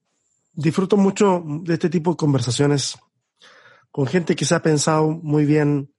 disfruto 0.52 0.96
mucho 0.96 1.42
de 1.62 1.74
este 1.74 1.88
tipo 1.88 2.10
de 2.12 2.16
conversaciones 2.16 2.98
con 3.90 4.06
gente 4.06 4.34
que 4.34 4.44
se 4.44 4.54
ha 4.54 4.62
pensado 4.62 5.10
muy 5.10 5.44
bien 5.44 5.94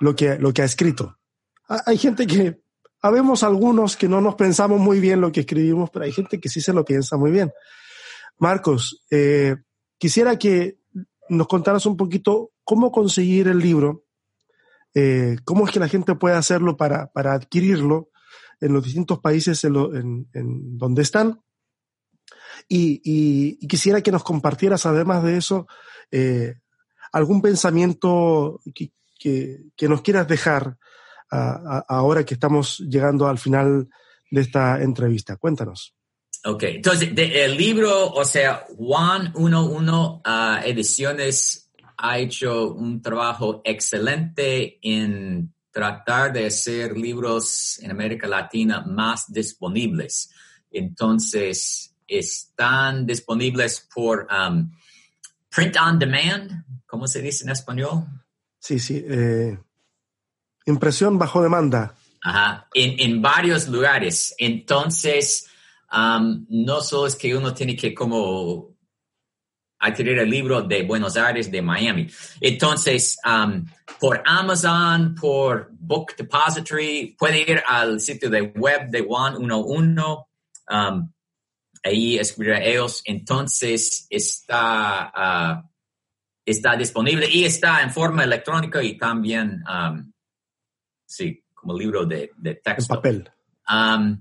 lo 0.00 0.16
que, 0.16 0.38
lo 0.38 0.52
que 0.52 0.62
ha 0.62 0.64
escrito. 0.64 1.18
Hay 1.68 1.98
gente 1.98 2.26
que, 2.26 2.61
habemos 3.02 3.42
algunos 3.42 3.96
que 3.96 4.08
no 4.08 4.20
nos 4.20 4.36
pensamos 4.36 4.80
muy 4.80 5.00
bien 5.00 5.20
lo 5.20 5.32
que 5.32 5.40
escribimos, 5.40 5.90
pero 5.90 6.04
hay 6.04 6.12
gente 6.12 6.40
que 6.40 6.48
sí 6.48 6.60
se 6.60 6.72
lo 6.72 6.84
piensa 6.84 7.16
muy 7.16 7.30
bien. 7.30 7.52
Marcos, 8.38 9.04
eh, 9.10 9.56
quisiera 9.98 10.38
que 10.38 10.78
nos 11.28 11.48
contaras 11.48 11.84
un 11.86 11.96
poquito 11.96 12.52
cómo 12.64 12.92
conseguir 12.92 13.48
el 13.48 13.58
libro, 13.58 14.04
eh, 14.94 15.36
cómo 15.44 15.66
es 15.66 15.72
que 15.72 15.80
la 15.80 15.88
gente 15.88 16.14
puede 16.14 16.36
hacerlo 16.36 16.76
para, 16.76 17.08
para 17.12 17.32
adquirirlo 17.32 18.10
en 18.60 18.72
los 18.72 18.84
distintos 18.84 19.18
países 19.18 19.64
en, 19.64 20.26
donde 20.78 21.02
están. 21.02 21.40
Y, 22.68 23.66
quisiera 23.66 24.00
que 24.00 24.12
nos 24.12 24.22
compartieras, 24.22 24.86
además 24.86 25.24
de 25.24 25.36
eso, 25.36 25.66
eh, 26.12 26.54
algún 27.12 27.42
pensamiento 27.42 28.60
que, 28.74 28.92
nos 29.88 30.02
quieras 30.02 30.28
dejar 30.28 30.78
ahora 31.32 32.24
que 32.24 32.34
estamos 32.34 32.78
llegando 32.80 33.26
al 33.26 33.38
final 33.38 33.88
de 34.30 34.40
esta 34.40 34.82
entrevista. 34.82 35.36
Cuéntanos. 35.36 35.94
Ok, 36.44 36.62
entonces 36.64 37.10
el 37.16 37.56
libro, 37.56 38.10
o 38.10 38.24
sea, 38.24 38.66
Juan 38.76 39.32
11 39.34 40.20
ah, 40.24 40.60
Ediciones 40.64 41.70
ha 41.96 42.18
hecho 42.18 42.72
un 42.72 43.00
trabajo 43.00 43.62
excelente 43.64 44.78
en 44.82 45.54
tratar 45.70 46.32
de 46.32 46.46
hacer 46.46 46.96
libros 46.96 47.78
en 47.80 47.92
América 47.92 48.26
Latina 48.26 48.84
más 48.84 49.32
disponibles. 49.32 50.30
Entonces, 50.70 51.94
están 52.06 53.06
disponibles 53.06 53.88
por 53.94 54.26
um, 54.30 54.70
print 55.48 55.76
on 55.76 55.98
demand, 55.98 56.64
¿cómo 56.86 57.06
se 57.06 57.22
dice 57.22 57.44
en 57.44 57.50
español? 57.50 58.04
Sí, 58.58 58.78
sí. 58.78 59.04
Eh, 59.06 59.58
impresión 60.66 61.18
bajo 61.18 61.42
demanda. 61.42 61.94
Ajá, 62.22 62.68
en, 62.74 63.00
en 63.00 63.22
varios 63.22 63.68
lugares. 63.68 64.34
Entonces, 64.38 65.48
um, 65.92 66.46
no 66.48 66.80
solo 66.80 67.06
es 67.06 67.16
que 67.16 67.34
uno 67.36 67.52
tiene 67.52 67.76
que 67.76 67.94
como 67.94 68.72
adquirir 69.82 70.18
el 70.18 70.30
libro 70.30 70.62
de 70.62 70.84
Buenos 70.84 71.16
Aires, 71.16 71.50
de 71.50 71.60
Miami. 71.60 72.06
Entonces, 72.40 73.18
um, 73.26 73.64
por 73.98 74.22
Amazon, 74.24 75.14
por 75.20 75.70
Book 75.72 76.14
Depository, 76.16 77.16
puede 77.18 77.40
ir 77.40 77.62
al 77.66 78.00
sitio 78.00 78.30
de 78.30 78.42
web 78.42 78.88
de 78.88 79.04
One 79.06 79.36
11. 79.52 80.02
Um, 80.70 81.12
ahí 81.82 82.16
escribir 82.16 82.54
ellos. 82.62 83.02
Entonces, 83.04 84.06
está, 84.08 85.12
uh, 85.16 85.68
está 86.46 86.76
disponible 86.76 87.28
y 87.28 87.44
está 87.44 87.82
en 87.82 87.90
forma 87.90 88.22
electrónica 88.22 88.80
y 88.82 88.96
también, 88.96 89.64
um, 89.68 90.11
sí, 91.12 91.44
como 91.54 91.78
libro 91.78 92.06
de, 92.06 92.30
de 92.36 92.54
texto. 92.56 92.94
En 92.94 92.96
papel. 92.96 93.30
Um, 93.70 94.18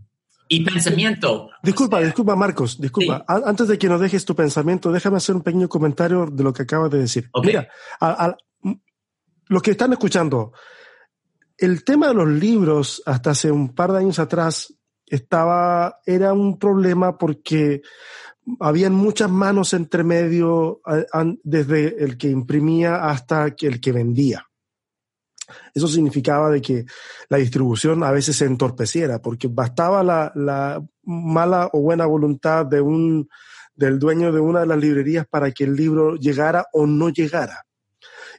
y 0.47 0.65
pensamiento. 0.65 1.49
Disculpa, 1.63 2.01
disculpa, 2.01 2.35
Marcos, 2.35 2.79
disculpa. 2.79 3.23
Antes 3.25 3.69
de 3.69 3.77
que 3.77 3.87
nos 3.87 4.01
dejes 4.01 4.25
tu 4.25 4.35
pensamiento, 4.35 4.91
déjame 4.91 5.15
hacer 5.15 5.33
un 5.33 5.43
pequeño 5.43 5.69
comentario 5.69 6.25
de 6.25 6.43
lo 6.43 6.51
que 6.51 6.63
acabas 6.63 6.91
de 6.91 6.99
decir. 6.99 7.29
Mira, 7.41 7.69
a, 8.01 8.35
los 9.47 9.61
que 9.61 9.71
están 9.71 9.93
escuchando, 9.93 10.51
el 11.57 11.85
tema 11.85 12.09
de 12.09 12.15
los 12.15 12.27
libros 12.27 13.01
hasta 13.05 13.31
hace 13.31 13.49
un 13.49 13.73
par 13.73 13.93
de 13.93 13.99
años 13.99 14.19
atrás 14.19 14.73
estaba, 15.05 15.99
era 16.05 16.33
un 16.33 16.59
problema 16.59 17.17
porque 17.17 17.81
habían 18.59 18.93
muchas 18.93 19.29
manos 19.29 19.73
entre 19.73 20.03
medio, 20.03 20.81
desde 21.43 22.03
el 22.03 22.17
que 22.17 22.29
imprimía 22.29 23.05
hasta 23.05 23.55
el 23.57 23.79
que 23.79 23.91
vendía. 23.93 24.50
Eso 25.73 25.87
significaba 25.87 26.49
de 26.49 26.61
que 26.61 26.85
la 27.29 27.37
distribución 27.37 28.03
a 28.03 28.11
veces 28.11 28.35
se 28.35 28.45
entorpeciera, 28.45 29.21
porque 29.21 29.47
bastaba 29.47 30.03
la, 30.03 30.81
mala 31.03 31.69
o 31.73 31.81
buena 31.81 32.05
voluntad 32.05 32.65
de 32.65 32.81
un, 32.81 33.27
del 33.75 33.99
dueño 33.99 34.31
de 34.31 34.39
una 34.39 34.61
de 34.61 34.67
las 34.67 34.77
librerías 34.77 35.25
para 35.27 35.51
que 35.51 35.63
el 35.63 35.75
libro 35.75 36.15
llegara 36.15 36.65
o 36.73 36.85
no 36.85 37.09
llegara. 37.09 37.65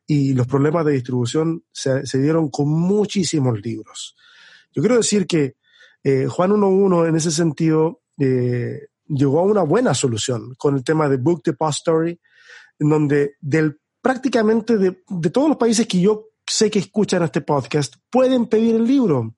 Y 0.06 0.34
los 0.34 0.46
problemas 0.46 0.84
de 0.84 0.92
distribución 0.92 1.64
se, 1.72 2.02
dieron 2.18 2.50
con 2.50 2.68
muchísimos 2.68 3.60
libros. 3.60 4.16
Yo 4.74 4.82
quiero 4.82 4.96
decir 4.96 5.26
que 5.26 5.56
eh, 6.02 6.26
Juan 6.26 6.50
1.1 6.50 7.08
en 7.08 7.16
ese 7.16 7.30
sentido 7.30 8.02
eh, 8.18 8.88
llegó 9.06 9.40
a 9.40 9.44
una 9.44 9.62
buena 9.62 9.94
solución 9.94 10.54
con 10.56 10.76
el 10.76 10.84
tema 10.84 11.08
de 11.08 11.16
Book 11.16 11.42
Depository, 11.44 12.20
en 12.78 12.88
donde 12.88 13.36
del, 13.40 13.80
prácticamente 14.00 14.76
de, 14.76 15.02
de 15.08 15.30
todos 15.30 15.48
los 15.48 15.56
países 15.56 15.86
que 15.86 16.00
yo 16.00 16.31
sé 16.52 16.70
que 16.70 16.80
escuchan 16.80 17.22
este 17.22 17.40
podcast, 17.40 17.94
pueden 18.10 18.46
pedir 18.46 18.76
el 18.76 18.84
libro. 18.84 19.34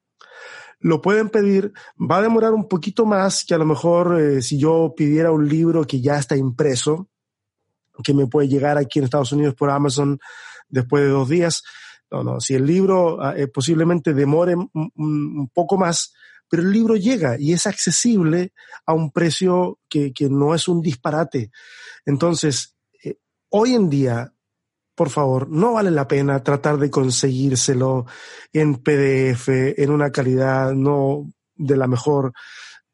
Lo 0.80 1.00
pueden 1.00 1.30
pedir, 1.30 1.72
va 1.98 2.18
a 2.18 2.22
demorar 2.22 2.52
un 2.52 2.68
poquito 2.68 3.06
más 3.06 3.44
que 3.44 3.54
a 3.54 3.58
lo 3.58 3.64
mejor 3.64 4.20
eh, 4.20 4.42
si 4.42 4.58
yo 4.58 4.92
pidiera 4.96 5.30
un 5.30 5.48
libro 5.48 5.86
que 5.86 6.00
ya 6.00 6.18
está 6.18 6.36
impreso, 6.36 7.08
que 8.02 8.12
me 8.12 8.26
puede 8.26 8.48
llegar 8.48 8.76
aquí 8.76 8.98
en 8.98 9.04
Estados 9.04 9.30
Unidos 9.30 9.54
por 9.54 9.70
Amazon 9.70 10.18
después 10.68 11.04
de 11.04 11.10
dos 11.10 11.28
días. 11.28 11.62
No, 12.10 12.24
no, 12.24 12.40
si 12.40 12.54
el 12.54 12.66
libro 12.66 13.22
ah, 13.22 13.34
eh, 13.36 13.46
posiblemente 13.46 14.12
demore 14.12 14.56
un, 14.56 15.50
poco 15.54 15.78
más, 15.78 16.12
pero 16.50 16.64
el 16.64 16.72
libro 16.72 16.96
llega 16.96 17.38
y 17.38 17.52
es 17.52 17.66
accesible 17.66 18.52
a 18.84 18.92
un 18.92 19.12
precio 19.12 19.78
que, 19.88 20.12
que 20.12 20.28
no 20.28 20.52
es 20.52 20.66
un 20.66 20.82
disparate. 20.82 21.52
Entonces, 22.04 22.76
eh, 23.04 23.18
hoy 23.50 23.74
en 23.74 23.88
día 23.88 24.33
por 24.94 25.10
favor, 25.10 25.48
no 25.50 25.72
vale 25.72 25.90
la 25.90 26.06
pena 26.06 26.42
tratar 26.42 26.78
de 26.78 26.90
conseguírselo 26.90 28.06
en 28.52 28.76
PDF, 28.76 29.48
en 29.48 29.90
una 29.90 30.10
calidad 30.10 30.72
no 30.72 31.30
de 31.54 31.76
la 31.76 31.86
mejor. 31.86 32.32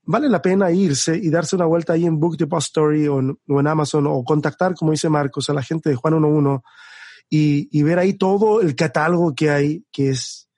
Vale 0.03 0.29
la 0.29 0.41
pena 0.41 0.71
irse 0.71 1.17
y 1.17 1.31
darse 1.31 1.57
una 1.57 1.67
vuelta 1.67 1.93
ahí 1.93 2.07
en 2.07 2.19
Book 2.19 2.37
Depository 2.37 3.07
o 3.09 3.21
en, 3.21 3.67
Amazon 3.67 4.07
o 4.07 4.25
contactar, 4.25 4.75
como 4.75 4.93
dice 4.93 5.09
Marcos, 5.09 5.51
a 5.51 5.55
la 5.55 5.63
gente 5.63 5.91
de 5.91 5.97
Juan 5.97 6.15
11 6.15 6.63
y, 7.29 7.69
y 7.71 7.83
ver 7.83 7.99
ahí 7.99 8.15
todo 8.15 8.61
el 8.61 8.75
catálogo 8.75 9.35
que 9.35 9.51
hay, 9.51 9.85
que 9.93 10.11
es 10.11 10.51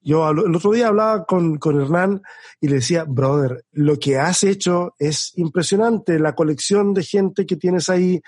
yo 0.00 0.28
el 0.30 0.54
otro 0.54 0.72
día 0.72 0.88
hablaba 0.88 1.26
con, 1.26 1.58
con, 1.58 1.80
Hernán 1.80 2.22
y 2.60 2.68
le 2.68 2.76
decía, 2.76 3.04
brother, 3.04 3.64
lo 3.72 3.98
que 3.98 4.16
has 4.16 4.42
hecho 4.42 4.94
es 4.98 5.32
impresionante, 5.36 6.18
la 6.18 6.34
colección 6.34 6.94
de 6.94 7.02
gente 7.02 7.44
que 7.44 7.56
tienes 7.56 7.88
ahí 7.88 8.22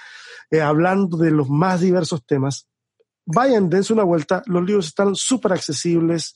eh, 0.50 0.60
hablando 0.60 1.16
de 1.16 1.30
los 1.30 1.48
más 1.48 1.80
diversos 1.80 2.24
temas. 2.26 2.66
Vayan, 3.24 3.70
dense 3.70 3.92
una 3.92 4.04
vuelta, 4.04 4.42
los 4.46 4.64
libros 4.64 4.86
están 4.86 5.14
súper 5.14 5.52
accesibles 5.52 6.34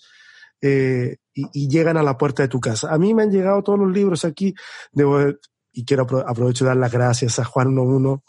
eh, 0.61 1.17
y, 1.33 1.69
llegan 1.69 1.97
a 1.97 2.03
la 2.03 2.17
puerta 2.17 2.43
de 2.43 2.49
tu 2.49 2.61
casa. 2.61 2.93
A 2.93 2.99
mí 2.99 3.13
me 3.13 3.25
han 3.25 3.31
llegado 3.31 3.63
todos 3.63 3.79
los 3.79 3.91
libros 3.91 4.25
aquí, 4.25 4.55
y 5.73 5.85
quiero 5.85 6.07
aprovecho 6.27 6.65
de 6.65 6.69
dar 6.69 6.77
las 6.77 6.93
gracias 6.93 7.39
a 7.39 7.45
Juan 7.45 7.77
11, 7.77 8.23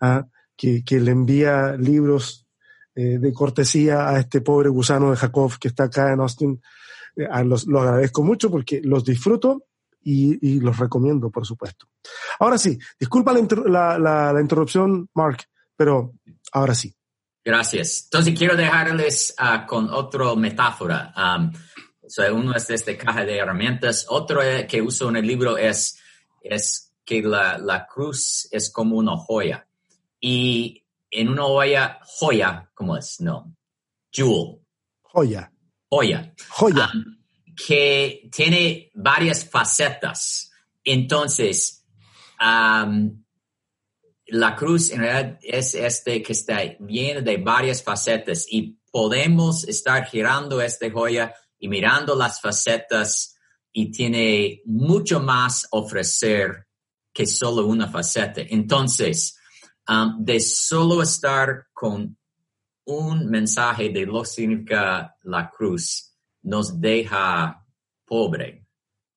ah, 0.00 0.24
que, 0.56 0.82
le 1.00 1.10
envía 1.10 1.76
libros 1.76 2.46
eh, 2.94 3.18
de 3.18 3.32
cortesía 3.32 4.08
a 4.08 4.20
este 4.20 4.40
pobre 4.40 4.68
gusano 4.68 5.10
de 5.10 5.16
Jacob 5.16 5.58
que 5.58 5.68
está 5.68 5.84
acá 5.84 6.12
en 6.12 6.20
Austin. 6.20 6.60
Los, 7.44 7.66
lo 7.66 7.80
agradezco 7.80 8.22
mucho 8.22 8.50
porque 8.50 8.80
los 8.82 9.04
disfruto 9.04 9.66
y, 10.04 10.60
los 10.60 10.78
recomiendo, 10.78 11.30
por 11.30 11.46
supuesto. 11.46 11.86
Ahora 12.38 12.58
sí, 12.58 12.78
disculpa 12.98 13.32
la, 13.66 13.98
la, 13.98 14.40
interrupción, 14.40 15.08
Mark, 15.14 15.44
pero 15.76 16.12
ahora 16.52 16.74
sí. 16.74 16.94
Gracias. 17.44 18.04
Entonces 18.04 18.38
quiero 18.38 18.56
dejarles 18.56 19.34
uh, 19.38 19.66
con 19.66 19.90
otra 19.90 20.34
metáfora. 20.34 21.12
Um, 21.16 21.52
uno 22.32 22.54
es 22.54 22.66
de 22.66 22.74
esta 22.74 22.96
caja 22.96 23.24
de 23.24 23.38
herramientas. 23.38 24.06
Otro 24.08 24.40
que 24.68 24.82
uso 24.82 25.08
en 25.08 25.16
el 25.16 25.26
libro 25.26 25.56
es, 25.56 25.98
es 26.42 26.92
que 27.04 27.22
la, 27.22 27.58
la 27.58 27.86
cruz 27.86 28.48
es 28.50 28.70
como 28.70 28.96
una 28.96 29.16
joya. 29.16 29.66
Y 30.20 30.84
en 31.10 31.28
una 31.28 31.42
joya, 31.42 31.98
joya, 32.02 32.70
¿cómo 32.74 32.96
es? 32.96 33.20
No, 33.20 33.54
jewel. 34.10 34.60
Joya. 35.02 35.50
Joya. 35.90 36.32
Joya. 36.48 36.90
Um, 36.92 37.23
que 37.54 38.28
tiene 38.34 38.90
varias 38.94 39.48
facetas. 39.48 40.50
Entonces, 40.82 41.84
la 44.26 44.56
cruz 44.56 44.90
en 44.90 45.00
realidad 45.00 45.38
es 45.42 45.74
este 45.74 46.22
que 46.22 46.32
está 46.32 46.62
lleno 46.78 47.22
de 47.22 47.36
varias 47.36 47.82
facetas 47.82 48.46
y 48.48 48.78
podemos 48.90 49.64
estar 49.64 50.06
girando 50.06 50.60
esta 50.60 50.90
joya 50.90 51.34
y 51.58 51.68
mirando 51.68 52.14
las 52.14 52.40
facetas 52.40 53.36
y 53.72 53.90
tiene 53.90 54.62
mucho 54.66 55.20
más 55.20 55.66
ofrecer 55.70 56.66
que 57.12 57.26
solo 57.26 57.66
una 57.66 57.88
faceta. 57.88 58.40
Entonces, 58.42 59.38
de 60.18 60.40
solo 60.40 61.02
estar 61.02 61.66
con 61.72 62.16
un 62.86 63.26
mensaje 63.30 63.88
de 63.90 64.06
lo 64.06 64.22
que 64.22 64.28
significa 64.28 65.16
la 65.22 65.50
cruz 65.50 66.13
nos 66.44 66.80
deja 66.80 67.66
pobre. 68.04 68.66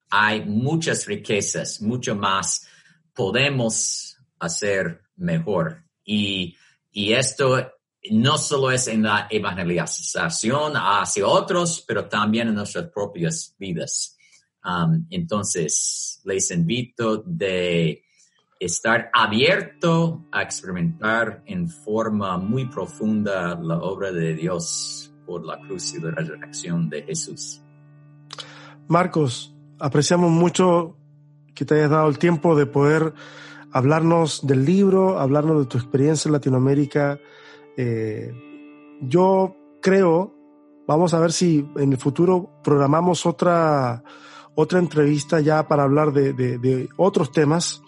Hay 0.09 0.45
muchas 0.45 1.05
riquezas, 1.05 1.81
mucho 1.81 2.15
más 2.15 2.67
podemos 3.13 4.17
hacer 4.39 5.01
mejor. 5.17 5.83
Y, 6.03 6.55
y 6.91 7.13
esto 7.13 7.71
no 8.11 8.37
solo 8.37 8.71
es 8.71 8.87
en 8.87 9.03
la 9.03 9.27
evangelización 9.29 10.73
hacia 10.75 11.27
otros, 11.27 11.83
pero 11.85 12.07
también 12.07 12.47
en 12.47 12.55
nuestras 12.55 12.89
propias 12.89 13.55
vidas. 13.59 14.17
Um, 14.63 15.05
entonces, 15.09 16.21
les 16.23 16.51
invito 16.51 17.23
de 17.25 18.03
estar 18.59 19.09
abierto 19.13 20.25
a 20.31 20.41
experimentar 20.41 21.43
en 21.45 21.69
forma 21.69 22.37
muy 22.37 22.65
profunda 22.65 23.59
la 23.61 23.77
obra 23.77 24.11
de 24.11 24.33
Dios 24.33 25.11
por 25.27 25.45
la 25.45 25.59
cruz 25.59 25.93
y 25.93 26.01
la 26.01 26.11
resurrección 26.11 26.89
de 26.89 27.03
Jesús. 27.03 27.61
Marcos, 28.87 29.53
apreciamos 29.79 30.31
mucho 30.31 30.95
que 31.53 31.65
te 31.65 31.75
hayas 31.75 31.91
dado 31.91 32.07
el 32.07 32.17
tiempo 32.17 32.55
de 32.55 32.65
poder 32.65 33.13
hablarnos 33.71 34.47
del 34.47 34.63
libro, 34.63 35.19
hablarnos 35.19 35.59
de 35.59 35.65
tu 35.65 35.77
experiencia 35.77 36.29
en 36.29 36.33
Latinoamérica. 36.33 37.19
Eh, 37.75 38.31
yo 39.01 39.55
creo, 39.81 40.33
vamos 40.87 41.13
a 41.13 41.19
ver 41.19 41.33
si 41.33 41.67
en 41.75 41.91
el 41.91 41.97
futuro 41.97 42.49
programamos 42.63 43.25
otra, 43.25 44.03
otra 44.55 44.79
entrevista 44.79 45.41
ya 45.41 45.67
para 45.67 45.83
hablar 45.83 46.13
de, 46.13 46.33
de, 46.33 46.57
de 46.57 46.87
otros 46.95 47.31
temas, 47.31 47.81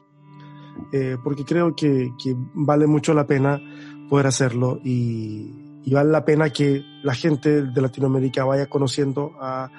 eh, 0.92 1.18
porque 1.24 1.46
creo 1.46 1.76
que, 1.76 2.12
que, 2.22 2.36
vale 2.54 2.88
mucho 2.88 3.14
la 3.14 3.26
pena 3.26 3.62
poder 4.10 4.28
hacerlo 4.28 4.80
y, 4.84 5.69
y, 5.84 5.94
vale 5.94 6.12
la 6.12 6.26
pena 6.26 6.50
que 6.50 6.84
la 7.04 7.14
gente 7.14 7.64
de 7.64 7.82
Latinoamérica 7.82 8.46
vaya 8.46 8.68
conociendo 8.68 9.34
a, 9.40 9.70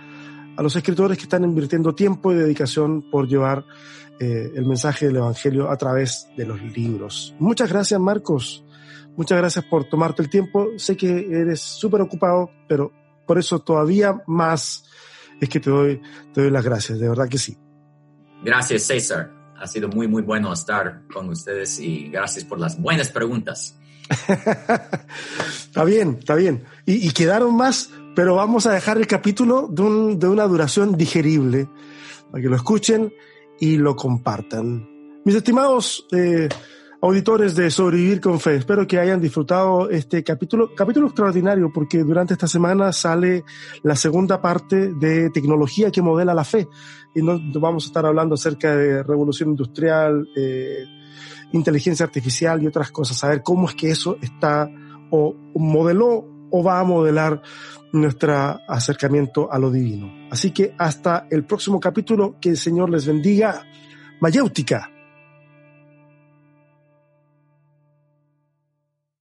a 0.57 0.63
los 0.63 0.75
escritores 0.77 1.17
que 1.17 1.25
están 1.25 1.45
invirtiendo 1.45 1.95
tiempo 1.95 2.33
y 2.33 2.37
dedicación 2.37 3.11
por 3.11 3.29
llevar 3.29 3.65
eh, 4.23 4.53
el 4.55 4.67
mensaje 4.67 5.07
del 5.07 5.17
Evangelio 5.17 5.71
a 5.71 5.77
través 5.79 6.29
de 6.37 6.45
los 6.45 6.61
libros. 6.61 7.35
Muchas 7.39 7.71
gracias, 7.71 7.99
Marcos. 7.99 8.63
Muchas 9.17 9.39
gracias 9.39 9.65
por 9.65 9.85
tomarte 9.85 10.21
el 10.23 10.29
tiempo. 10.29 10.69
Sé 10.77 10.95
que 10.95 11.27
eres 11.31 11.61
súper 11.61 12.03
ocupado, 12.03 12.51
pero 12.69 12.93
por 13.27 13.39
eso 13.39 13.61
todavía 13.61 14.23
más 14.27 14.85
es 15.41 15.49
que 15.49 15.59
te 15.59 15.71
doy, 15.71 16.03
te 16.35 16.43
doy 16.43 16.51
las 16.51 16.63
gracias. 16.63 16.99
De 16.99 17.09
verdad 17.09 17.31
que 17.31 17.39
sí. 17.39 17.57
Gracias, 18.45 18.83
César. 18.83 19.31
Ha 19.57 19.67
sido 19.67 19.89
muy, 19.89 20.07
muy 20.07 20.21
bueno 20.21 20.53
estar 20.53 21.01
con 21.11 21.31
ustedes 21.31 21.81
y 21.81 22.11
gracias 22.11 22.45
por 22.45 22.61
las 22.61 22.79
buenas 22.79 23.09
preguntas. 23.09 23.80
Está 24.11 25.85
bien, 25.85 26.17
está 26.19 26.35
bien. 26.35 26.65
Y, 26.87 27.11
quedaron 27.13 27.57
más, 27.57 27.91
pero 28.15 28.35
vamos 28.35 28.67
a 28.67 28.73
dejar 28.73 28.99
el 28.99 29.07
capítulo 29.07 29.69
de, 29.71 29.83
un, 29.83 30.19
de 30.19 30.29
una 30.29 30.45
duración 30.45 30.97
digerible 30.97 31.69
para 32.31 32.43
que 32.43 32.49
lo 32.49 32.57
escuchen 32.57 33.13
y 33.61 33.77
lo 33.77 33.95
compartan. 33.95 34.89
Mis 35.25 35.35
estimados 35.35 36.07
eh, 36.13 36.49
auditores 37.03 37.55
de 37.55 37.71
Sobrevivir 37.71 38.21
con 38.21 38.41
Fe, 38.41 38.57
espero 38.57 38.87
que 38.87 38.99
hayan 38.99 39.21
disfrutado 39.21 39.89
este 39.91 40.25
capítulo, 40.25 40.75
capítulo 40.75 41.07
extraordinario 41.07 41.71
porque 41.73 41.99
durante 41.99 42.35
esta 42.35 42.47
semana 42.47 42.93
sale 42.93 43.45
la 43.83 43.97
segunda 43.97 44.41
parte 44.41 44.93
de 44.95 45.31
tecnología 45.31 45.91
que 45.91 46.03
modela 46.03 46.35
la 46.35 46.45
fe 46.45 46.69
y 47.15 47.23
nos 47.23 47.41
vamos 47.55 47.85
a 47.85 47.87
estar 47.89 48.07
hablando 48.07 48.35
acerca 48.35 48.77
de 48.77 49.03
revolución 49.03 49.51
industrial, 49.51 50.29
eh, 50.37 50.85
inteligencia 51.53 52.05
artificial 52.05 52.63
y 52.63 52.67
otras 52.67 52.91
cosas, 52.91 53.23
a 53.25 53.29
ver 53.29 53.43
cómo 53.43 53.69
es 53.69 53.75
que 53.75 53.91
eso 53.91 54.17
está 54.21 54.69
o 55.11 55.35
modeló 55.55 56.27
o 56.51 56.63
va 56.63 56.81
a 56.81 56.85
modelar 56.85 57.43
nuestro 57.93 58.61
acercamiento 58.69 59.53
a 59.53 59.59
lo 59.59 59.71
divino. 59.71 60.13
Así 60.31 60.53
que 60.53 60.75
hasta 60.79 61.27
el 61.31 61.45
próximo 61.45 61.81
capítulo, 61.81 62.37
que 62.41 62.51
el 62.51 62.57
Señor 62.57 62.91
les 62.91 63.07
bendiga. 63.07 63.65
Mayéutica. 64.21 64.91